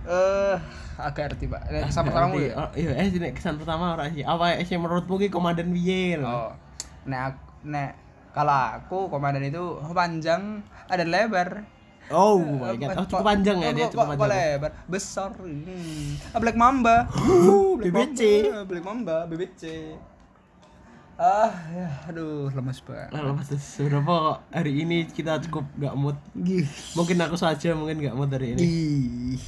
eh 0.08 0.56
agak 0.96 1.36
arti 1.36 1.44
pak 1.44 1.68
Eh, 1.68 1.84
kesan 1.84 2.08
pertama 2.08 2.32
ya 2.40 2.56
oh, 2.56 2.68
iya, 2.72 2.96
eh 2.96 3.12
sini 3.12 3.32
kesan 3.36 3.60
pertama 3.60 3.92
ora 3.96 4.08
sih. 4.12 4.24
Apa 4.24 4.56
sih 4.64 4.76
menurutmu 4.76 5.16
ki 5.16 5.28
komandan 5.28 5.72
lho? 5.72 6.24
oh 6.24 6.50
nek 7.04 7.36
nek 7.64 7.92
kalau 8.32 8.80
aku 8.80 8.98
komandan 9.12 9.44
itu 9.44 9.80
panjang 9.92 10.64
ada 10.88 11.04
lebar 11.04 11.64
Oh 12.10 12.42
my 12.42 12.74
god. 12.74 12.98
Oh, 12.98 13.06
cukup 13.06 13.22
panjang 13.22 13.56
ya 13.62 13.70
dia 13.70 13.86
cukup 13.86 14.18
panjang. 14.18 14.58
lebar 14.58 14.70
besar 14.90 15.30
hmm. 15.30 16.34
Black 16.42 16.58
Mamba 16.58 17.06
Uh, 17.14 17.78
BBC. 17.78 18.50
Mamba, 18.50 18.66
Black 18.66 18.84
Mamba 18.84 19.16
BBC 19.30 19.94
Ah, 21.20 21.52
ya, 21.68 21.84
aduh, 22.08 22.48
lemes 22.48 22.80
banget. 22.80 23.12
Lalu 23.12 23.44
mas 23.44 23.52
seberapa 23.60 24.08
kok 24.08 24.38
hari 24.56 24.72
ini 24.72 25.04
kita 25.04 25.36
cukup 25.44 25.68
nggak 25.76 25.92
mood 25.92 26.16
mungkin 26.96 27.20
aku 27.20 27.36
saja 27.36 27.76
mungkin 27.76 28.00
nggak 28.00 28.16
mood 28.16 28.32
hari 28.32 28.56
ini 28.56 28.64
Ih, 28.64 29.40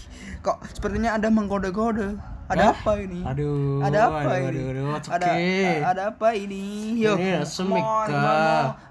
kok 0.44 0.60
sepertinya 0.68 1.16
Anda 1.16 1.32
mengkode-kode. 1.32 2.20
Ada 2.52 2.76
apa 2.76 3.00
ini? 3.00 3.24
aduh 3.24 3.80
Ada 3.80 3.98
apa 4.04 4.20
aduh, 4.20 4.52
ini? 4.52 4.60
aduh, 4.60 4.68
aduh, 4.68 5.00
it's 5.00 5.08
ada 5.08 5.28
okay. 5.32 5.80
ada 5.80 6.02
apa 6.12 6.28
ini? 6.36 6.64
Yuk, 7.00 7.16
Ini 7.16 7.40
on, 7.40 7.48
Semika. 7.48 8.20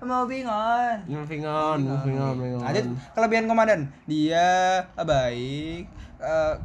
moving 0.01 0.45
on. 0.49 0.97
moving 1.05 1.43
on 1.45 1.77
moving 1.85 2.17
on 2.17 2.33
moving 2.33 2.53
on 2.57 2.65
Lanjut 2.65 2.85
kelebihan 3.13 3.45
komandan. 3.45 3.93
Dia 4.09 4.49
baik, 4.97 5.85
eh, 6.17 6.55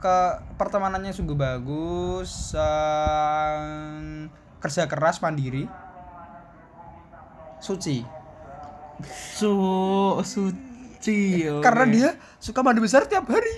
ke 0.00 0.16
pertemanannya 0.56 1.12
sungguh 1.12 1.36
bagus, 1.36 2.56
eh, 2.56 4.47
kerja 4.58 4.86
keras 4.86 5.18
mandiri, 5.18 5.66
suci. 7.58 8.02
su 9.38 9.54
suci 10.26 11.46
oke. 11.46 11.62
Karena 11.62 11.84
dia 11.86 12.10
suka 12.36 12.66
mandi 12.66 12.82
besar 12.82 13.06
tiap 13.06 13.30
hari. 13.30 13.52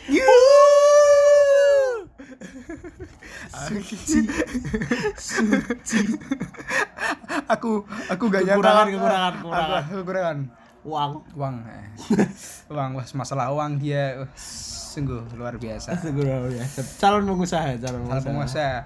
suci. 3.50 4.20
Suci. 5.16 6.00
Aku 7.48 7.82
aku 8.08 8.24
gak 8.28 8.42
nyangka. 8.44 8.60
Kekurangan, 8.60 8.86
kekurangan, 8.92 9.32
Aku- 9.32 9.96
kekurangan. 10.04 10.38
uang. 10.80 11.10
Uang 11.36 11.54
eh. 11.68 11.84
uang 12.72 12.90
wah 12.96 13.06
masalah 13.12 13.52
uang 13.52 13.80
dia 13.80 14.24
sungguh 14.90 15.24
luar 15.36 15.56
biasa. 15.56 15.96
Segera 16.00 16.40
ya 16.52 16.64
calon 17.00 17.24
pengusaha 17.24 17.76
calon 17.80 18.04
pengusaha 18.20 18.84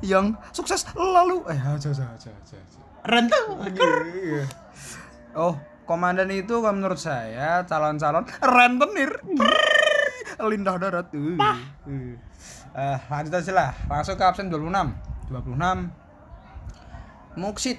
yang 0.00 0.34
sukses 0.50 0.86
lalu 0.92 1.42
eh 1.46 1.56
aja 1.56 1.88
aja 1.88 2.06
aja 2.06 2.30
aja 2.30 2.54
aja. 2.54 2.78
rental 3.04 3.44
Iya. 3.66 4.44
oh 5.34 5.54
komandan 5.84 6.28
itu 6.28 6.54
kalau 6.54 6.72
menurut 6.72 6.96
saya 6.96 7.64
calon-calon 7.64 8.22
rentenir 8.38 9.10
lindah 10.40 10.76
darat 10.76 11.06
uh. 11.10 11.56
Uh. 11.84 12.14
Eh, 12.70 12.98
lanjut 13.04 13.34
aja 13.34 13.52
lah 13.52 13.70
langsung 13.86 14.14
ke 14.14 14.22
absen 14.22 14.46
26 14.46 14.70
26 15.28 15.90
Muksit 17.36 17.78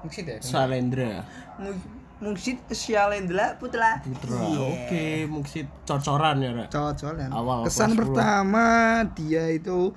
Muksit 0.00 0.24
ya 0.24 0.38
Salendra 0.40 1.22
Mu- 1.56 1.86
Muksit 2.20 2.58
Syalendra 2.68 3.54
Putra 3.54 3.98
Putra 4.00 4.38
Iya. 4.40 4.58
oke 4.64 5.06
muksit 5.28 5.66
cocoran 5.84 6.36
ya 6.40 6.50
Ra? 6.52 6.64
Cocolan. 6.66 7.30
Awal 7.30 7.62
Kesan 7.62 7.90
kelas 7.90 7.94
10. 7.94 7.98
pertama 8.00 8.66
dia 9.12 9.44
itu 9.48 9.94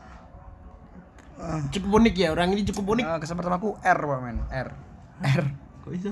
eh, 1.42 1.60
cukup 1.74 1.90
unik 2.02 2.16
ya 2.16 2.28
orang 2.32 2.54
ini 2.54 2.62
cukup 2.70 2.96
unik. 2.98 3.06
Eh, 3.06 3.18
kesan 3.26 3.36
pertama 3.36 3.58
aku 3.58 3.76
R 3.82 4.00
Pak 4.00 4.20
men. 4.22 4.38
R. 4.48 4.70
R. 5.26 5.44
Kok 5.82 5.92
bisa? 5.92 6.10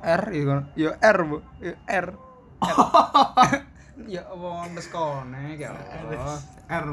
R 0.00 0.22
ya 0.30 0.42
kan? 0.46 0.60
Ya 0.78 0.90
R 0.96 1.18
bu. 1.26 1.36
Ya 1.58 1.74
R. 1.90 2.06
Ya 4.08 4.22
apa 4.24 4.48
underscore 4.64 5.28
ya 5.58 5.68
Allah. 5.76 6.38
R 6.70 6.86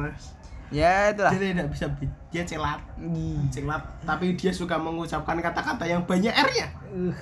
ya 0.68 1.16
itulah. 1.16 1.32
Dia 1.32 1.56
tidak 1.56 1.70
bisa 1.72 1.86
bi- 1.96 2.18
dia 2.28 2.44
celat. 2.44 2.84
Ih, 3.00 3.40
celat 3.48 3.84
tapi 4.04 4.36
dia 4.36 4.52
suka 4.52 4.76
mengucapkan 4.76 5.40
kata-kata 5.40 5.88
yang 5.88 6.04
banyak 6.04 6.36
R-nya. 6.36 6.68
Uh, 6.92 7.16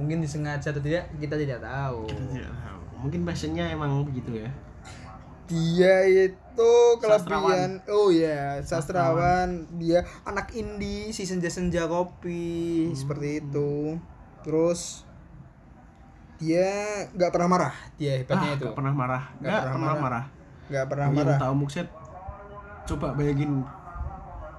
mungkin 0.00 0.24
disengaja 0.24 0.72
atau 0.72 0.80
tidak 0.80 1.12
kita 1.20 1.36
tidak 1.36 1.60
tahu. 1.60 2.08
Mungkin 2.98 3.28
passionnya 3.28 3.68
emang 3.68 4.08
begitu 4.08 4.40
ya 4.42 4.48
dia 5.48 5.94
itu 6.04 6.72
kelebihan- 7.00 7.80
oh 7.88 8.08
ya 8.08 8.60
sastrawan. 8.60 9.64
Dia 9.74 10.04
anak 10.22 10.52
indie 10.52 11.08
si 11.08 11.24
senja 11.24 11.48
senja 11.48 11.88
kopi 11.88 12.92
seperti 12.92 13.40
itu. 13.40 13.96
Terus 14.40 15.02
dia 16.38 16.70
nggak 17.10 17.34
pernah 17.34 17.48
marah 17.50 17.74
dia 17.98 18.14
hebatnya 18.14 18.52
Ah, 18.52 18.54
itu. 18.54 18.62
nggak 18.62 18.76
pernah 18.76 18.94
marah. 18.94 19.22
Nggak 19.34 19.50
pernah 19.50 19.62
pernah 19.64 19.78
marah. 19.80 19.98
marah. 19.98 20.24
Nggak 20.68 20.84
pernah 20.86 21.06
yang 21.06 21.16
marah. 21.18 21.38
tahu 21.40 21.54
Mukset 21.56 21.88
coba 22.86 23.06
bayangin 23.12 23.52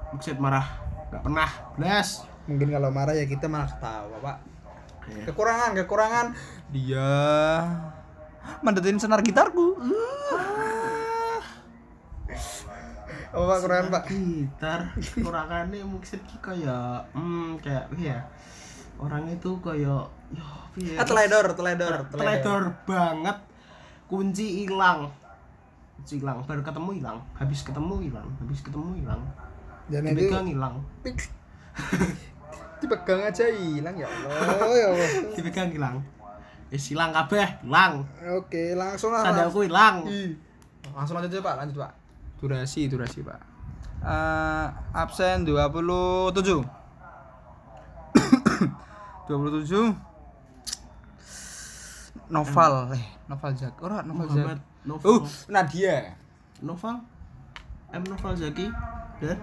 Mukset 0.10 0.38
marah. 0.38 0.66
Nggak 1.08 1.22
pernah. 1.24 1.50
Belas 1.78 2.08
mungkin 2.44 2.68
kalau 2.68 2.90
marah 2.90 3.14
ya 3.14 3.24
kita 3.24 3.46
malah 3.46 3.70
ketawa 3.70 4.18
pak. 4.20 4.38
Iya. 5.06 5.24
kekurangan 5.26 5.72
kekurangan. 5.78 6.26
Dia 6.70 7.10
mandatin 8.60 8.98
senar 8.98 9.22
gitarku 9.22 9.78
apa 13.30 13.44
pak? 13.46 13.58
Kekurangan 13.62 13.88
pak 13.94 14.04
gitar. 14.10 14.80
Kurangannya 14.98 15.86
ki 16.02 16.38
kayak 16.42 17.06
hmm 17.14 17.62
kayak 17.62 17.86
ya? 17.94 18.18
Orang 18.98 19.30
itu 19.30 19.54
kayak 19.62 20.10
ya 20.34 20.48
piye 20.74 20.94
ah 20.98 21.06
teledor 21.06 21.54
teledor 21.54 22.10
teledor. 22.10 22.64
banget. 22.90 23.38
Kunci 24.10 24.66
hilang. 24.66 25.14
Kunci 26.02 26.18
hilang. 26.18 26.42
Baru 26.42 26.66
ketemu 26.66 26.90
hilang. 26.98 27.18
Habis 27.38 27.62
ketemu 27.62 27.96
hilang. 28.10 28.28
Habis 28.42 28.60
ketemu 28.66 28.98
hilang. 28.98 29.22
Dan 29.90 30.02
dipegang 30.10 30.46
hilang. 30.50 30.76
dipegang 32.82 33.22
aja 33.28 33.46
hilang 33.46 33.94
ya 33.94 34.08
Allah 34.10 34.74
ya 34.74 34.88
Allah. 34.90 35.10
Dipegang 35.38 35.70
hilang. 35.70 36.02
Wis 36.74 36.90
hilang 36.90 37.14
kabeh 37.14 37.62
hilang. 37.62 38.02
Oke 38.34 38.74
langsung 38.74 39.14
lah 39.14 39.22
sandalku 39.22 39.70
hilang. 39.70 40.06
Ih. 40.10 40.34
langsung 40.98 41.14
lanjut 41.14 41.30
aja 41.30 41.46
pak. 41.46 41.56
Lanjut 41.62 41.78
pak 41.78 41.99
durasi 42.40 42.88
durasi 42.88 43.20
pak. 43.22 43.40
Eh, 44.00 44.68
absen 44.96 45.44
27 45.44 46.32
27 49.28 49.92
Noval 52.34 52.96
eh 52.96 53.04
Noval 53.28 53.52
Jak 53.60 53.76
ora 53.84 54.00
Noval 54.02 54.32
Muhammad 54.32 54.60
Noval. 54.88 55.12
Uh 55.12 55.20
Nadia. 55.52 56.16
Noval? 56.64 57.04
M 57.92 58.04
Noval 58.08 58.40
Zaki. 58.40 58.72
Dan 59.20 59.36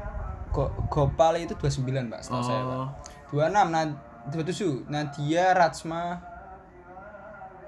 Go 0.54 0.70
Gopal 0.88 1.44
itu 1.44 1.52
29 1.52 2.08
pak 2.08 2.24
setahu 2.24 2.40
saya 2.40 2.64
pak. 2.64 2.80
Oh. 2.80 2.88
26 3.36 3.52
nah 3.52 3.68
27 4.32 4.88
Nadia 4.88 5.52
Ratsma 5.52 6.16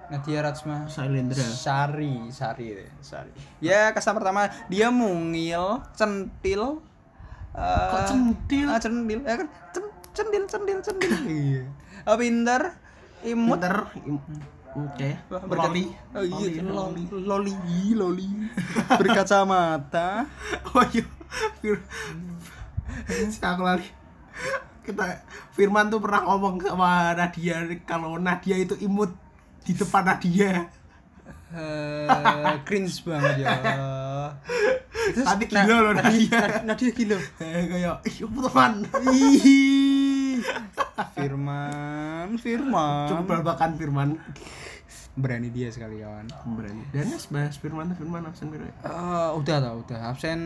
Nadia 0.08 0.40
Ratsma 0.40 0.84
Sailendra 0.86 1.36
Sari, 1.36 2.28
Sari, 2.28 2.72
Sari. 2.98 3.28
Ya, 3.58 3.92
kesan 3.92 4.16
pertama 4.16 4.48
dia 4.66 4.88
mungil, 4.88 5.84
centil. 5.92 6.80
eh, 7.52 7.90
Kok 7.90 8.02
centil? 8.04 8.66
Ah, 8.66 8.78
centil. 8.78 9.20
Ya 9.20 9.36
kan? 9.36 9.48
Cen- 9.70 9.92
Centil, 10.10 10.42
centil, 10.46 10.78
centil. 10.80 11.12
Iya. 11.28 11.62
Ah, 12.02 12.16
pinter, 12.16 12.72
imut. 13.22 13.60
Pinter 13.60 13.76
im- 14.02 14.24
oke 14.68 15.08
berkat- 15.28 15.68
loli 15.68 15.84
Oh 16.12 16.22
iya, 16.22 16.60
Loli, 16.62 17.02
loli, 17.10 17.54
loli. 17.92 18.26
Berkacamata. 19.00 20.24
oh 20.68 20.84
iya 20.88 21.04
aku 23.42 23.62
lali 23.62 23.86
kita 24.82 25.04
Firman 25.52 25.90
tuh 25.90 26.00
pernah 26.00 26.24
ngomong 26.24 26.62
sama 26.62 27.12
Nadia 27.12 27.60
kalau 27.84 28.16
Nadia 28.16 28.56
itu 28.56 28.72
imut 28.78 29.10
di 29.68 29.76
depan 29.76 30.08
Nadia 30.08 30.64
Eh, 31.48 32.56
cringe 32.64 33.00
banget 33.04 33.40
ya. 33.40 33.56
Itu 35.08 35.24
Tadi 35.24 35.48
gila 35.48 35.76
loh, 35.80 35.92
Nadia. 35.96 36.60
Nadia 36.60 36.90
gila. 36.92 37.16
Eh, 37.40 37.64
kayak 37.64 37.96
ih 38.04 38.16
teman 38.20 38.72
Ih. 39.08 40.44
Firman, 41.16 42.36
Firman. 42.36 43.08
coba 43.08 43.40
bakan 43.42 43.80
Firman 43.80 44.08
berani 45.16 45.50
dia 45.50 45.66
sekali 45.66 45.98
kawan. 45.98 46.28
berani 46.52 46.84
dan 46.92 47.10
ya 47.10 47.18
bahas 47.26 47.56
Firman 47.56 47.90
Firman 47.96 48.22
absen 48.22 48.52
Firman 48.52 48.70
Eh, 48.70 49.30
udah 49.34 49.56
tau, 49.58 49.76
udah 49.82 50.00
absen 50.06 50.38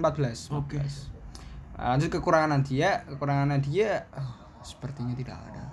14. 0.00 0.54
oke 0.54 0.78
Lanjut 1.74 2.08
kekurangan 2.08 2.62
dia, 2.62 3.02
kekurangan 3.04 3.58
dia 3.58 4.06
oh, 4.14 4.32
sepertinya 4.62 5.12
tidak 5.12 5.34
ada. 5.36 5.63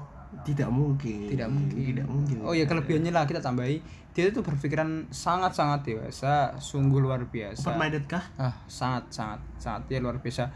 Tidak 0.43 0.67
mungkin 0.67 1.27
Tidak 1.27 1.47
mungkin. 1.47 1.77
tidak 1.86 2.06
mungkin 2.06 2.36
Oh 2.41 2.51
ya 2.51 2.63
kelebihannya 2.63 3.10
lah 3.10 3.23
kita 3.23 3.39
tambahi. 3.39 3.77
Dia 4.12 4.27
itu 4.27 4.39
berpikiran 4.39 5.08
sangat-sangat 5.08 5.82
dewasa, 5.84 6.51
sungguh 6.58 6.99
luar 6.99 7.23
biasa. 7.23 7.63
open 7.63 7.80
minded 7.80 8.04
kah 8.06 8.19
Ah, 8.36 8.51
sangat 8.65 9.08
sangat 9.08 9.39
sangat 9.56 9.88
dia 9.88 9.97
luar 9.97 10.17
biasa. 10.17 10.51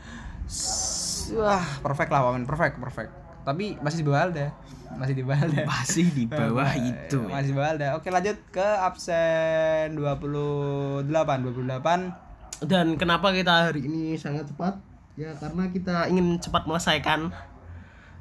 Wah, 1.33 1.63
perfect 1.79 2.09
lah 2.09 2.21
Wamen, 2.23 2.43
perfect, 2.43 2.77
perfect. 2.77 3.09
Tapi 3.41 3.77
masih 3.79 4.01
di 4.01 4.05
bawah 4.05 4.21
Alda. 4.23 4.47
Masih 4.91 5.13
di 5.13 5.21
bawah 5.21 5.39
Alda. 5.39 5.63
masih 5.65 6.05
di 6.09 6.23
bawah 6.25 6.67
Eh, 6.67 6.81
itu 6.83 7.19
Masih 7.23 7.47
di 7.47 7.55
bawah 7.55 7.69
Alda. 7.71 7.87
Oke, 7.95 8.09
lanjut 8.09 8.37
ke 8.49 8.61
absen 8.61 9.95
28, 9.95 11.07
28. 11.39 12.13
dan 12.61 12.95
kenapa 12.95 13.31
kita 13.31 13.67
hari 13.67 13.83
ini 13.83 14.15
sangat 14.15 14.47
cepat 14.47 14.79
ya 15.13 15.27
karena 15.33 15.67
kita 15.67 16.07
ingin 16.07 16.39
cepat 16.39 16.63
menyelesaikan 16.63 17.27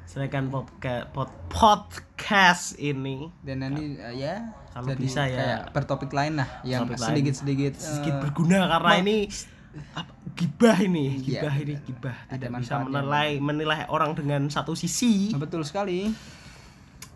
selesaikan 0.05 0.47
podcast 0.47 1.09
pod, 1.11 1.29
podcast 1.47 2.77
ini 2.77 3.27
dan 3.41 3.61
nanti 3.61 3.97
eh, 3.97 4.13
ya 4.15 4.35
Kalau 4.69 4.87
jadi 4.87 4.99
bisa 4.99 5.21
ya. 5.23 5.35
kayak 5.35 5.59
bertopik 5.71 6.11
lain 6.11 6.37
lah 6.37 6.49
yang 6.61 6.85
sedikit 6.91 7.33
sedikit 7.33 7.73
sedikit 7.73 8.21
berguna 8.21 8.69
karena 8.69 8.91
ini 8.99 9.17
apa, 9.91 10.11
gibah 10.33 10.77
ini, 10.79 11.19
Iya, 11.21 11.43
gibah 11.43 11.55
ini 11.57 11.73
benar. 11.73 11.87
gibah. 11.87 12.15
Tidak 12.29 12.49
bisa 12.59 12.73
menilai 12.81 13.29
menilai 13.39 13.79
orang 13.87 14.11
dengan 14.13 14.47
satu 14.47 14.71
sisi. 14.71 15.31
betul 15.33 15.63
sekali 15.63 16.11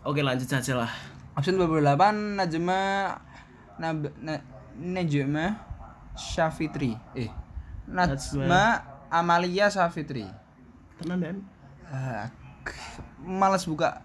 Oke, 0.00 0.20
lanjut 0.20 0.48
saja 0.48 0.76
lah. 0.78 0.92
Absen 1.32 1.56
28 1.56 1.80
Najma 2.36 2.80
Nab, 3.76 4.08
na, 4.18 4.40
Najma 4.74 5.56
Syafitri. 6.16 6.96
Eh. 7.12 7.28
Najma 7.84 8.80
Amalia 9.08 9.68
Syafitri. 9.68 10.24
Tenan 10.96 11.20
dan 11.20 11.36
Ah, 11.84 12.30
males 13.20 13.64
buka 13.64 14.00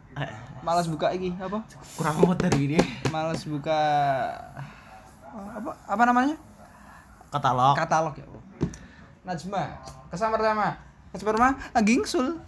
males 0.59 0.87
buka 0.87 1.11
iki 1.11 1.31
apa? 1.35 1.59
kurang 1.95 2.15
muat 2.21 2.37
dari 2.37 2.67
ini 2.67 2.79
Males 3.07 3.43
buka 3.43 3.79
apa 5.31 5.71
apa 5.83 6.03
namanya? 6.03 6.35
katalog. 7.27 7.75
Katalog 7.75 8.15
ya. 8.15 8.23
Najma, 9.25 9.63
kesan 10.07 10.31
pertama. 10.31 10.77
Kesan 11.11 11.25
pertama, 11.25 11.49
gingsul. 11.81 12.39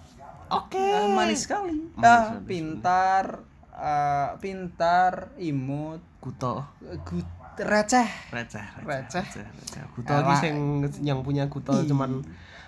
Oke. 0.48 0.80
Ah, 0.80 1.10
manis 1.10 1.43
sekali. 1.43 1.76
Manis, 1.91 2.00
Ah, 2.00 2.24
manis, 2.32 2.46
pintar, 2.48 3.26
ah, 3.70 4.30
pintar, 4.39 5.36
imut, 5.36 6.00
Kuto. 6.24 6.63
gut, 7.04 7.28
receh. 7.58 8.08
Receh, 8.32 8.63
Receh. 8.80 9.26
receh. 9.28 9.84
Kuto 9.91 10.13
Elak. 10.13 10.24
iki 10.24 10.36
sing 10.39 10.56
yang 11.02 11.20
punya 11.20 11.50
kuto 11.50 11.74
cuman 11.84 12.24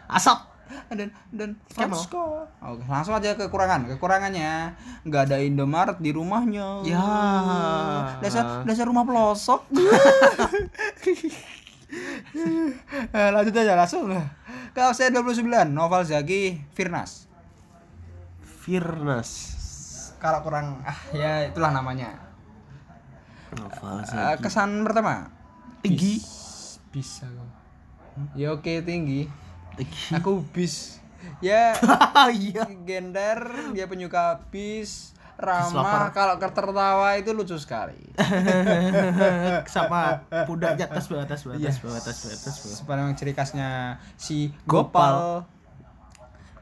asap. 0.09 0.48
dan 0.97 1.09
dan. 1.33 1.49
Foxco. 1.69 2.45
Oke, 2.61 2.83
langsung 2.85 3.15
aja 3.17 3.35
kekurangan. 3.35 3.89
Kekurangannya 3.95 4.73
nggak 5.05 5.21
ada 5.29 5.37
Indomaret 5.41 5.97
di 5.97 6.11
rumahnya. 6.13 6.85
Ya. 6.85 7.05
Dasar 8.21 8.63
dasar 8.65 8.85
rumah 8.85 9.05
pelosok. 9.05 9.65
Eh, 13.09 13.29
lanjut 13.33 13.53
aja 13.57 13.73
langsung. 13.73 14.13
Ke 14.77 14.81
absen 14.85 15.09
29, 15.09 15.41
Novel 15.73 16.05
Zaki 16.05 16.61
Firnas. 16.73 17.25
Firnas. 18.45 19.29
Kalau 20.19 20.45
kurang 20.45 20.83
ah 20.85 20.99
ya 21.15 21.49
itulah 21.49 21.73
namanya. 21.73 22.13
Novel 23.57 24.05
Eh, 24.05 24.35
kesan 24.37 24.85
pertama. 24.85 25.33
Tinggi. 25.81 26.21
Bisa. 26.93 27.25
Ya 28.37 28.53
oke 28.53 28.83
tinggi. 28.85 29.25
Aku 30.13 30.43
bis. 30.49 30.97
Ya 31.39 31.71
Iya. 32.31 32.63
gender 32.83 33.39
dia 33.71 33.85
penyuka 33.85 34.43
bis 34.49 35.11
ramah 35.35 36.11
kalau 36.11 36.35
tertawa 36.35 37.15
itu 37.15 37.31
lucu 37.31 37.55
sekali 37.55 37.95
Sama 39.65 40.19
pundaknya 40.43 40.83
atas 40.85 41.07
bawah 41.07 41.23
atas 41.23 41.43
bawah 41.43 41.55
Iya. 41.55 41.69
atas 41.69 41.79
bawah 41.79 41.95
atas 41.95 42.17
bawah 42.17 42.35
atas 42.35 42.55
bawah. 42.57 42.75
sepanjang 42.75 43.15
ciri 43.15 43.31
khasnya 43.31 43.69
si 44.15 44.51
Gopal. 44.63 44.83
Gopal 44.91 45.17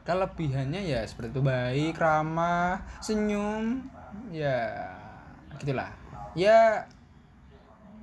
kelebihannya 0.04 0.80
ya 0.80 1.02
seperti 1.04 1.34
itu 1.34 1.42
baik 1.42 1.94
ramah 1.98 2.80
senyum 2.98 3.82
ya 4.30 4.72
gitulah 5.58 5.90
ya 6.32 6.86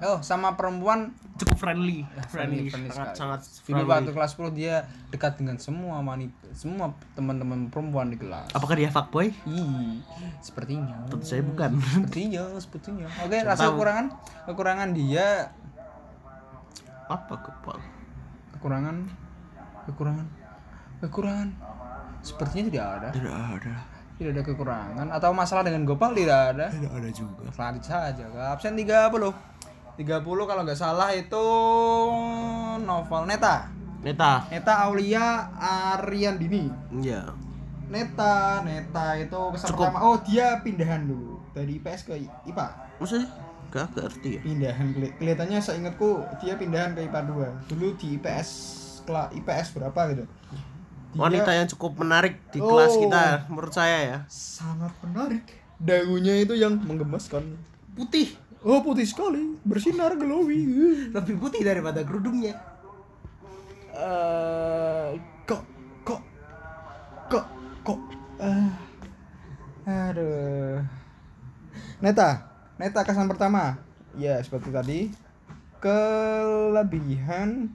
oh 0.01 0.19
sama 0.19 0.53
perempuan 0.53 1.13
Cukup 1.35 1.55
friendly. 1.57 2.07
friendly, 2.25 2.65
Friendly. 2.65 2.69
friendly 2.69 2.89
Sangat 2.89 3.11
sangat 3.13 3.39
friendly. 3.61 3.83
waktu 3.85 4.11
kelas 4.11 4.31
10 4.33 4.51
dia 4.53 4.75
dekat 5.09 5.35
dengan 5.35 5.55
semua 5.57 5.99
wanita 5.99 6.47
semua 6.51 6.85
teman-teman 7.11 7.67
perempuan 7.67 8.07
di 8.07 8.15
kelas 8.15 8.47
Apakah 8.49 8.73
dia 8.73 8.87
fuckboy? 8.87 9.35
Ih, 9.45 9.99
sepertinya. 10.39 10.95
Tentu 11.05 11.23
saya 11.25 11.43
bukan. 11.43 11.75
Sepertinya, 11.75 12.43
sepertinya. 12.55 13.07
Oke, 13.19 13.35
Siapa 13.35 13.51
rasa 13.51 13.63
kekurangan? 13.67 14.05
Kekurangan 14.45 14.89
dia 14.91 15.27
Apa 17.05 17.35
kepal? 17.37 17.79
kekurangan 18.55 18.95
kekurangan 19.85 20.27
kekurangan 20.97 21.49
sepertinya 22.19 22.63
tidak 22.65 22.85
ada 22.97 23.07
Tidak 23.11 23.35
ada. 23.53 23.73
tidak 24.15 24.31
ada 24.31 24.41
kekurangan 24.41 25.07
atau 25.11 25.29
masalah 25.29 25.61
dengan 25.61 25.83
Gopal 25.83 26.15
tidak 26.15 26.55
ada 26.55 26.65
Tidak 26.71 26.89
ada 26.89 27.09
juga. 27.11 27.45
lanjut 27.53 27.83
saja 27.83 28.25
ke 28.25 28.39
absen 28.41 28.73
30 28.73 29.54
30 29.95 30.05
kalau 30.21 30.61
nggak 30.61 30.75
salah 30.75 31.09
itu 31.09 31.45
novel 32.79 33.23
Neta 33.25 33.71
Neta. 33.99 34.45
Neta 34.47 34.73
Aulia 34.83 35.49
Ariandini 35.95 36.69
Iya. 36.93 37.25
Neta 37.85 38.61
Neta 38.61 39.15
itu 39.15 39.39
kesan 39.51 39.67
Cukup. 39.67 39.87
pertama 39.87 39.99
oh 40.03 40.17
dia 40.19 40.59
pindahan 40.59 41.01
dulu 41.03 41.39
dari 41.51 41.77
IPS 41.77 42.01
ke 42.03 42.13
IPA 42.43 42.67
Maksudnya? 42.97 43.27
Gak 43.67 43.91
ngerti 43.91 44.29
ya. 44.31 44.41
pindahan 44.41 44.87
keli- 44.89 45.15
kelihatannya 45.15 45.59
seingatku 45.59 46.09
dia 46.37 46.55
pindahan 46.55 46.91
ke 46.91 47.01
IPA 47.01 47.21
2 47.65 47.69
dulu 47.69 47.87
di 47.95 48.15
IPS 48.15 48.49
kela 49.03 49.27
IPS 49.31 49.67
berapa 49.73 49.99
gitu 50.11 50.23
Dia 50.25 51.17
Wanita 51.17 51.47
yang 51.49 51.67
cukup 51.69 51.95
menarik 51.97 52.43
di 52.51 52.59
kelas 52.59 52.91
Oh. 52.93 53.01
kita 53.01 53.23
menurut 53.47 53.71
saya 53.71 53.97
ya. 54.05 54.17
sangat 54.27 54.91
menarik 55.01 55.43
dagunya 55.77 56.35
itu 56.37 56.53
yang 56.53 56.75
menggemaskan 56.77 57.55
Putih. 57.91 58.35
Oh 58.65 58.81
putih 58.81 59.05
sekali. 59.05 59.55
Bersinar 59.61 60.17
glowing 60.17 61.13
Lebih 61.13 61.37
putih 61.37 61.61
daripada 61.61 62.01
kerudungnya. 62.01 62.57
Eh, 63.95 65.09
kok 65.47 65.63
kok 66.03 66.21
kok 67.31 67.45
kok 67.85 67.99
ah. 68.43 68.73
aduh. 69.87 70.83
Neta 72.03 72.29
Neta 72.75 73.07
kesan 73.07 73.31
pertama. 73.31 73.79
Ya 74.19 74.41
seperti 74.43 74.69
tadi. 74.73 74.99
Kelebihan 75.79 77.71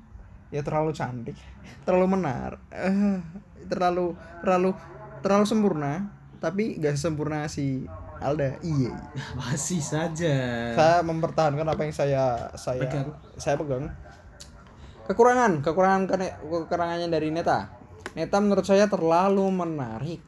ya 0.51 0.67
terlalu 0.67 0.91
cantik 0.91 1.39
terlalu 1.87 2.19
menar 2.19 2.59
eh, 2.75 3.23
terlalu 3.71 4.19
terlalu 4.43 4.71
terlalu 5.25 5.45
sempurna. 5.47 5.95
Tapi 6.41 6.81
gak 6.81 6.97
sempurna 6.97 7.45
si 7.53 7.85
Alda. 8.21 8.61
Iya. 8.61 8.93
Masih 9.35 9.81
saja. 9.81 10.35
saya 10.77 11.01
mempertahankan 11.01 11.65
apa 11.65 11.81
yang 11.89 11.95
saya 11.97 12.53
saya 12.55 12.85
Pegang. 12.85 13.09
saya 13.41 13.57
pegang. 13.57 13.85
Kekurangan 15.09 15.65
kekurangan 15.65 16.01
kekurangannya 16.39 17.09
dari 17.11 17.33
Neta. 17.33 17.73
Neta 18.15 18.37
menurut 18.39 18.63
saya 18.63 18.87
terlalu 18.87 19.49
menarik. 19.51 20.23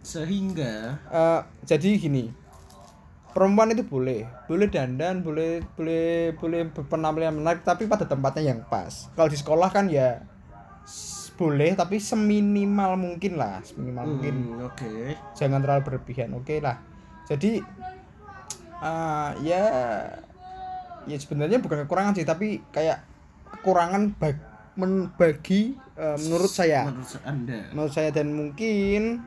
Sehingga 0.00 1.02
Eh, 1.10 1.40
jadi 1.66 1.98
gini. 1.98 2.30
Perempuan 3.28 3.70
itu 3.70 3.84
boleh 3.84 4.24
boleh 4.48 4.66
dandan 4.72 5.20
boleh 5.20 5.62
boleh 5.76 6.32
boleh 6.34 6.60
berpenampilan 6.72 7.38
menarik 7.38 7.62
tapi 7.62 7.84
pada 7.84 8.08
tempatnya 8.08 8.56
yang 8.56 8.64
pas. 8.66 9.12
Kalau 9.12 9.28
di 9.28 9.36
sekolah 9.36 9.68
kan 9.68 9.86
ya 9.86 10.24
boleh 11.38 11.78
tapi 11.78 12.02
seminimal 12.02 12.98
mungkin 12.98 13.38
lah 13.38 13.62
seminimal 13.62 14.18
mungkin. 14.18 14.34
Hmm, 14.34 14.66
oke. 14.66 14.94
jangan 15.38 15.62
terlalu 15.62 15.82
berlebihan 15.86 16.34
oke 16.34 16.58
lah 16.58 16.82
jadi 17.28 17.60
eh, 18.80 19.30
ya 19.44 19.62
ya 21.08 21.16
sebenarnya 21.16 21.60
bukan 21.60 21.84
kekurangan 21.84 22.12
sih 22.16 22.24
tapi 22.28 22.60
kayak 22.72 23.04
kekurangan 23.58 24.12
bag, 24.20 24.36
men- 24.76 25.10
bagi 25.16 25.74
eh, 25.96 26.16
menurut 26.20 26.50
saya. 26.52 26.88
Menurut 26.88 27.10
Anda. 27.24 27.58
menurut 27.72 27.92
saya 27.92 28.10
dan 28.12 28.32
mungkin 28.32 29.24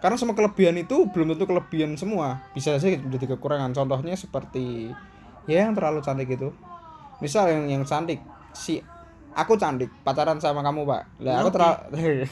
karena 0.00 0.16
semua 0.16 0.32
kelebihan 0.32 0.80
itu 0.80 1.10
belum 1.12 1.36
tentu 1.36 1.44
kelebihan 1.44 1.94
semua. 1.94 2.40
Bisa 2.56 2.76
saja 2.80 2.96
menjadi 2.96 3.36
kekurangan. 3.36 3.76
Contohnya 3.76 4.16
seperti 4.16 4.88
ya 5.44 5.68
yang 5.68 5.76
terlalu 5.76 6.00
cantik 6.00 6.28
itu. 6.30 6.50
Misal 7.20 7.52
yang 7.52 7.64
yang 7.68 7.82
cantik 7.84 8.20
si 8.56 8.80
aku 9.36 9.54
cantik 9.60 9.92
pacaran 10.02 10.40
sama 10.40 10.64
kamu 10.64 10.88
pak. 10.88 11.02
Lah 11.20 11.44
aku 11.44 11.50
terlalu 11.52 11.84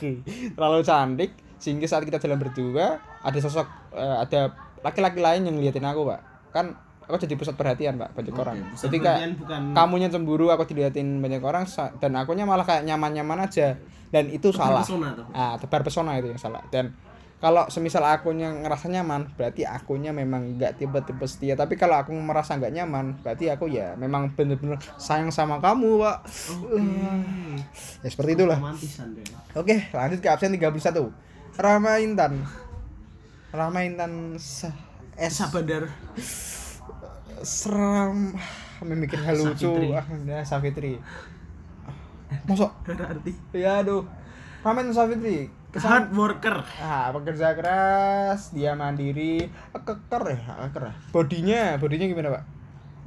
terlalu 0.56 0.80
cantik 0.82 1.30
sehingga 1.58 1.90
saat 1.90 2.06
kita 2.06 2.22
jalan 2.22 2.38
berdua 2.38 3.02
ada 3.02 3.38
sosok 3.42 3.66
eh, 3.92 4.16
ada 4.22 4.67
laki-laki 4.82 5.18
lain 5.20 5.46
yang 5.46 5.54
ngeliatin 5.58 5.84
aku 5.86 6.08
pak. 6.08 6.20
Kan 6.54 6.66
aku 7.08 7.16
jadi 7.24 7.34
pusat 7.40 7.56
perhatian 7.56 7.96
pak 7.96 8.12
banyak 8.12 8.36
orang. 8.36 8.56
pusat 8.72 8.92
jadi 8.92 8.96
kayak 9.00 9.18
bukan 9.40 9.60
kamunya 9.72 10.08
cemburu 10.12 10.52
aku 10.52 10.68
diliatin 10.68 11.24
banyak 11.24 11.40
orang 11.40 11.64
dan 11.98 12.12
akunya 12.20 12.44
malah 12.44 12.68
kayak 12.68 12.84
nyaman-nyaman 12.84 13.48
aja. 13.48 13.80
Dan 14.08 14.32
itu 14.32 14.52
salah. 14.52 14.84
pesona 14.84 15.12
ah 15.36 15.54
tebar 15.60 15.84
pesona 15.84 16.16
itu 16.16 16.32
yang 16.32 16.40
salah. 16.40 16.64
Dan 16.72 16.92
kalau 17.38 17.70
semisal 17.70 18.02
akunya 18.02 18.50
ngerasa 18.50 18.90
nyaman 18.90 19.30
berarti 19.38 19.62
akunya 19.62 20.10
memang 20.10 20.58
nggak 20.58 20.80
tipe-tipe 20.82 21.22
setia. 21.30 21.54
Tapi 21.54 21.78
kalau 21.78 21.94
aku 21.94 22.10
merasa 22.16 22.58
nggak 22.58 22.74
nyaman 22.74 23.20
berarti 23.22 23.46
aku 23.52 23.70
ya 23.70 23.94
memang 23.94 24.34
bener-bener 24.34 24.76
sayang 24.98 25.30
sama 25.30 25.62
kamu 25.62 26.02
pak. 26.02 26.16
Oke. 26.50 26.82
ya 28.02 28.08
seperti 28.10 28.30
itulah. 28.36 28.58
Oke 29.54 29.86
lanjut 29.94 30.18
ke 30.18 30.28
absen 30.28 30.50
31 30.50 30.74
Rama 31.58 31.98
Intan 32.02 32.42
Rama 33.48 33.80
Intan 33.80 34.36
Sa- 34.36 34.72
S 35.14 35.34
Esa 35.34 35.48
Bandar. 35.48 35.88
seram 37.38 38.34
memikir 38.80 39.14
hal 39.16 39.38
lucu 39.38 39.70
Safitri. 39.70 39.94
ah 39.94 40.06
ya 40.26 40.38
Safitri 40.42 40.92
masuk 42.44 42.70
Ada 42.84 43.14
arti. 43.14 43.30
ya 43.52 43.78
aduh 43.78 44.02
Ramen 44.60 44.90
Safitri 44.90 45.46
Hard 45.70 46.10
worker. 46.12 46.66
ah 46.82 47.14
pekerja 47.14 47.54
keras 47.54 48.50
dia 48.50 48.74
mandiri 48.74 49.46
Ah, 49.70 49.78
keker 49.78 50.22
ya 50.28 50.38
ah, 50.50 50.66
keker 50.66 50.82
ya. 50.84 50.94
bodinya 51.08 51.62
bodinya 51.76 52.06
gimana 52.06 52.28
pak 52.32 52.44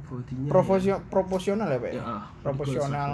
Bodinya. 0.06 0.48
Profesio- 0.48 1.04
proporsional 1.06 1.68
ya 1.68 1.78
pak 1.78 1.90
ya. 1.90 1.94
ya? 1.94 2.02
ah, 2.02 2.22
proporsional 2.40 3.10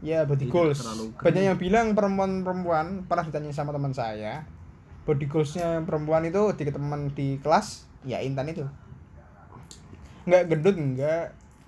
ya 0.00 0.18
body 0.22 0.46
goals 0.46 0.78
kering. 0.78 1.10
banyak 1.16 1.42
yang 1.44 1.58
bilang 1.58 1.86
perempuan-perempuan 1.92 3.02
pernah 3.04 3.24
ditanya 3.24 3.50
sama 3.50 3.74
teman 3.74 3.90
saya 3.90 4.46
body 5.06 5.30
goalsnya 5.30 5.86
perempuan 5.86 6.26
itu 6.26 6.50
di 6.58 6.66
teman 6.68 7.14
di 7.14 7.38
kelas 7.38 7.86
ya 8.02 8.18
intan 8.18 8.50
itu. 8.50 8.66
Nggak 10.26 10.42
gendut 10.50 10.76
nggak. 10.76 11.26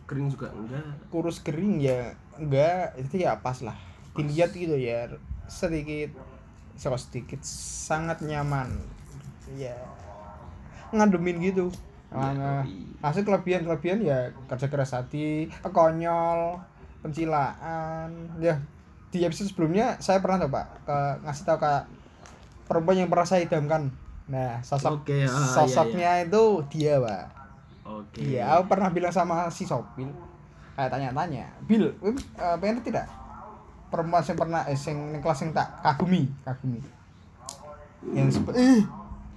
Kering 0.08 0.32
juga 0.32 0.48
enggak 0.56 0.88
kurus 1.12 1.44
kering 1.44 1.84
ya 1.84 2.16
enggak 2.40 2.96
itu 2.96 3.20
ya 3.20 3.36
pas 3.44 3.60
lah. 3.60 3.76
Dilihat 4.16 4.56
gitu 4.56 4.72
ya 4.72 5.04
sedikit 5.44 6.16
sedikit 6.74 7.44
sangat 7.44 8.24
nyaman. 8.24 8.72
Ya. 9.52 9.76
Ngademin 10.96 11.44
gitu. 11.44 11.68
Mana? 12.08 12.64
hasil 13.04 13.20
kelebihan 13.20 13.68
kelebihan 13.68 14.00
ya 14.00 14.32
kerja 14.48 14.72
keras 14.72 14.96
hati 14.96 15.52
konyol 15.60 16.56
pencilaan. 17.04 18.32
Ya 18.40 18.64
di 19.12 19.28
episode 19.28 19.52
sebelumnya 19.52 20.00
saya 20.00 20.24
pernah 20.24 20.48
coba 20.48 20.72
ke 20.88 20.98
ngasih 21.24 21.44
tahu 21.44 21.58
ke 21.60 21.72
perempuan 22.68 23.00
yang 23.00 23.10
pernah 23.10 23.26
saya 23.26 23.42
idamkan 23.42 23.90
nah 24.28 24.60
sosok 24.60 25.02
Oke, 25.02 25.24
ah, 25.24 25.26
iya, 25.26 25.52
sosoknya 25.56 26.10
itu 26.22 26.60
dia 26.68 27.00
pak 27.00 27.24
oke 27.88 28.20
Iya, 28.20 28.44
aku 28.54 28.76
pernah 28.76 28.92
bilang 28.92 29.08
sama 29.08 29.48
si 29.48 29.64
Sopil. 29.64 30.12
Kayak 30.76 30.92
tanya-tanya, 30.92 31.48
Bil, 31.64 31.90
eh, 31.90 32.14
pengen 32.60 32.84
tidak 32.84 33.08
perempuan 33.88 34.22
yang 34.22 34.38
pernah 34.38 34.62
eh, 34.68 34.76
sing 34.76 34.96
ning 35.10 35.20
kelas 35.24 35.40
yang 35.42 35.52
tak 35.56 35.80
kagumi, 35.80 36.28
kagumi. 36.44 36.80
Yang 38.14 38.40
sebe 38.40 38.50
eh, 38.54 38.84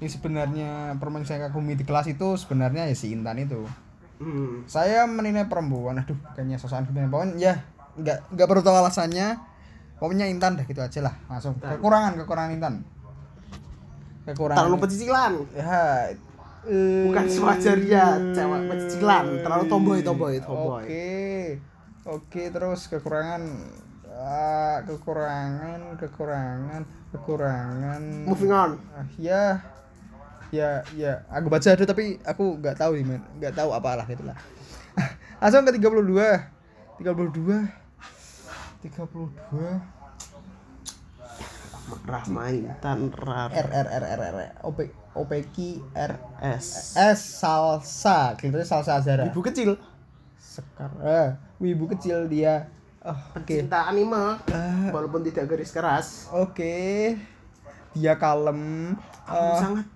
yang 0.04 0.12
sebenarnya 0.12 0.70
perempuan 1.00 1.24
yang 1.24 1.30
saya 1.30 1.40
kagumi 1.50 1.74
di 1.80 1.86
kelas 1.88 2.12
itu 2.12 2.36
sebenarnya 2.38 2.86
ya 2.86 2.96
si 2.96 3.16
Intan 3.16 3.40
itu. 3.40 3.64
Hmm. 4.22 4.62
Saya 4.70 5.10
menilai 5.10 5.50
perempuan, 5.50 5.98
aduh, 5.98 6.18
kayaknya 6.38 6.62
sosokan 6.62 6.86
pokoknya 7.10 7.34
ya 7.42 7.54
nggak 7.98 8.38
nggak 8.38 8.48
perlu 8.48 8.62
tahu 8.62 8.78
alasannya. 8.78 9.40
Pokoknya 9.98 10.26
Intan 10.30 10.58
dah 10.58 10.66
gitu 10.66 10.82
aja 10.82 11.00
lah, 11.06 11.14
langsung. 11.30 11.54
Kekurangan, 11.62 12.18
kekurangan 12.18 12.52
Intan. 12.58 12.82
Kekurangan. 14.22 14.58
terlalu 14.62 14.78
pecicilan 14.86 15.34
Ya, 15.58 16.14
eh, 16.70 17.04
bukan 17.10 17.26
sewajarnya 17.26 18.04
cewek 18.38 18.62
pecicilan 18.70 19.26
terlalu 19.42 19.64
tomboy 19.66 20.00
tomboy 20.06 20.38
tomboy 20.38 20.84
Oke. 20.86 21.10
Oke, 22.02 22.44
terus 22.50 22.90
kekurangan 22.90 23.42
ah, 24.12 24.82
kekurangan, 24.86 25.98
kekurangan, 25.98 26.82
kekurangan. 27.14 28.02
moving 28.26 28.50
on 28.50 28.78
Ah, 28.94 29.06
ya. 29.18 29.62
Ya, 30.52 30.84
ya, 31.00 31.24
aku 31.32 31.48
baca 31.48 31.64
ada 31.64 31.86
tapi 31.88 32.20
aku 32.28 32.60
nggak 32.60 32.76
tahu 32.76 33.00
gimana, 33.00 33.24
nggak 33.40 33.56
tahu 33.56 33.72
apalah 33.72 34.04
itulah. 34.04 34.36
Langsung 35.40 35.64
ke 35.64 35.80
32. 35.80 36.44
32. 37.00 37.72
32. 38.84 40.01
Rahmaitan 42.02 43.12
Rar 43.12 43.50
R 43.50 43.68
R 43.68 43.88
R 43.88 44.04
R 44.06 44.22
R 44.22 44.36
O 44.62 44.72
P 44.72 44.80
O 45.12 45.24
P 45.24 45.32
Q 45.48 45.56
R 45.92 46.12
S 46.40 46.96
S 46.96 47.20
salsa, 47.38 48.34
kelihatannya 48.36 48.66
salsa 48.66 48.92
Azara. 48.96 49.24
ibu 49.26 49.42
kecil 49.42 49.76
Sekar. 50.38 50.92
Eh, 51.00 51.30
wibu 51.60 51.88
kecil 51.88 52.28
dia. 52.28 52.68
Oh, 53.02 53.16
oke. 53.34 53.48
pencinta 53.48 53.88
anime 53.88 54.38
Ah. 54.46 54.92
walaupun 54.92 55.22
tidak 55.22 55.48
garis 55.48 55.72
keras 55.72 56.30
Oke. 56.30 57.18
Dia 57.92 58.14
kalem. 58.16 58.94
Eh, 59.26 59.58
sangat 59.58 59.88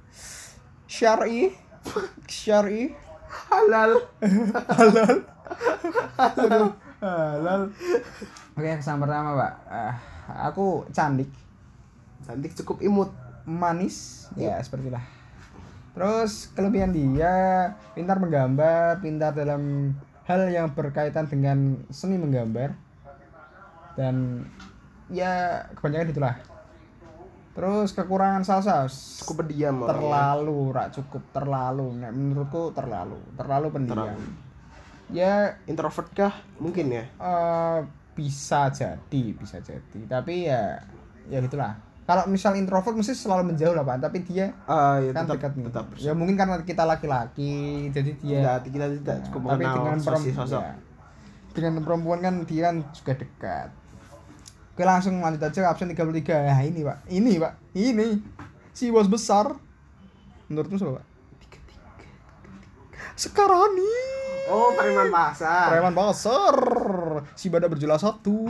syar'i. 0.86 1.54
Syar'i. 2.26 2.90
halal 3.52 4.00
Halal. 6.18 6.64
Halal. 6.98 7.62
Oke, 8.56 8.70
kesan 8.74 8.98
pertama, 8.98 9.36
Pak. 9.36 9.54
Eh, 9.68 9.94
aku 10.42 10.88
cantik, 10.90 11.28
cantik 12.26 12.58
cukup 12.58 12.82
imut 12.82 13.14
manis, 13.46 14.28
ya 14.34 14.58
seperti 14.60 14.90
itulah. 14.90 15.06
Terus 15.96 16.52
kelebihan 16.52 16.92
dia 16.92 17.34
pintar 17.96 18.20
menggambar, 18.20 19.00
pintar 19.00 19.32
dalam 19.32 19.94
hal 20.28 20.50
yang 20.52 20.74
berkaitan 20.74 21.30
dengan 21.30 21.80
seni 21.94 22.20
menggambar. 22.20 22.76
Dan 23.96 24.44
ya 25.08 25.64
kebanyakan 25.78 26.12
itulah. 26.12 26.36
Terus 27.56 27.96
kekurangan 27.96 28.44
salsa 28.44 28.84
cukup 29.24 29.48
pendiam 29.48 29.88
orangnya. 29.88 29.96
terlalu 29.96 30.60
rak. 30.76 30.88
Cukup 30.92 31.24
terlalu. 31.32 31.88
Nek 32.04 32.12
menurutku 32.12 32.76
terlalu. 32.76 33.16
Terlalu 33.40 33.68
pendiam. 33.72 33.96
Terlalu. 34.12 34.44
ya 35.14 35.56
introvert 35.70 36.10
kah? 36.12 36.36
Mungkin 36.60 36.92
ya. 36.92 37.06
eh, 37.08 37.80
bisa 38.12 38.68
jadi 38.76 39.24
bisa 39.32 39.64
jadi. 39.64 40.00
Tapi 40.12 40.52
ya 40.52 40.84
ya 41.32 41.40
gitulah 41.40 41.85
kalau 42.06 42.24
misal 42.26 42.54
introvert 42.54 42.94
mesti 42.94 43.12
selalu 43.12 43.50
menjauh 43.50 43.74
lah 43.74 43.82
pak. 43.82 43.98
Tapi 44.00 44.18
dia 44.22 44.54
Ah, 44.64 44.98
ya, 44.98 45.10
kan 45.10 45.26
tetap 45.26 45.36
dekat 45.36 45.52
nih. 45.54 45.66
tetap 45.68 45.86
ya 45.98 46.12
mungkin 46.12 46.36
karena 46.36 46.62
kita 46.62 46.84
laki-laki 46.84 47.54
jadi 47.90 48.12
dia 48.16 48.38
Tidak, 48.40 48.58
kita 48.68 48.86
tidak 48.96 49.16
Nah, 49.16 49.24
cukup 49.26 49.40
tapi 49.44 49.54
mengenal 49.60 49.76
dengan 49.76 49.98
perempuan 50.00 50.38
sosok. 50.40 50.62
ya. 50.62 50.74
dengan 51.52 51.74
perempuan 51.82 52.20
kan 52.20 52.36
dia 52.44 52.62
kan 52.64 52.76
juga 52.92 53.14
dekat. 53.16 53.70
Oke 54.70 54.84
langsung 54.84 55.18
lanjut 55.18 55.40
aja 55.42 55.66
absen 55.66 55.88
33 55.88 56.06
nah 56.44 56.60
ini 56.60 56.82
pak. 56.82 56.98
Ini 57.08 57.32
pak. 57.38 57.54
Ini. 57.74 58.08
Si 58.70 58.92
bos 58.92 59.08
besar. 59.08 59.56
Menurutmu 60.46 60.76
siapa 60.76 61.00
pak? 61.00 61.06
Sekarani 63.16 63.88
oh 64.50 64.74
preman 64.78 65.10
pasar. 65.10 65.68
Preman 65.74 65.96
pasar. 65.96 66.56
Si 67.34 67.50
badak 67.50 67.76
berjelas 67.78 68.02
satu 68.02 68.46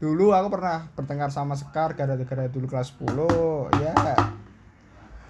dulu 0.00 0.32
aku 0.32 0.48
pernah 0.48 0.88
bertengkar 0.96 1.30
sama 1.32 1.54
Sekar 1.58 1.94
gara-gara 1.94 2.46
dulu 2.48 2.66
kelas 2.70 2.94
10 2.98 3.10
ya. 3.82 3.94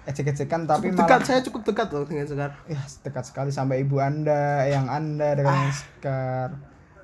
Ecek-ecekan 0.01 0.65
tapi 0.65 0.89
cukup 0.89 0.97
malah 0.97 1.07
dekat 1.07 1.21
saya 1.29 1.39
cukup 1.45 1.61
dekat 1.65 1.87
loh 1.93 2.05
dengan 2.05 2.25
Sekar. 2.25 2.51
Ya 2.65 2.81
dekat 2.81 3.23
sekali 3.27 3.51
sampai 3.53 3.83
ibu 3.85 4.01
anda 4.01 4.65
yang 4.65 4.89
anda 4.89 5.37
dengan 5.37 5.69
Sekar. 5.73 6.57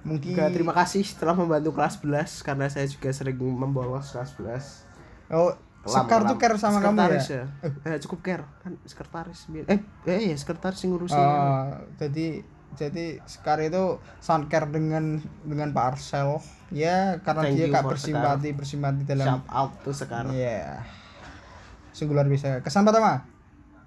Mungkin 0.08 0.40
juga 0.40 0.48
terima 0.54 0.72
kasih 0.72 1.04
telah 1.20 1.36
membantu 1.36 1.76
kelas 1.76 2.00
11 2.00 2.46
karena 2.46 2.66
saya 2.72 2.88
juga 2.88 3.12
sering 3.12 3.36
membolos 3.36 4.16
kelas 4.16 4.40
11 4.40 4.88
oh 5.32 5.52
Kelam, 5.88 5.96
Sekar 5.98 6.20
kelam. 6.20 6.30
tuh 6.30 6.38
care 6.38 6.58
sama 6.58 6.78
kamu 6.80 7.00
ya, 7.00 7.22
ya? 7.24 7.44
Eh, 7.86 7.98
cukup 7.98 8.20
care 8.22 8.44
kan 8.60 8.76
sekretaris 8.84 9.40
eh 9.48 9.80
eh 10.06 10.20
ya 10.28 10.36
sekretaris 10.36 10.84
yang 10.84 10.92
ngurusin 10.94 11.16
Oh, 11.18 11.72
jadi 11.98 12.44
jadi 12.76 13.24
Sekar 13.24 13.58
itu 13.60 13.84
sangat 14.20 14.52
care 14.52 14.68
dengan 14.68 15.18
dengan 15.42 15.72
Pak 15.72 15.96
Arsel 15.96 16.44
ya 16.70 17.18
karena 17.24 17.48
Thank 17.48 17.56
dia 17.56 17.68
kak 17.72 17.84
bersimpati 17.88 18.50
bersimpati 18.52 19.02
dalam 19.04 19.26
shout 19.26 19.46
out 19.48 19.72
tuh 19.82 19.96
sekarang 19.96 20.36
Iya. 20.36 20.84
Sungguh 21.90 22.14
luar 22.14 22.28
biasa. 22.28 22.62
Kesan 22.62 22.84
pertama, 22.84 23.26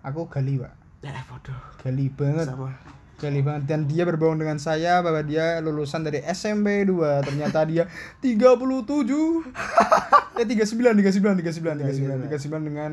aku 0.01 0.27
gali, 0.27 0.59
Pak. 0.59 0.73
eh 1.01 1.23
bodoh 1.25 1.55
Gali 1.79 2.11
banget. 2.11 2.49
sama 2.49 2.73
Gali 3.21 3.45
banget 3.45 3.69
dan 3.69 3.85
dia 3.85 4.09
berbohong 4.09 4.41
dengan 4.41 4.57
saya 4.57 5.05
bahwa 5.05 5.21
dia 5.21 5.61
lulusan 5.61 6.01
dari 6.01 6.25
SMP 6.25 6.89
2. 6.89 7.29
Ternyata 7.29 7.69
dia 7.69 7.85
37. 8.25 8.57
eh 10.41 10.47
39, 10.49 11.05
39, 11.05 11.45
39, 11.45 12.25
39, 12.25 12.33
39 12.33 12.69
dengan 12.73 12.93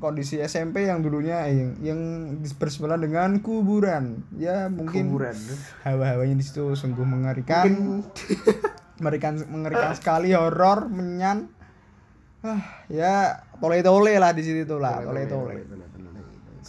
kondisi 0.00 0.40
SMP 0.40 0.88
yang 0.88 1.04
dulunya 1.04 1.44
eh, 1.44 1.60
yang 1.60 1.70
yang 1.84 2.00
bersebelahan 2.56 3.04
dengan 3.04 3.30
kuburan. 3.44 4.24
Ya 4.40 4.72
mungkin 4.72 5.12
kuburan 5.12 5.36
hawa-hawanya 5.84 6.40
di 6.40 6.44
situ 6.44 6.72
sungguh 6.72 7.04
mengerikan. 7.04 7.68
mengerikan 9.00 9.40
mengerikan 9.48 9.96
sekali 9.96 10.36
horor 10.36 10.92
menyan 10.92 11.48
ah 12.44 12.84
ya 12.88 13.44
tole 13.60 13.80
tole 13.84 14.12
lah 14.16 14.32
di 14.36 14.44
situ 14.44 14.76
lah 14.76 15.04
tole 15.04 15.24
tole 15.28 15.56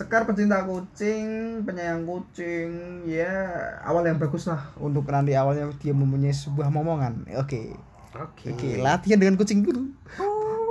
Sekar 0.01 0.25
pecinta 0.25 0.65
kucing 0.65 1.61
penyayang 1.61 2.09
kucing 2.09 3.05
ya 3.05 3.53
awal 3.85 4.01
yang 4.01 4.17
bagus 4.17 4.49
lah 4.49 4.73
untuk 4.81 5.05
nanti 5.05 5.37
awalnya 5.37 5.69
dia 5.77 5.93
mempunyai 5.93 6.33
sebuah 6.33 6.73
momongan. 6.73 7.29
Oke. 7.37 7.77
Oke. 8.17 8.49
Oke 8.49 8.81
latihan 8.81 9.21
dengan 9.21 9.37
kucing 9.37 9.61
dulu 9.61 9.93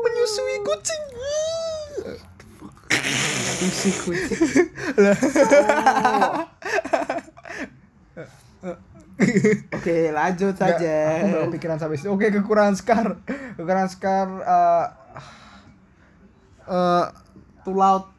menyusui 0.03 0.67
kucing. 0.67 1.03
Isi 3.63 3.91
kucing. 4.03 4.43
Oke 9.79 10.11
lanjut 10.11 10.59
saja. 10.59 11.23
aku 11.23 11.55
pikiran 11.55 11.79
sampai 11.79 12.03
situ. 12.03 12.11
Oke 12.11 12.35
kekurangan 12.35 12.75
Sekar. 12.75 13.15
Kekurangan 13.55 13.91
Sekar 13.95 14.27
eh 14.43 14.87
eh 16.67 17.07
too 17.63 17.79
loud 17.79 18.11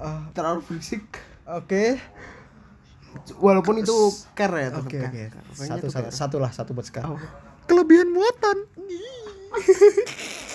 eh, 0.00 0.20
terlalu 0.32 0.60
berisik 0.66 1.04
oke. 1.46 1.84
Walaupun 3.42 3.82
itu 3.82 4.14
care 4.38 4.70
ya 4.70 4.78
Oke. 4.78 5.02
Caranya 5.02 5.26
Satu, 5.50 5.86
satu 6.14 6.36
lah 6.38 6.54
satu 6.54 6.70
buat 6.78 6.86
sekarang. 6.86 7.18
Oh. 7.18 7.20
Kelebihan 7.66 8.06
muatan. 8.14 8.56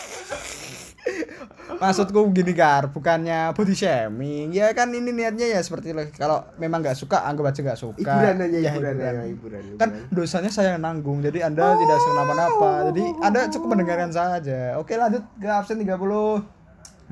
maksudku 1.76 2.32
gini 2.32 2.54
kar 2.56 2.89
bukannya 2.89 3.52
body 3.54 3.76
shaming. 3.76 4.56
Ya 4.56 4.72
kan 4.72 4.91
ini 4.96 5.12
niatnya 5.12 5.46
ya 5.50 5.60
seperti 5.62 5.91
kalau 6.16 6.46
memang 6.56 6.82
nggak 6.82 6.98
suka 6.98 7.26
anggap 7.28 7.52
aja 7.52 7.60
nggak 7.62 7.80
suka. 7.80 8.00
Hiburan 8.00 8.36
aja 8.41 8.58
Ya, 8.58 8.72
hiburan 8.74 8.96
hiburan. 9.28 9.62
kan 9.78 9.89
dosanya 10.10 10.50
saya 10.50 10.76
yang 10.76 10.84
nanggung 10.84 11.20
jadi 11.22 11.52
anda 11.52 11.76
tidak 11.76 12.00
kenapa-napa 12.00 12.72
jadi 12.91 13.04
anda 13.22 13.39
cukup 13.52 13.68
mendengarkan 13.76 14.12
saja. 14.12 14.80
Oke 14.80 14.96
lanjut. 14.96 15.24
Ke 15.38 15.48
absen 15.52 15.82
34 15.84 16.41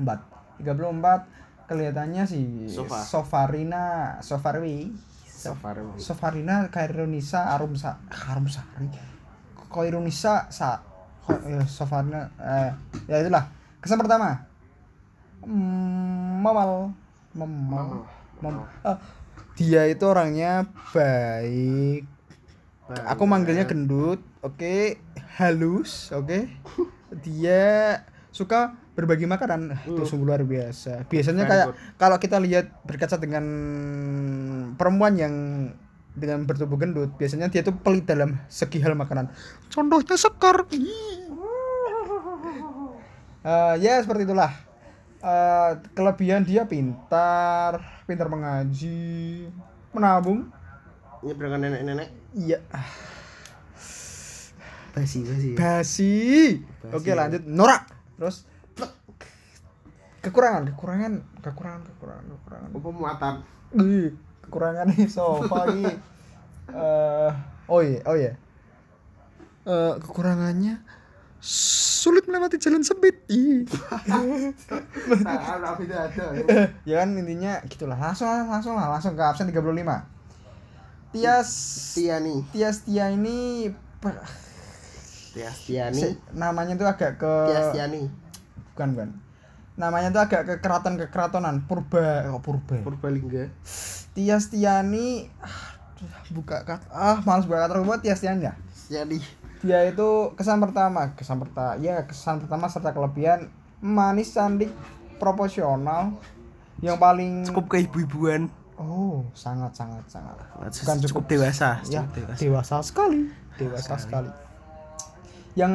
34 0.00 1.33
kelihatannya 1.68 2.22
si 2.28 2.68
Sofa. 2.68 3.00
Sofarina 3.02 3.82
Sofarwi. 4.20 4.92
Safar 5.26 5.76
Sofarina 6.00 6.72
Kairunisa 6.72 7.52
Arumsa 7.52 8.00
Arumsari. 8.08 8.88
Kairunisa 9.68 10.48
sa 10.48 10.80
ya, 11.44 11.60
Sofarina 11.68 12.32
eh, 12.40 12.70
ya 13.10 13.20
itulah. 13.20 13.52
Kesan 13.84 14.00
pertama. 14.00 14.48
Mm, 15.44 16.40
Mamal. 16.40 16.96
Mamal. 17.36 18.08
Mem- 18.40 18.68
ah, 18.84 18.98
dia 19.56 19.84
itu 19.88 20.04
orangnya 20.08 20.68
baik. 20.92 22.08
Aku 23.08 23.24
manggilnya 23.24 23.64
gendut 23.64 24.20
oke. 24.44 25.00
Halus 25.36 26.12
oke. 26.12 26.48
Dia 27.24 28.04
suka 28.34 28.74
berbagi 28.98 29.30
makanan. 29.30 29.60
Ah, 29.70 29.80
itu 29.86 30.02
sungguh 30.02 30.26
luar 30.26 30.42
biasa. 30.42 31.06
Biasanya 31.06 31.46
Very 31.46 31.50
kayak 31.54 31.66
good. 31.70 31.78
kalau 32.02 32.16
kita 32.18 32.36
lihat 32.42 32.66
berkaca 32.82 33.14
dengan 33.22 33.44
perempuan 34.74 35.14
yang 35.14 35.34
dengan 36.14 36.46
bertubuh 36.46 36.78
gendut 36.78 37.10
biasanya 37.18 37.50
dia 37.50 37.62
tuh 37.62 37.74
pelit 37.78 38.10
dalam 38.10 38.42
segi 38.50 38.82
hal 38.82 38.98
makanan. 38.98 39.30
Contohnya 39.70 40.18
sekar. 40.18 40.66
Eh, 43.44 43.76
ya 43.84 44.00
seperti 44.00 44.24
itulah. 44.24 44.48
Eh, 45.20 45.70
kelebihan 45.92 46.48
dia 46.48 46.64
pintar 46.64 47.76
pintar 48.08 48.32
mengaji 48.32 49.44
menabung. 49.92 50.48
Nyebrangkan 51.20 51.60
nenek-nenek. 51.60 52.08
Iya. 52.32 52.64
Basi 54.96 55.28
basi. 55.28 55.50
Basi. 55.52 56.12
Basi. 56.80 56.96
oke 56.96 57.10
lanjut. 57.12 57.44
Norak 57.44 57.84
terus 58.14 58.46
kekurangan 60.24 60.72
kekurangan 60.72 61.20
kekurangan 61.44 61.84
kekurangan 61.84 62.24
kekurangan. 62.24 62.72
Apa 62.72 62.88
muatan? 62.88 63.44
Ih, 63.76 64.16
kekurangan 64.48 64.88
nih 64.92 65.08
sofa 65.08 65.72
nih. 65.74 65.94
Eh 66.64 67.32
oh 67.68 67.84
iya 67.84 68.00
oh 68.08 68.16
iya. 68.16 68.40
Eh, 69.68 69.92
kekurangannya 70.00 70.80
sulit 71.44 72.24
melewati 72.24 72.56
jalan 72.56 72.80
sempit. 72.80 73.20
Ih. 73.28 73.68
ya 76.88 77.04
kan 77.04 77.08
intinya 77.20 77.60
gitulah. 77.68 78.00
Langsung 78.00 78.48
langsung 78.48 78.80
lah 78.80 78.96
langsung 78.96 79.12
ke 79.12 79.20
absen 79.20 79.52
35 79.52 79.60
Tias 81.14 81.50
Tiani 81.94 82.42
Tias 82.50 82.82
Tia 82.82 83.14
ini 83.14 83.70
pe- 85.34 85.42
Tias 85.42 85.58
Tiani 85.66 85.98
se- 85.98 86.18
namanya 86.30 86.78
tuh 86.78 86.86
agak 86.86 87.18
ke 87.18 87.34
Tias 87.50 87.74
Tiani 87.74 88.06
bukan 88.72 88.88
bukan. 88.94 89.10
Namanya 89.74 90.14
tuh 90.14 90.22
agak 90.22 90.46
ke 90.46 90.54
keraton 90.62 90.94
kekeratonan 90.94 91.66
purba. 91.66 92.30
Oh, 92.30 92.38
purba. 92.38 92.78
Purbalingga. 92.78 93.50
Tias 94.14 94.46
Tiani 94.54 95.26
aduh, 95.42 96.10
buka 96.30 96.62
kata 96.62 96.86
ah 96.94 97.18
malas 97.26 97.50
buka 97.50 97.66
kata 97.66 97.82
buat 97.82 97.98
Tias 97.98 98.22
Tiani 98.22 98.46
ya? 98.46 98.54
Tiani 98.86 99.18
dia 99.64 99.80
itu 99.88 100.36
kesan 100.36 100.60
pertama 100.60 101.16
kesan 101.16 101.40
pertama 101.40 101.74
ya 101.80 102.04
kesan 102.04 102.36
pertama 102.44 102.68
serta 102.68 102.92
kelebihan 102.94 103.50
manis 103.82 104.30
cantik 104.30 104.70
proporsional. 105.18 106.14
Yang 106.82 106.96
paling 107.00 107.32
cukup 107.48 107.64
keibu-ibuan. 107.72 108.52
Oh 108.76 109.24
sangat 109.32 109.72
sangat 109.72 110.04
sangat. 110.10 110.36
Bukan 110.60 110.96
cukup, 111.08 111.24
dewasa. 111.30 111.80
Ya 111.88 112.02
cukup 112.04 112.12
dewasa. 112.12 112.36
dewasa 112.36 112.76
sekali. 112.84 113.20
Dewasa 113.56 113.94
sekali 113.96 114.30
yang 115.54 115.72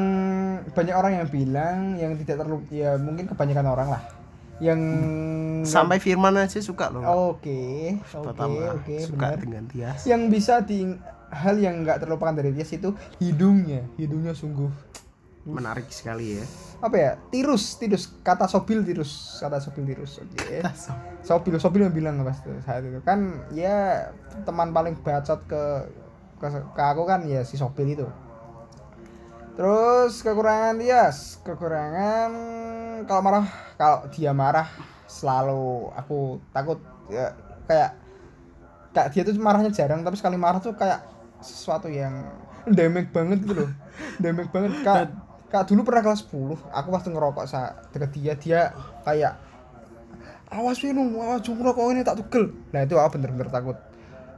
banyak 0.75 0.95
orang 0.95 1.11
yang 1.23 1.27
bilang 1.31 1.77
yang 1.95 2.11
tidak 2.19 2.43
terlalu 2.43 2.67
ya 2.71 2.99
mungkin 2.99 3.31
kebanyakan 3.31 3.67
orang 3.67 3.89
lah. 3.95 4.03
Yang 4.59 4.81
sampai 5.63 6.03
Firman 6.03 6.35
aja 6.35 6.59
suka 6.59 6.91
loh. 6.91 7.31
Oke 7.31 7.95
oke 8.11 8.59
oke 8.75 8.95
suka 8.99 9.35
benar. 9.35 9.39
dengan 9.39 9.63
Tias. 9.71 10.03
Yang 10.03 10.21
bisa 10.27 10.59
di 10.59 10.83
hal 11.31 11.55
yang 11.63 11.87
nggak 11.87 12.03
terlupakan 12.03 12.35
dari 12.35 12.51
Tias 12.51 12.75
itu 12.75 12.91
hidungnya. 13.23 13.87
Hidungnya 13.95 14.35
sungguh 14.35 14.67
menarik 15.47 15.87
sekali 15.87 16.43
ya. 16.43 16.45
Apa 16.83 16.95
ya? 16.99 17.11
Tirus 17.31 17.79
tirus. 17.79 18.11
Kata 18.19 18.51
sobil 18.51 18.83
tirus. 18.83 19.39
Kata 19.39 19.63
sobil 19.63 19.95
tirus 19.95 20.19
oke. 20.19 20.59
Sobil 21.23 21.55
sobil 21.55 21.87
yang 21.87 21.95
bilang 21.95 22.19
pas 22.27 22.35
itu 22.35 22.51
saat 22.67 22.83
itu. 22.83 22.99
Kan 23.07 23.47
ya 23.55 24.11
teman 24.43 24.75
paling 24.75 24.99
bacot 24.99 25.39
ke 25.47 25.87
ke, 26.35 26.47
ke 26.51 26.83
aku 26.83 27.07
kan 27.07 27.23
ya 27.23 27.47
si 27.47 27.55
sobil 27.55 27.95
itu 27.95 28.07
terus 29.59 30.23
kekurangan 30.23 30.79
Tias 30.79 31.43
kekurangan 31.43 32.31
kalau 33.03 33.19
marah 33.19 33.45
kalau 33.75 34.07
dia 34.07 34.31
marah 34.31 34.71
selalu 35.03 35.91
aku 35.99 36.39
takut 36.55 36.79
ya, 37.11 37.35
kayak 37.67 37.91
kayak 38.95 39.07
dia 39.11 39.27
tuh 39.27 39.35
marahnya 39.35 39.75
jarang 39.75 40.07
tapi 40.07 40.15
sekali 40.15 40.39
marah 40.39 40.63
tuh 40.63 40.79
kayak 40.79 41.03
sesuatu 41.43 41.91
yang 41.91 42.23
damage 42.71 43.11
banget 43.11 43.43
gitu 43.43 43.65
loh. 43.65 43.71
Damage 44.19 44.51
banget. 44.51 44.71
Kak 44.83 45.11
kak 45.49 45.65
dulu 45.65 45.81
pernah 45.81 46.05
kelas 46.05 46.29
10 46.29 46.55
aku 46.71 46.87
waktu 46.93 47.09
ngerokok 47.09 47.45
saat 47.49 47.73
deket 47.89 48.09
dia 48.13 48.33
dia 48.37 48.61
kayak 49.01 49.33
awas 50.53 50.77
minum 50.85 51.17
awas 51.17 51.41
jung 51.41 51.59
rokok 51.59 51.89
ini 51.91 52.05
tak 52.05 52.21
tugel. 52.21 52.53
Nah 52.71 52.85
itu 52.85 52.95
aku 52.95 53.17
bener-bener 53.17 53.49
takut. 53.49 53.77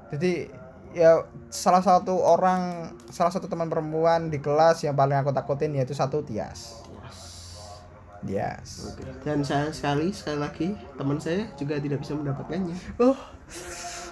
Jadi 0.10 0.50
ya 0.92 1.24
salah 1.52 1.84
satu 1.84 2.20
orang 2.20 2.92
salah 3.12 3.32
satu 3.32 3.48
teman 3.48 3.68
perempuan 3.68 4.32
di 4.32 4.40
kelas 4.40 4.84
yang 4.84 4.96
paling 4.96 5.20
aku 5.20 5.32
takutin 5.32 5.76
yaitu 5.76 5.96
satu 5.96 6.24
Tias. 6.24 6.84
Tias 8.22 8.94
Oke. 8.94 9.02
dan 9.26 9.42
sayang 9.42 9.74
sekali 9.74 10.14
sekali 10.14 10.38
lagi 10.38 10.68
teman 10.94 11.18
saya 11.18 11.50
juga 11.58 11.82
tidak 11.82 12.06
bisa 12.06 12.14
mendapatkannya. 12.14 12.78
Oh 13.02 13.18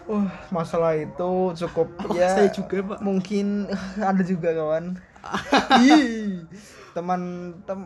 oh 0.10 0.26
masalah 0.50 0.98
itu 0.98 1.54
cukup 1.54 1.94
ya 2.18 2.34
saya 2.34 2.50
juga 2.50 2.82
pak. 2.82 3.00
mungkin 3.06 3.70
ada 4.10 4.24
juga 4.26 4.56
kawan. 4.56 4.98
Teman 6.96 7.22
tem 7.68 7.86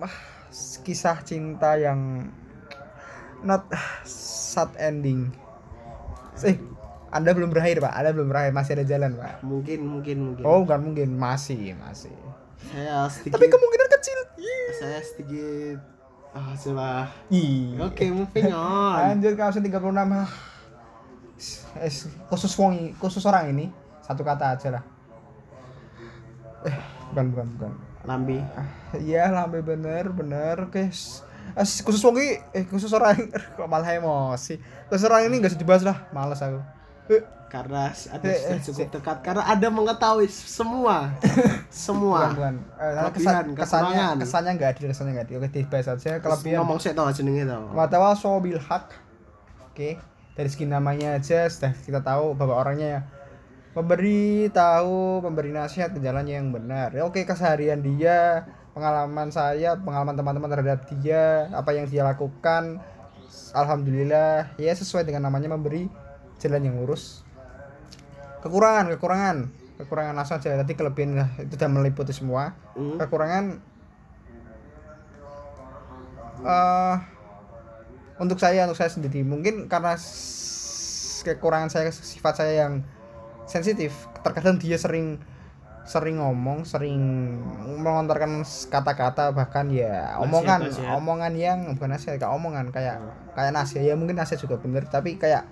kisah 0.86 1.20
cinta 1.28 1.76
yang 1.76 2.32
not 3.44 3.68
sad 4.08 4.72
ending. 4.80 5.34
Eh 6.46 6.73
anda 7.14 7.30
belum 7.38 7.54
berakhir 7.54 7.78
pak. 7.78 7.94
Anda 7.94 8.10
belum 8.10 8.28
berakhir. 8.34 8.52
Masih 8.58 8.72
ada 8.74 8.86
jalan 8.90 9.14
pak. 9.14 9.46
Mungkin 9.46 9.80
mungkin 9.86 10.18
mungkin. 10.26 10.44
Oh 10.44 10.66
bukan 10.66 10.80
mungkin. 10.82 11.14
Masih 11.14 11.78
masih. 11.78 12.10
Saya 12.74 13.06
sedikit 13.14 13.38
tapi 13.38 13.54
kemungkinan 13.54 13.88
kecil. 14.00 14.20
Saya 14.82 15.00
sedikit 15.06 15.78
ah 16.34 16.58
coba. 16.58 17.14
Ih. 17.30 17.78
oke 17.78 18.04
moving 18.10 18.50
on. 18.50 18.98
Lanjut 19.14 19.38
ke 19.38 19.42
absen 19.46 19.62
36 19.62 19.78
ah. 19.78 20.30
Eh, 21.78 21.94
khusus 22.34 22.54
wong 22.58 22.98
khusus 22.98 23.22
orang 23.30 23.54
ini. 23.54 23.70
Satu 24.02 24.26
kata 24.26 24.58
aja 24.58 24.82
lah. 24.82 24.84
Eh, 26.66 26.78
bukan 27.14 27.26
bukan 27.30 27.48
bukan. 27.56 27.72
lambi 28.04 28.36
Ah, 28.58 28.68
Iya, 28.98 29.30
lambe 29.32 29.62
bener 29.62 30.10
bener. 30.10 30.68
Guys. 30.74 31.22
Eh, 31.54 31.68
khusus 31.86 32.02
wong 32.02 32.18
eh 32.18 32.66
khusus 32.66 32.90
orang 32.90 33.30
kok 33.60 33.70
malah 33.70 33.94
emosi. 33.94 34.58
Khusus 34.90 35.06
orang 35.06 35.30
ini 35.30 35.38
enggak 35.38 35.54
usah 35.54 35.62
dibahas 35.62 35.84
lah, 35.86 36.10
males 36.10 36.42
aku. 36.42 36.58
Karena 37.54 37.94
ada 37.94 38.26
Eh, 38.26 38.38
sudah 38.42 38.58
eh, 38.58 38.62
cukup 38.66 38.88
dekat 38.98 39.18
karena 39.22 39.44
ada 39.46 39.68
mengetahui 39.70 40.26
semua 40.26 41.14
semua 41.86 42.34
bukan. 42.34 42.56
Eh, 42.82 43.12
kesan, 43.14 43.46
kesannya 43.54 44.06
kesannya 44.18 44.52
enggak 44.58 44.70
adil, 44.74 44.86
kesannya 44.90 45.12
enggak 45.14 45.26
adil. 45.30 45.38
Oke, 45.38 45.50
dibahas 45.62 45.88
aja 45.94 46.18
kelebihan. 46.18 46.66
ngomong 46.66 46.82
saya 46.82 46.98
tahu 46.98 47.14
jenenge 47.14 47.46
tau 47.46 47.70
Watawa 47.78 48.18
sobil 48.18 48.58
hak. 48.58 48.98
Oke, 49.70 50.02
dari 50.34 50.50
segi 50.50 50.66
namanya 50.66 51.22
aja 51.22 51.46
sudah 51.46 51.78
kita 51.78 52.02
tahu 52.02 52.34
bahwa 52.34 52.58
orangnya 52.58 52.88
ya 52.90 53.02
memberi 53.74 54.50
tahu, 54.54 55.22
memberi 55.22 55.50
nasihat 55.54 55.94
ke 55.94 56.00
jalan 56.02 56.26
yang 56.30 56.50
benar. 56.54 56.94
Ya, 56.94 57.10
Oke, 57.10 57.26
keseharian 57.26 57.82
dia, 57.82 58.46
pengalaman 58.78 59.34
saya, 59.34 59.74
pengalaman 59.82 60.14
teman-teman 60.14 60.50
terhadap 60.50 60.86
dia, 61.02 61.50
apa 61.50 61.74
yang 61.74 61.90
dia 61.90 62.06
lakukan, 62.06 62.78
alhamdulillah 63.54 64.58
ya 64.58 64.74
sesuai 64.74 65.06
dengan 65.06 65.30
namanya 65.30 65.54
memberi 65.54 65.90
jalan 66.44 66.68
yang 66.68 66.76
lurus. 66.84 67.24
Kekurangan, 68.44 68.92
kekurangan, 68.92 69.38
kekurangan 69.80 70.14
langsung 70.20 70.44
aja. 70.44 70.60
Tadi 70.60 70.74
kelebihan 70.76 71.16
lah, 71.16 71.30
itu 71.40 71.56
sudah 71.56 71.72
meliputi 71.72 72.12
semua. 72.12 72.52
Hmm. 72.76 73.00
Kekurangan 73.00 73.46
eh 76.44 76.96
untuk 78.20 78.38
saya 78.38 78.68
untuk 78.68 78.76
saya 78.78 78.92
sendiri 78.92 79.24
mungkin 79.24 79.72
karena 79.72 79.96
kekurangan 81.24 81.72
saya 81.72 81.90
sifat 81.90 82.44
saya 82.44 82.68
yang 82.68 82.74
sensitif 83.48 83.96
terkadang 84.22 84.60
dia 84.60 84.76
sering 84.76 85.20
sering 85.84 86.20
ngomong 86.20 86.64
sering 86.64 87.00
melontarkan 87.84 88.44
kata-kata 88.72 89.36
bahkan 89.36 89.68
ya 89.68 90.16
omongan 90.24 90.72
Nasihat-nasihat. 90.72 90.96
omongan 90.96 91.34
yang 91.36 91.60
bukan 91.76 91.90
nasihat 91.92 92.16
kayak 92.24 92.32
omongan 92.32 92.66
kayak 92.72 93.04
kayak 93.36 93.52
nasihat 93.52 93.84
ya 93.92 93.96
mungkin 94.00 94.16
nasihat 94.16 94.40
juga 94.48 94.56
bener 94.64 94.88
tapi 94.88 95.20
kayak 95.20 95.44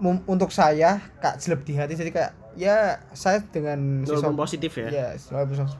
untuk 0.00 0.48
saya 0.48 0.98
kak 1.16 1.38
jelek 1.38 1.62
di 1.62 1.74
hati. 1.74 1.94
Jadi 1.94 2.10
kayak 2.10 2.32
ya 2.54 2.76
saya 3.10 3.42
dengan 3.44 4.02
si 4.02 4.10
walaupun 4.10 4.32
Sob- 4.32 4.40
positif 4.40 4.72
ya. 4.76 4.88
Ya 4.88 5.06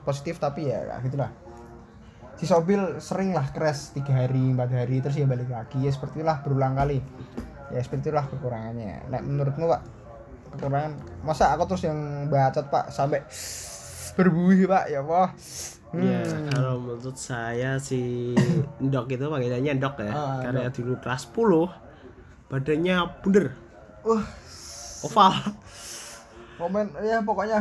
positif 0.01 0.35
tapi 0.39 0.69
ya 0.69 0.87
gitulah. 1.01 1.31
Si 2.35 2.45
Sobil 2.45 2.79
sering 2.99 3.31
lah 3.31 3.47
crash 3.49 3.91
tiga 3.93 4.11
hari 4.13 4.51
empat 4.51 4.69
hari 4.69 4.99
terus 4.99 5.15
ya 5.15 5.25
balik 5.25 5.47
lagi. 5.47 5.79
Ya 5.79 5.91
seperti 5.91 6.19
itulah 6.19 6.43
berulang 6.43 6.75
kali. 6.75 6.99
Ya 7.71 7.79
seperti 7.79 8.11
itulah 8.11 8.27
kekurangannya. 8.27 9.07
Nah, 9.07 9.21
menurutmu 9.21 9.67
pak 9.67 9.83
kekurangan 10.53 10.93
masa 11.23 11.51
aku 11.51 11.67
terus 11.69 11.83
yang 11.85 11.99
bacot 12.27 12.67
pak 12.69 12.91
sampai 12.91 13.23
berbuih 14.13 14.67
pak? 14.67 14.85
Ya 14.89 15.01
Allah. 15.01 15.31
Ya, 15.95 16.27
Hmm. 16.27 16.51
kalau 16.51 16.75
menurut 16.77 17.15
saya 17.15 17.79
si 17.79 18.35
Ndok 18.83 19.07
itu 19.11 19.25
panggilannya 19.25 19.79
Ndok 19.79 19.95
ya. 20.01 20.11
Ah, 20.11 20.43
Karena 20.43 20.67
dulu 20.67 20.99
kelas 20.99 21.23
10 21.31 21.71
badannya 22.45 22.97
bunder, 23.23 23.55
wah 24.05 24.25
oval. 25.03 25.33
komen 26.55 26.87
ya 27.03 27.19
pokoknya 27.21 27.61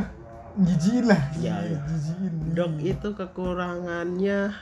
jijiin 0.53 1.09
lah 1.09 1.21
Ya, 1.41 1.57
ya. 1.65 1.79
jijiin 1.89 2.53
Ndok 2.53 2.71
itu 2.79 3.09
kekurangannya 3.17 4.53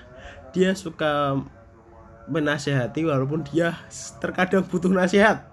dia 0.56 0.72
suka 0.72 1.36
menasehati 2.32 3.04
walaupun 3.04 3.44
dia 3.44 3.76
terkadang 4.24 4.64
butuh 4.64 4.88
nasihat. 4.88 5.44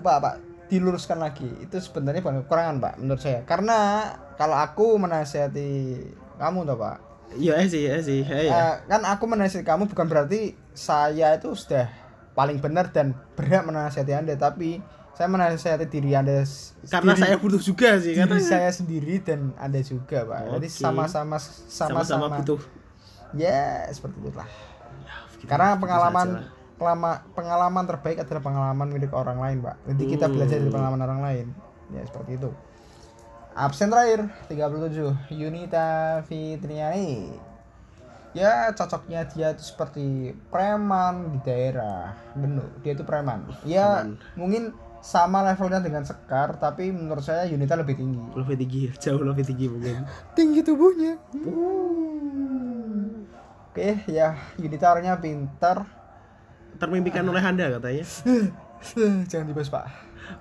Pak, 0.00 0.16
Pak, 0.20 0.34
diluruskan 0.72 1.20
lagi. 1.20 1.44
Itu 1.60 1.76
sebenarnya 1.76 2.24
bukan 2.24 2.44
kekurangan, 2.44 2.76
Pak, 2.80 2.94
menurut 2.96 3.20
saya. 3.20 3.44
Karena 3.44 4.08
kalau 4.40 4.56
aku 4.56 4.96
menasihati 4.96 6.00
kamu 6.40 6.64
toh, 6.64 6.76
Pak. 6.80 6.96
Iya 7.34 7.60
eh 7.60 7.68
sih, 7.68 7.84
eh 7.84 8.00
sih, 8.00 8.20
eh, 8.22 8.48
ya. 8.48 8.52
eh, 8.52 8.74
kan 8.88 9.02
aku 9.04 9.26
menasihati 9.28 9.66
kamu 9.66 9.90
bukan 9.90 10.06
berarti 10.06 10.54
saya 10.72 11.34
itu 11.36 11.52
sudah 11.52 11.90
paling 12.34 12.58
benar 12.58 12.90
dan 12.90 13.14
berhak 13.34 13.62
menasihati 13.62 14.12
Anda, 14.12 14.34
tapi 14.34 14.82
saya 15.14 15.30
menasihati 15.30 15.86
diri 15.86 16.12
Anda 16.12 16.42
Karena 16.90 17.14
diri- 17.14 17.22
saya 17.22 17.36
butuh 17.38 17.62
juga 17.62 17.96
sih, 17.96 18.12
diri 18.12 18.18
karena 18.18 18.38
saya 18.42 18.70
sendiri 18.70 19.22
dan 19.22 19.54
Anda 19.56 19.78
juga, 19.80 20.26
Pak. 20.26 20.38
Jadi 20.52 20.68
Oke. 20.68 20.74
sama-sama 20.74 21.36
sama-sama 21.70 22.26
butuh. 22.34 22.58
Ya, 23.32 23.86
seperti 23.88 24.18
itulah. 24.20 24.46
Begitu- 25.32 25.46
Karena 25.46 25.78
pengalaman 25.78 26.28
pelama, 26.74 27.10
pengalaman 27.32 27.84
terbaik 27.86 28.18
adalah 28.18 28.42
pengalaman 28.42 28.88
milik 28.90 29.14
orang 29.14 29.38
lain, 29.38 29.58
Pak. 29.62 29.76
Jadi 29.86 30.02
kita 30.08 30.26
Hmm. 30.26 30.34
belajar 30.34 30.56
dari 30.58 30.70
pengalaman 30.70 31.00
orang 31.00 31.20
lain. 31.22 31.46
Ya, 31.90 32.02
seperti 32.02 32.34
itu. 32.34 32.50
Absen 33.54 33.86
terakhir 33.86 34.26
37 34.50 35.14
Yunita 35.30 36.18
Fitriani. 36.26 37.38
Ya, 38.34 38.74
cocoknya 38.74 39.30
dia 39.30 39.54
itu 39.54 39.62
seperti 39.62 40.34
preman 40.50 41.32
di 41.32 41.38
daerah. 41.46 42.18
Benar, 42.34 42.66
dia 42.82 42.92
itu 42.92 43.06
preman. 43.06 43.46
Ya, 43.62 44.02
Preman. 44.02 44.18
mungkin 44.34 44.62
sama 44.98 45.46
levelnya 45.46 45.78
dengan 45.78 46.02
Sekar, 46.02 46.58
tapi 46.58 46.90
menurut 46.90 47.22
saya 47.22 47.46
Yunita 47.46 47.78
lebih 47.78 47.94
tinggi. 47.94 48.18
lebih 48.34 48.56
tinggi, 48.58 48.82
jauh 49.02 49.22
lebih 49.22 49.46
tinggi 49.46 49.70
mungkin. 49.70 50.02
Tinggi 50.34 50.60
tubuhnya. 50.60 51.14
Oke, 53.70 54.02
ya 54.06 54.34
Yunita 54.56 54.90
orangnya 54.90 55.18
pintar, 55.18 55.86
Termimpikan 56.74 57.22
oleh 57.30 57.38
Anda 57.38 57.70
katanya. 57.70 58.02
jangan 59.30 59.46
dibahas 59.46 59.70
pak. 59.70 59.86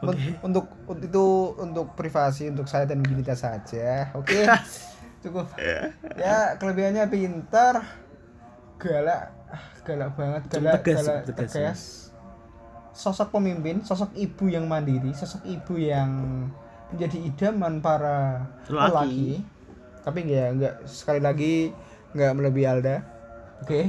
Un- 0.01 0.39
untuk 0.41 0.65
untuk 0.87 1.03
itu 1.03 1.25
untuk 1.59 1.93
privasi 1.93 2.47
untuk 2.49 2.65
saya 2.65 2.87
dan 2.87 3.03
Yunita 3.03 3.35
saja 3.35 4.07
oke 4.15 4.31
cukup 5.23 5.45
ya 6.19 6.59
kelebihannya 6.59 7.07
pintar 7.07 7.79
galak 8.75 9.31
ah, 9.47 9.63
galak 9.87 10.11
banget 10.19 10.41
galak 10.51 10.73
tegas, 10.83 10.97
galak 10.99 11.23
tegas, 11.23 11.51
tegas, 11.53 11.81
sosok 12.91 13.31
pemimpin 13.31 13.79
sosok 13.81 14.11
ibu 14.13 14.51
yang 14.51 14.67
mandiri 14.67 15.15
sosok 15.15 15.47
ibu 15.47 15.79
yang 15.79 16.11
menjadi 16.93 17.17
idaman 17.25 17.81
para 17.81 18.45
Lelaki. 18.69 18.91
lelaki 18.91 19.29
tapi 20.03 20.17
enggak 20.27 20.47
enggak 20.59 20.73
sekali 20.85 21.21
lagi 21.23 21.55
enggak 22.13 22.31
melebihi 22.37 22.67
Alda 22.67 22.97
oke 23.63 23.81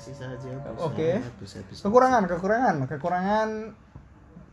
Masih 0.00 0.16
saja. 0.16 0.48
Oke. 0.80 1.20
Bisa. 1.44 1.60
kekurangan 1.84 2.24
kekurangan 2.24 2.88
kekurangan 2.88 3.48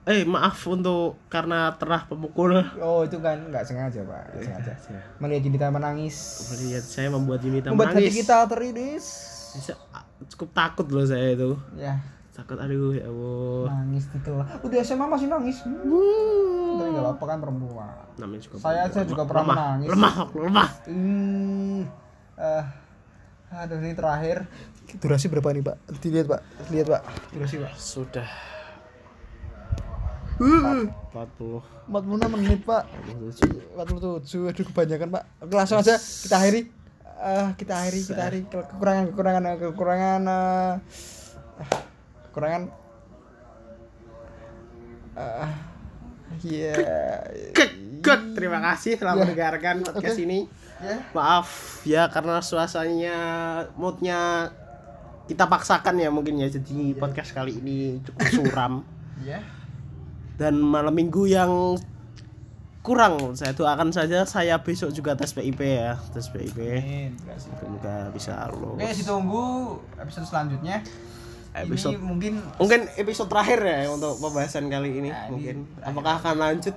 Eh 0.08 0.24
maaf 0.24 0.56
untuk 0.66 1.20
karena 1.28 1.76
telah 1.76 2.08
pemukul 2.08 2.56
Oh 2.80 3.04
itu 3.04 3.20
kan 3.20 3.36
nggak 3.44 3.60
sengaja 3.62 4.00
pak, 4.02 4.24
nggak 4.32 4.42
sengaja. 4.42 4.74
Melihat 5.20 5.44
Yunita 5.44 5.68
menangis, 5.68 6.16
Melihat 6.50 6.80
saya 6.82 7.12
membuat 7.12 7.44
Yunita 7.44 7.76
membuat 7.76 7.92
menangis. 7.92 8.16
hati 8.16 8.20
kita 8.24 8.38
teriris. 8.48 9.06
Bisa, 9.52 9.74
cukup 10.32 10.50
takut 10.56 10.88
loh 10.88 11.04
saya 11.04 11.36
itu. 11.36 11.60
Ya, 11.76 12.00
Takut 12.32 12.56
aduh 12.56 12.94
ya 12.94 13.04
Allah. 13.04 13.84
nangis 13.84 14.08
gitu 14.08 14.32
lah. 14.32 14.48
Udah 14.62 14.80
SMA 14.80 15.06
masih 15.06 15.28
nangis. 15.28 15.58
Hmm, 15.60 16.78
Tapi 16.78 16.88
nggak 16.88 17.04
apa-apa 17.04 17.24
kan 17.26 17.38
perempuan. 17.42 17.92
Namanya 18.16 18.42
juga 18.42 18.56
Saya 18.62 18.82
aja 18.86 19.00
juga 19.04 19.24
pernah 19.26 19.44
lemah, 19.44 19.56
menangis. 19.58 19.88
Lemah, 19.90 20.14
lemah. 20.32 20.70
Hmm, 20.88 21.80
eh, 22.38 22.64
aduh 23.50 23.78
ini 23.78 23.92
terakhir. 23.92 24.48
Durasi 24.96 25.28
berapa 25.28 25.52
nih 25.52 25.64
pak? 25.66 25.76
Dilihat 26.00 26.28
pak, 26.30 26.42
lihat 26.72 26.88
pak. 26.88 27.02
Durasi 27.36 27.60
pak. 27.60 27.76
Sudah 27.76 28.24
Uh, 28.24 28.57
40 30.38 31.10
46 31.90 32.34
menit 32.34 32.62
pak. 32.62 32.84
47. 33.10 33.74
47 33.74 34.50
aduh 34.50 34.66
kebanyakan 34.70 35.08
pak. 35.10 35.24
Oke, 35.42 35.54
langsung 35.56 35.78
aja. 35.78 35.98
Kita 35.98 36.36
akhiri. 36.38 36.62
Eh, 37.18 37.48
kita 37.58 37.74
akhiri 37.74 38.00
kita 38.06 38.22
akhiri. 38.22 38.40
Ke- 38.46 38.68
kekurangan 38.70 39.04
kekurangan 39.10 39.44
eh, 39.44 39.56
kekurangan 39.58 40.22
ah, 40.24 40.74
kekurangan. 42.30 42.64
Ah, 45.18 45.50
iya 46.46 46.78
Good, 47.58 47.74
good. 48.06 48.22
Terima 48.38 48.62
kasih 48.62 49.02
telah 49.02 49.18
Ya. 49.18 49.20
mendengarkan 49.26 49.76
podcast 49.82 50.14
Oke. 50.14 50.26
ini. 50.30 50.40
ya 50.78 50.94
Maaf 51.10 51.48
ya 51.82 52.06
karena 52.06 52.38
suasananya 52.38 53.18
moodnya 53.74 54.54
kita 55.26 55.50
paksakan 55.50 55.98
ya 55.98 56.14
mungkin 56.14 56.38
ya 56.38 56.48
jadi 56.48 56.94
podcast 56.94 57.34
kali 57.34 57.58
ini 57.58 57.98
cukup 58.06 58.22
suram. 58.30 58.74
Ya 59.26 59.42
dan 60.38 60.54
malam 60.56 60.94
minggu 60.94 61.26
yang 61.26 61.76
kurang 62.80 63.36
saya 63.36 63.52
doakan 63.52 63.92
saja 63.92 64.24
saya 64.24 64.64
besok 64.64 64.96
juga 64.96 65.12
tes 65.12 65.36
PIP 65.36 65.60
ya 65.60 66.00
tes 66.08 66.32
PIP 66.32 66.56
semoga 67.36 68.08
bisa 68.16 68.48
oke 68.48 68.80
lulus 68.80 68.96
ditunggu 68.96 69.46
episode 69.98 70.26
selanjutnya. 70.26 70.80
Episode- 71.52 71.98
ini 71.98 72.06
mungkin 72.06 72.34
mungkin 72.56 72.86
episode 72.96 73.28
terakhir 73.28 73.60
ya 73.60 73.90
untuk 73.90 74.22
pembahasan 74.22 74.70
kali 74.70 74.94
ini 74.96 75.10
Nah, 75.10 75.26
ini 75.26 75.32
mungkin. 75.34 75.56
terakhir. 75.66 75.90
apakah 75.90 76.14
akan 76.22 76.36
lanjut? 76.38 76.76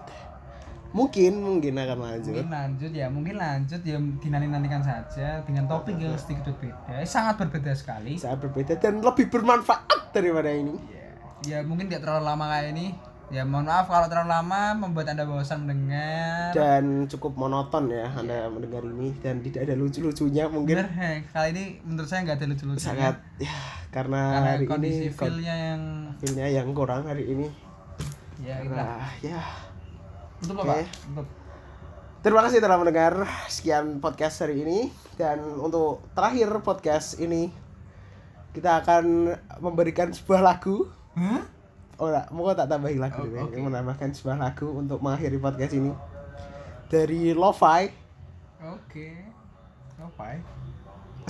Mungkin 0.91 1.33
mungkin 1.39 1.73
akan 1.77 1.99
lanjut. 2.01 2.33
Mungkin 2.35 2.51
lanjut 2.51 2.91
ya 2.91 3.07
mungkin 3.07 3.35
lanjut 3.37 3.81
ya 3.85 3.97
dinanti-nantikan 4.01 4.83
saja 4.83 5.45
dengan 5.45 5.69
topik 5.69 5.95
yang 5.95 6.17
sedikit 6.17 6.51
berbeda. 6.51 6.97
Eh, 6.97 7.07
sangat 7.07 7.39
berbeda 7.39 7.71
sekali. 7.77 8.17
Sangat 8.17 8.41
berbeda 8.43 8.75
dan 8.75 8.99
lebih 8.99 9.29
bermanfaat 9.29 10.11
daripada 10.11 10.49
ini. 10.49 10.75
Ya 11.45 11.61
mungkin 11.63 11.87
tidak 11.87 12.09
terlalu 12.09 12.25
lama 12.27 12.45
kayak 12.49 12.73
ini 12.75 12.87
ya 13.31 13.47
mohon 13.47 13.71
maaf 13.71 13.87
kalau 13.87 14.11
terlalu 14.11 14.35
lama 14.35 14.75
membuat 14.75 15.15
anda 15.15 15.23
bosan 15.23 15.63
mendengar 15.63 16.51
dan 16.51 17.07
cukup 17.07 17.39
monoton 17.39 17.87
ya 17.87 18.11
anda 18.11 18.51
mendengar 18.51 18.83
ini 18.83 19.15
dan 19.23 19.39
tidak 19.39 19.71
ada 19.71 19.75
lucu-lucunya 19.79 20.51
mungkin. 20.51 20.83
Bener 20.83 20.91
heh, 20.91 21.17
kali 21.31 21.49
ini 21.55 21.65
menurut 21.87 22.11
saya 22.11 22.27
nggak 22.27 22.43
ada 22.43 22.47
lucu-lucu 22.51 22.83
sangat 22.83 23.23
ya 23.39 23.55
karena, 23.95 24.35
karena 24.35 24.51
hari 24.59 24.67
kondisi 24.67 25.07
ini 25.07 25.15
feelnya 25.15 25.55
yang 25.55 25.83
feelnya 26.19 26.47
yang 26.51 26.69
kurang 26.75 27.07
hari 27.07 27.25
ini. 27.31 27.47
Ya 28.43 28.59
nah, 28.67 29.07
ya. 29.23 29.39
Untuk 30.41 30.65
apa? 30.65 30.83
Untuk 31.13 31.27
terima 32.25 32.41
kasih 32.49 32.59
telah 32.59 32.81
mendengar 32.81 33.29
sekian 33.47 34.03
podcast 34.03 34.43
hari 34.43 34.65
ini. 34.65 34.91
Dan 35.21 35.45
untuk 35.61 36.01
terakhir 36.17 36.49
podcast 36.65 37.21
ini 37.21 37.53
kita 38.57 38.81
akan 38.81 39.37
memberikan 39.61 40.09
sebuah 40.11 40.41
lagu. 40.41 40.89
Hah? 41.15 41.60
Oh 42.01 42.09
enggak 42.09 42.27
mau 42.33 42.51
tak 42.51 42.67
tambahin 42.67 42.99
lagu 42.99 43.21
Oh, 43.23 43.45
oke. 43.45 43.57
menambahkan 43.61 44.11
sebuah 44.11 44.41
lagu 44.41 44.73
untuk 44.73 44.99
mengakhiri 44.99 45.37
podcast 45.37 45.77
ini. 45.77 45.93
Dari 46.89 47.37
Lo-Fi. 47.37 47.83
Oke. 48.67 49.09
Oke 50.01 50.33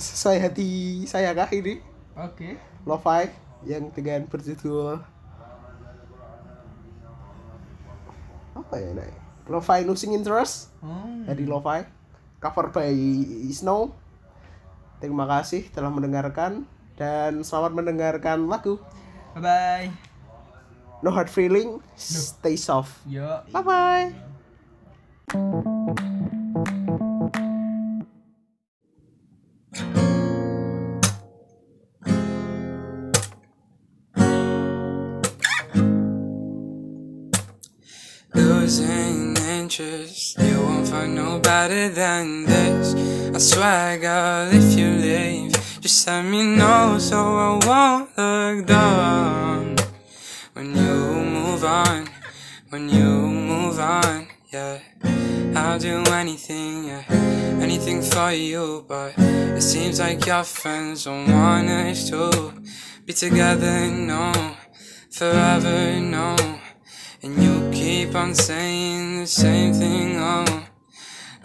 sesuai 0.01 0.37
hati 0.41 0.69
saya 1.05 1.35
kah 1.37 1.49
ini? 1.53 1.77
Oke. 2.17 2.57
Lo-Fi 2.83 3.29
yang 3.67 3.93
dengan 3.93 4.25
berjudul 4.25 4.97
apa 8.51 8.75
ya 8.77 8.89
nek? 8.97 9.11
Lo-Fi 9.45 9.85
Losing 9.85 10.17
Interest. 10.17 10.73
Hmm. 10.81 11.29
dari 11.29 11.45
Lo-Fi. 11.45 11.85
Cover 12.41 12.73
by 12.73 12.89
Snow. 13.53 13.93
Terima 14.97 15.29
kasih 15.29 15.69
telah 15.69 15.93
mendengarkan 15.93 16.65
dan 16.97 17.45
selamat 17.45 17.73
mendengarkan 17.73 18.49
lagu. 18.49 18.81
Bye 19.37 19.41
bye 19.41 20.10
no 21.03 21.11
hard 21.11 21.29
feeling. 21.29 21.69
No. 21.71 21.81
Stay 21.95 22.55
soft. 22.55 22.99
Yeah. 23.07 23.41
Bye 23.51 23.61
bye. 23.61 24.13
Losing 38.33 39.35
interest, 39.37 40.39
you 40.39 40.59
won't 40.61 40.87
find 40.87 41.15
nobody 41.15 41.89
than 41.89 42.45
this. 42.45 42.93
I 43.35 43.37
swear, 43.39 43.97
girl, 43.97 44.49
if 44.51 44.77
you 44.77 44.89
leave, 44.91 45.51
just 45.81 46.07
let 46.07 46.23
me 46.23 46.55
know 46.55 46.97
so 46.99 47.17
I 47.17 47.59
won't 47.65 48.09
look 48.17 48.67
down 48.67 49.75
when 50.53 50.75
you 50.75 50.90
move 51.61 51.69
on, 51.69 52.09
when 52.69 52.89
you 52.89 53.05
move 53.05 53.79
on, 53.79 54.27
yeah. 54.51 54.79
I'll 55.55 55.77
do 55.77 56.03
anything, 56.11 56.85
yeah, 56.85 57.03
anything 57.61 58.01
for 58.01 58.31
you, 58.31 58.83
but 58.87 59.13
it 59.17 59.61
seems 59.61 59.99
like 59.99 60.25
your 60.25 60.43
friends 60.43 61.03
don't 61.03 61.31
want 61.31 61.69
us 61.69 62.09
to 62.09 62.51
be 63.05 63.13
together, 63.13 63.91
no, 63.91 64.55
forever, 65.11 65.99
no. 65.99 66.35
And 67.21 67.37
you 67.43 67.69
keep 67.71 68.15
on 68.15 68.33
saying 68.33 69.19
the 69.19 69.27
same 69.27 69.73
thing, 69.73 70.17
oh, 70.17 70.65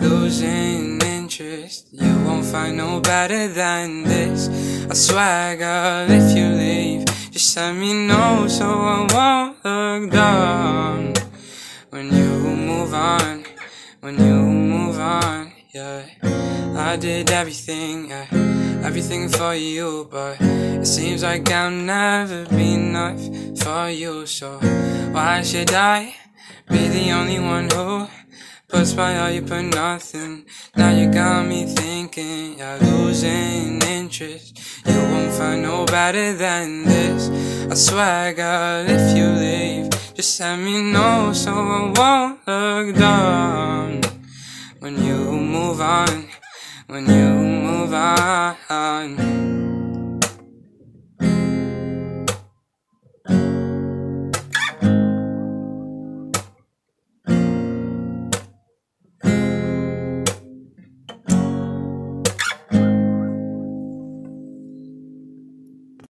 losing 0.01 0.99
interest. 1.03 1.89
You 1.93 2.15
won't 2.25 2.47
find 2.47 2.79
no 2.79 3.01
better 3.01 3.49
than 3.49 4.05
this. 4.05 4.49
I 4.91 4.95
swear, 4.95 5.57
girl, 5.59 6.11
if 6.11 6.35
you 6.35 6.47
leave, 6.49 6.86
just 7.37 7.55
let 7.59 7.75
me 7.75 7.93
know 8.07 8.47
so 8.49 8.65
I 8.65 9.07
won't 9.13 9.63
look 9.63 10.11
down 10.11 11.13
when 11.91 12.07
you 12.11 12.31
move 12.71 12.95
on 12.95 13.45
when 14.01 14.17
you 14.19 14.37
move 14.37 14.99
on, 14.99 15.53
yeah. 15.75 16.07
I 16.75 16.97
did 16.97 17.31
everything, 17.31 18.09
yeah, 18.09 18.27
everything 18.83 19.29
for 19.29 19.55
you, 19.55 20.09
but 20.11 20.41
it 20.41 20.87
seems 20.87 21.23
like 21.23 21.51
I'll 21.51 21.71
never 21.71 22.47
be 22.47 22.73
enough 22.73 23.21
for 23.59 23.91
you. 23.91 24.25
So 24.25 24.59
why 25.13 25.43
should 25.43 25.73
I 25.75 26.15
be 26.71 26.89
the 26.89 27.11
only 27.11 27.39
one 27.39 27.69
who 27.69 28.09
puts 28.69 28.93
by 28.93 29.17
all 29.19 29.31
you 29.31 29.43
put 29.43 29.63
nothing? 29.63 30.45
Now 30.77 30.91
you 30.91 31.11
got 31.11 31.47
me 31.47 31.67
thinking, 31.67 32.59
yeah, 32.59 32.79
losing 32.81 33.81
interest. 33.83 34.59
You 34.87 34.95
won't 34.95 35.33
find 35.33 35.63
no 35.63 35.85
better 35.87 36.35
than 36.35 36.85
this. 36.85 37.29
I 37.71 37.75
swear, 37.75 38.35
girl, 38.35 38.85
if 38.89 39.17
you 39.17 39.27
leave. 39.27 39.91
Just 40.15 40.41
let 40.41 40.59
me 40.59 40.93
know 40.93 41.33
so 41.33 41.53
I 41.53 41.93
won't 41.97 42.47
look 42.47 42.97
down 42.97 44.01
when 44.81 45.03
you 45.03 45.17
move 45.17 45.81
on, 45.81 46.29
when 46.87 47.07
you 47.07 47.29
move 47.67 47.93
on. 47.93 49.46